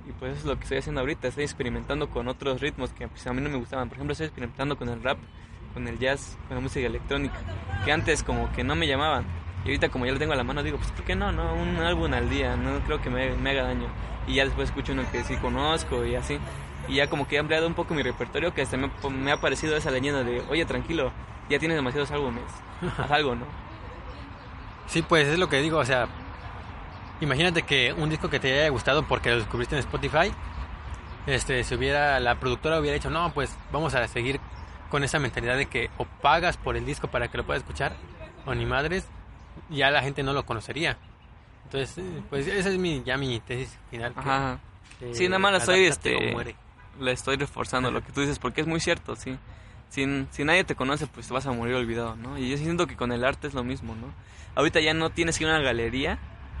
[0.07, 1.27] Y pues eso es lo que estoy haciendo ahorita.
[1.27, 3.89] Estoy experimentando con otros ritmos que pues, a mí no me gustaban.
[3.89, 5.17] Por ejemplo, estoy experimentando con el rap,
[5.73, 7.37] con el jazz, con la música electrónica.
[7.83, 9.25] Que antes como que no me llamaban.
[9.65, 11.31] Y ahorita como ya lo tengo a la mano digo, pues ¿por qué no?
[11.31, 13.87] no Un álbum al día, no creo que me, me haga daño.
[14.27, 16.39] Y ya después escucho uno que sí conozco y así.
[16.87, 19.37] Y ya como que he ampliado un poco mi repertorio que hasta me, me ha
[19.37, 21.11] parecido esa leyenda de, oye, tranquilo,
[21.49, 22.43] ya tienes demasiados álbumes,
[22.97, 23.45] haz algo, ¿no?
[24.87, 26.07] Sí, pues es lo que digo, o sea,
[27.21, 30.33] Imagínate que un disco que te haya gustado porque lo descubriste en Spotify,
[31.27, 34.41] este, si hubiera, la productora hubiera dicho, no, pues vamos a seguir
[34.89, 37.95] con esa mentalidad de que o pagas por el disco para que lo puedas escuchar,
[38.45, 39.07] o ni madres,
[39.69, 40.97] ya la gente no lo conocería.
[41.65, 44.13] Entonces, eh, pues esa es mi, ya mi tesis final.
[44.15, 44.59] Ajá.
[45.13, 46.35] sí, nada más la estoy, este,
[46.99, 49.37] la estoy reforzando lo que tú dices, porque es muy cierto, sí.
[49.89, 52.37] Si, si nadie te conoce, pues vas a morir olvidado, ¿no?
[52.37, 54.13] Y yo siento que con el arte es lo mismo, ¿no?
[54.55, 56.19] Ahorita ya no tienes que ir a una galería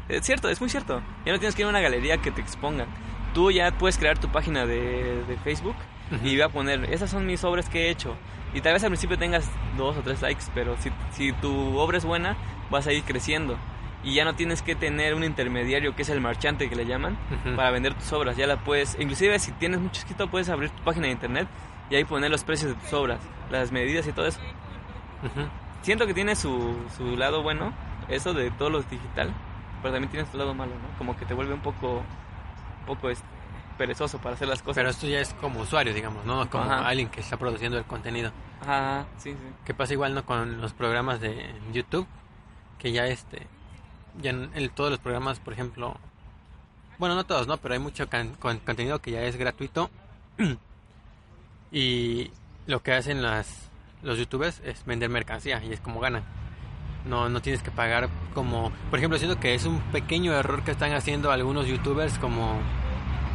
[0.09, 1.01] es cierto, es muy cierto.
[1.25, 2.85] Ya no tienes que ir a una galería que te exponga.
[3.33, 5.75] Tú ya puedes crear tu página de, Facebook
[6.23, 8.15] y voy a poner, esas son mis obras que he hecho.
[8.53, 11.97] Y tal vez al principio tengas dos o tres likes, pero si, si tu obra
[11.97, 12.37] es buena,
[12.69, 13.57] vas a ir creciendo.
[14.03, 17.17] Y ya no tienes que tener un intermediario que es el marchante que le llaman
[17.55, 18.37] para vender tus obras.
[18.37, 21.47] Ya la puedes, inclusive si tienes mucho escrito, puedes abrir tu página de internet
[21.89, 24.39] y ahí poner los precios de tus obras, las medidas y todo eso.
[25.81, 27.73] Siento que tiene su, su lado bueno,
[28.07, 29.33] eso de todo lo digital
[29.85, 30.97] pero también tienes tu lado malo, ¿no?
[30.97, 33.27] Como que te vuelve un poco, un poco este,
[33.77, 34.77] perezoso para hacer las cosas.
[34.77, 36.49] Pero esto ya es como usuario, digamos, ¿no?
[36.49, 38.31] Como alguien que está produciendo el contenido.
[38.61, 39.37] Ajá, sí, sí.
[39.63, 40.25] Que pasa igual, ¿no?
[40.25, 42.07] Con los programas de YouTube,
[42.79, 43.47] que ya este,
[44.21, 45.97] ya en el, todos los programas, por ejemplo,
[46.97, 47.57] bueno, no todos, ¿no?
[47.57, 48.07] Pero hay mucho
[48.39, 49.89] contenido que ya es gratuito
[51.71, 52.31] y
[52.67, 53.69] lo que hacen las,
[54.01, 56.23] los youtubers es vender mercancía y es como ganan
[57.05, 60.71] no, no tienes que pagar como, por ejemplo, siento que es un pequeño error que
[60.71, 62.59] están haciendo algunos youtubers como,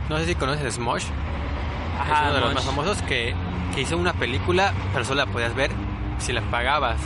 [0.08, 3.34] no sé si conoces Smosh, es uno de los más famosos que,
[3.74, 5.70] que hizo una película, pero solo la podías ver
[6.18, 7.00] si la pagabas.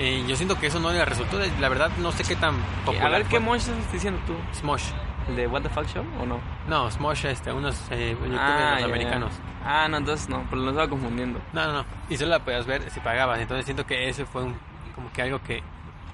[0.00, 2.54] Y yo siento que eso no le resultó, la verdad no sé qué tan
[2.86, 3.06] popular.
[3.06, 4.34] A ver, ¿qué Mosh estás diciendo tú?
[4.54, 4.84] Smosh.
[5.28, 6.40] ¿El de What the Fuck Show o no?
[6.66, 9.32] No, Smosh, este, unos eh, youtubers ah, americanos.
[9.62, 11.38] Ah, no, entonces no, pero lo estaba confundiendo.
[11.52, 11.84] No, no, no.
[12.08, 13.40] Y solo la podías ver si pagabas.
[13.40, 14.56] Entonces siento que ese fue un
[14.94, 15.62] como que algo que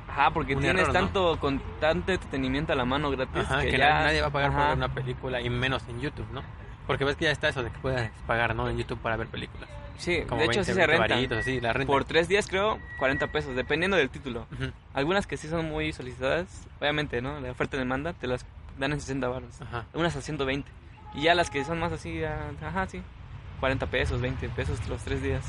[0.09, 1.01] Ajá, porque tienes error, ¿no?
[1.01, 4.31] tanto con tanto entretenimiento a la mano gratis Ajá, que, que, ya nadie va a
[4.31, 4.69] pagar por ajá.
[4.71, 6.43] ver una película y menos en YouTube, ¿no?
[6.87, 8.69] Porque ves que ya está eso de que puedes pagar, ¿no?
[8.69, 9.69] En YouTube para ver películas.
[9.99, 11.15] Sí, Como de hecho 20, sí se 20 renta.
[11.15, 11.93] varitos, así, la renta.
[11.93, 14.47] Por tres días creo 40 pesos, dependiendo del título.
[14.95, 16.47] Algunas que sí son muy solicitadas,
[16.81, 17.41] obviamente, ¿no?
[17.41, 18.45] La oferta y demanda te las
[18.79, 19.61] dan en 60 baros.
[19.63, 19.85] Ajá.
[19.95, 20.71] Unas a 120.
[21.15, 23.01] Y ya las que son más así, ah, ajá, sí.
[23.61, 25.45] 40 pesos, 20 pesos los tres días.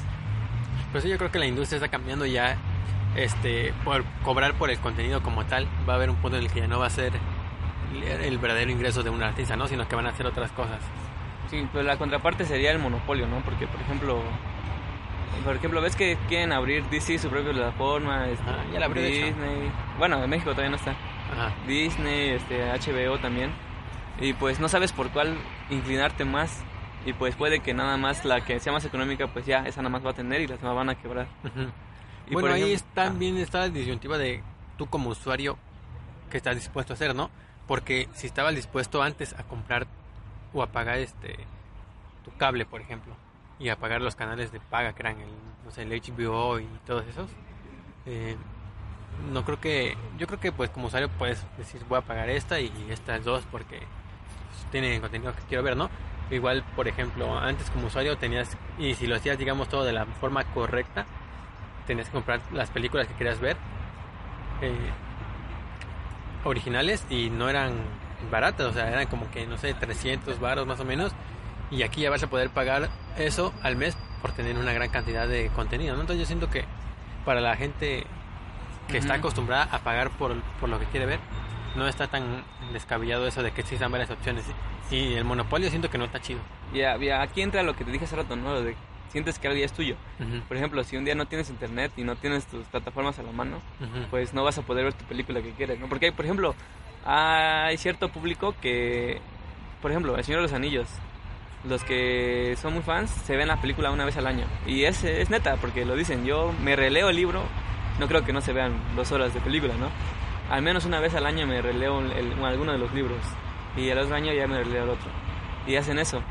[0.92, 2.56] Pues sí, yo creo que la industria está cambiando ya,
[3.18, 5.68] este, por cobrar por el contenido como tal.
[5.88, 7.12] Va a haber un punto en el que ya no va a ser
[8.22, 9.68] el verdadero ingreso de un artista, ¿no?
[9.68, 10.80] Sino que van a hacer otras cosas.
[11.50, 13.40] Sí, pero la contraparte sería el monopolio, ¿no?
[13.42, 14.22] Porque, por ejemplo,
[15.44, 19.04] por ejemplo, ves que quieren abrir DC su propia plataforma, este, Ajá, ya la abrió.
[19.04, 19.72] Disney.
[19.98, 20.92] Bueno, en México todavía no está.
[21.32, 21.54] Ajá.
[21.68, 23.52] Disney, este, HBO también.
[24.20, 25.38] Y pues no sabes por cuál
[25.70, 26.64] inclinarte más.
[27.06, 29.90] Y pues puede que nada más la que sea más económica, pues ya esa nada
[29.92, 31.28] más va a tener y las demás van a quebrar.
[32.30, 32.94] Y bueno, ahí ejemplo- ah.
[33.06, 34.44] también está la disyuntiva de
[34.78, 35.58] tú como usuario
[36.30, 37.30] que estás dispuesto a hacer, ¿no?
[37.68, 39.88] Porque si estabas dispuesto antes a comprar
[40.58, 41.38] o a pagar este
[42.24, 43.16] tu cable, por ejemplo,
[43.60, 45.30] y a pagar los canales de paga que eran el,
[45.64, 47.30] no sé, el HBO y todos esos,
[48.06, 48.36] eh,
[49.32, 52.60] no creo que, yo creo que pues como usuario puedes decir voy a pagar esta
[52.60, 55.90] y estas dos porque pues, tienen contenido que quiero ver, ¿no?
[56.30, 60.06] Igual, por ejemplo, antes como usuario tenías, y si lo hacías, digamos, todo de la
[60.06, 61.06] forma correcta,
[61.86, 63.56] tenías que comprar las películas que querías ver
[64.62, 64.76] eh,
[66.44, 67.74] originales y no eran
[68.32, 71.12] baratas, o sea, eran como que, no sé, 300 baros más o menos.
[71.70, 75.28] Y aquí ya vas a poder pagar eso al mes por tener una gran cantidad
[75.28, 76.02] de contenido, ¿no?
[76.02, 76.64] Entonces yo siento que
[77.26, 78.06] para la gente
[78.88, 81.20] que está acostumbrada a pagar por, por lo que quiere ver,
[81.76, 84.46] no está tan descabellado eso de que existan varias opciones.
[84.90, 86.40] Y el monopolio siento que no está chido.
[86.74, 88.54] Ya, aquí entra lo que te dije hace rato, ¿no?
[88.54, 88.76] Lo de
[89.12, 89.96] sientes que algo ya es tuyo.
[90.48, 93.32] Por ejemplo, si un día no tienes internet y no tienes tus plataformas a la
[93.32, 93.60] mano,
[94.10, 95.88] pues no vas a poder ver tu película que quieres, ¿no?
[95.88, 96.56] Porque hay, por ejemplo,
[97.06, 99.20] hay cierto público que,
[99.82, 100.88] por ejemplo, El Señor de los Anillos,
[101.64, 104.46] los que son muy fans se ven la película una vez al año.
[104.66, 107.44] Y es, es neta, porque lo dicen, yo me releo el libro,
[108.00, 109.88] no creo que no se vean dos horas de película, ¿no?
[110.54, 113.18] Al menos una vez al año me releo el- alguno de los libros
[113.76, 115.10] y el otro año ya me releo el otro.
[115.66, 116.22] Y hacen eso.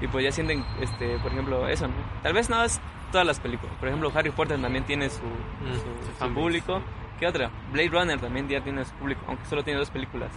[0.00, 1.94] Y pues ya sienten, este, por ejemplo, eso, ¿no?
[2.22, 2.80] Tal vez no es
[3.12, 3.74] todas las películas.
[3.78, 6.82] Por ejemplo, Harry Potter también tiene su, Mm, su- su público.
[7.22, 7.52] ¿Qué otra?
[7.70, 10.32] Blade Runner también ya tiene su público, aunque solo tiene dos películas.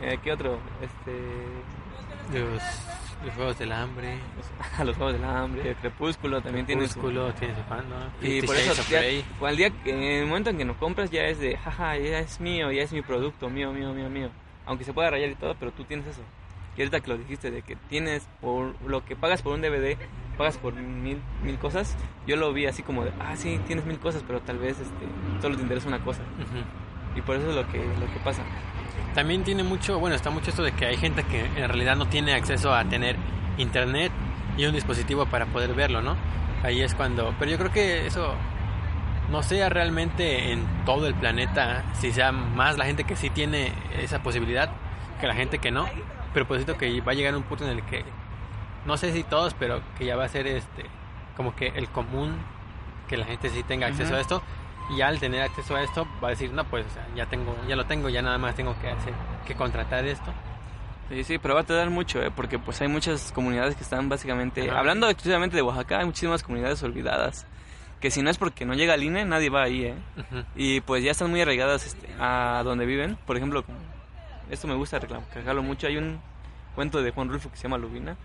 [0.00, 0.58] Eh, ¿Qué otro?
[0.80, 2.60] Este, Los,
[3.24, 6.94] los Juegos del Hambre, los, los Juegos del Hambre, Crepúsculo también tiene su...
[6.94, 8.26] Crepúsculo tiene su fan, ¿no?
[8.28, 9.00] Y por eso, ya,
[9.46, 12.40] al día, en el momento en que lo compras ya es de, jaja, ya es
[12.40, 14.28] mío, ya es mi producto, mío, mío, mío, mío.
[14.66, 16.22] Aunque se pueda rayar y todo, pero tú tienes eso.
[16.76, 19.96] Y ahorita que lo dijiste de que tienes, por lo que pagas por un DVD,
[20.38, 21.96] pagas por mil, mil cosas,
[22.26, 25.06] yo lo vi así como de, ah, sí, tienes mil cosas, pero tal vez este,
[25.40, 26.22] solo te interesa una cosa.
[26.22, 27.18] Ujú.
[27.18, 28.42] Y por eso es lo que, lo que pasa.
[29.14, 32.06] También tiene mucho, bueno, está mucho esto de que hay gente que en realidad no
[32.08, 33.16] tiene acceso a tener
[33.58, 34.10] internet
[34.56, 36.16] y un dispositivo para poder verlo, ¿no?
[36.62, 38.34] Ahí es cuando, pero yo creo que eso
[39.30, 43.72] no sea realmente en todo el planeta, si sea más la gente que sí tiene
[44.00, 44.70] esa posibilidad
[45.20, 45.86] que la gente que no,
[46.32, 48.04] pero pues siento que va a llegar un punto en el que
[48.84, 50.84] no sé si todos, pero que ya va a ser este
[51.36, 52.36] como que el común
[53.08, 54.42] que la gente sí tenga acceso a esto
[54.90, 57.56] y al tener acceso a esto va a decir, no, pues o sea, ya tengo
[57.68, 59.12] ya lo tengo, ya nada más tengo que hacer
[59.46, 60.32] que contratar esto.
[61.08, 62.30] Sí, sí, pero va a tardar mucho, ¿eh?
[62.34, 64.78] porque pues hay muchas comunidades que están básicamente, Ajá.
[64.78, 67.46] hablando exclusivamente de Oaxaca, hay muchísimas comunidades olvidadas,
[68.00, 69.94] que si no es porque no llega al INE, nadie va ahí, ¿eh?
[70.56, 73.62] Y pues ya están muy arraigadas este, a donde viven, por ejemplo,
[74.50, 76.20] esto me gusta recalcarlo mucho, hay un
[76.74, 78.16] cuento de Juan Rulfo que se llama Lubina,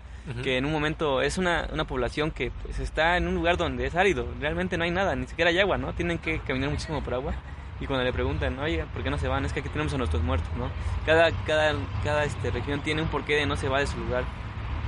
[0.42, 3.86] que en un momento es una, una población que pues está en un lugar donde
[3.86, 5.94] es árido, realmente no hay nada, ni siquiera hay agua, ¿no?
[5.94, 7.34] Tienen que caminar muchísimo por agua.
[7.80, 9.44] Y cuando le preguntan, oye, ¿por qué no se van?
[9.44, 10.68] Es que aquí tenemos a nuestros muertos, ¿no?
[11.06, 14.24] Cada, cada, cada este, región tiene un porqué de no se va de su lugar.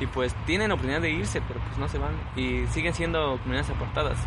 [0.01, 2.12] Y pues tienen oportunidad de irse, pero pues no se van.
[2.35, 4.19] Y siguen siendo comunidades apartadas.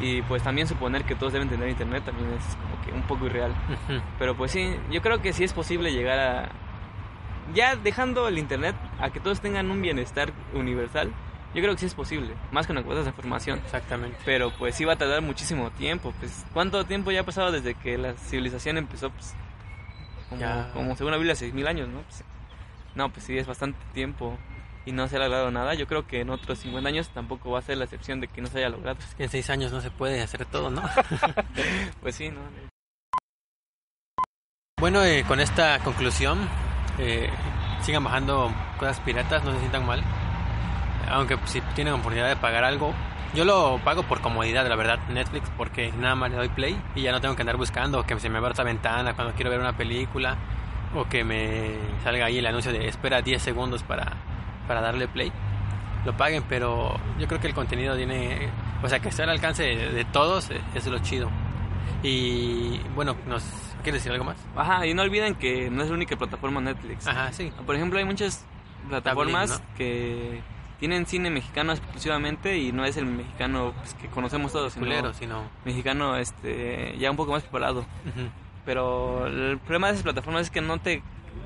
[0.00, 3.26] Y pues también suponer que todos deben tener internet también es como que un poco
[3.26, 3.54] irreal.
[4.18, 6.48] Pero pues sí, yo creo que sí es posible llegar a...
[7.54, 11.12] Ya dejando el internet a que todos tengan un bienestar universal,
[11.54, 13.60] yo creo que sí es posible, más con las cosas de formación.
[13.60, 14.18] Exactamente.
[14.24, 16.12] Pero pues sí va a tardar muchísimo tiempo.
[16.18, 19.10] Pues, ¿Cuánto tiempo ya ha pasado desde que la civilización empezó?
[19.10, 19.34] Pues,
[20.28, 20.70] como, Ya.
[20.74, 22.00] como según la Biblia, 6.000 años, ¿no?
[22.02, 22.24] Pues,
[22.96, 24.36] no, pues sí, es bastante tiempo
[24.86, 25.74] y no se ha logrado nada.
[25.74, 28.40] Yo creo que en otros 50 años tampoco va a ser la excepción de que
[28.40, 28.98] no se haya logrado.
[29.18, 30.82] En seis años no se puede hacer todo, ¿no?
[32.00, 32.40] Pues sí, ¿no?
[34.78, 36.38] Bueno, eh, con esta conclusión,
[36.98, 37.28] eh,
[37.82, 40.02] sigan bajando cosas piratas, no se sientan mal.
[41.08, 42.94] Aunque pues, si tienen oportunidad de pagar algo,
[43.34, 47.02] Yo lo pago por comodidad, la verdad, Netflix, porque nada más le doy play y
[47.02, 49.60] ya no tengo que andar buscando que se me abra esta ventana cuando quiero ver
[49.60, 50.36] una película
[50.94, 54.16] o que me salga ahí el anuncio de espera 10 segundos para,
[54.66, 55.32] para darle play.
[56.04, 58.48] Lo paguen, pero yo creo que el contenido tiene,
[58.82, 61.28] o sea, que esté al alcance de, de todos, eh, es lo chido.
[62.02, 63.42] Y bueno, nos,
[63.82, 64.36] ¿quieres decir algo más?
[64.54, 67.06] Ajá, y no olviden que no es la única plataforma Netflix.
[67.06, 67.52] Ajá, sí.
[67.64, 68.44] Por ejemplo, hay muchas
[68.88, 69.76] plataformas Tablin, ¿no?
[69.76, 70.42] que
[70.78, 75.12] tienen cine mexicano exclusivamente y no es el mexicano pues, que conocemos todos, sino Culero,
[75.14, 75.42] sino.
[75.64, 77.80] mexicano este ya un poco más preparado.
[77.80, 78.28] Ujú.
[78.64, 81.02] Pero el problema de esas plataformas es que no te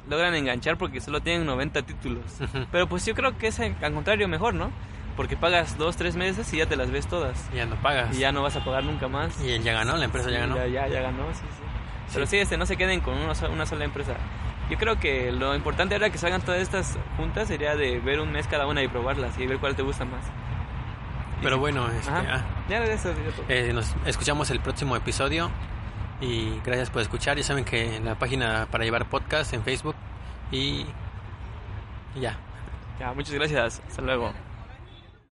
[0.08, 2.24] logran enganchar porque solo tienen 90 títulos.
[2.72, 4.70] Pero pues yo creo que es al contrario mejor, ¿no?
[5.16, 7.50] Porque pagas dos, tres meses y ya te las ves todas.
[7.54, 8.16] Ya no pagas.
[8.16, 9.38] Y ya no vas a pagar nunca más.
[9.44, 10.56] Y él ya ganó, la empresa ya ganó.
[10.56, 11.62] Ya, ya, ya ganó, sí, sí.
[12.14, 14.14] Pero sí, este, no se queden con una, so- una sola empresa.
[14.70, 18.30] Yo creo que lo importante ahora que salgan todas estas juntas sería de ver un
[18.32, 20.24] mes cada una y probarlas y ver cuál te gusta más.
[21.40, 23.44] Y Pero bueno, este, ah, Ya, eso sería todo.
[23.48, 25.50] eh, nos escuchamos el próximo episodio
[26.20, 27.36] y gracias por escuchar.
[27.36, 29.94] Ya saben que en la página para llevar podcast en Facebook
[30.50, 30.86] y
[32.14, 32.36] y ya.
[32.98, 33.82] Ya, muchas gracias.
[33.88, 34.32] Hasta luego.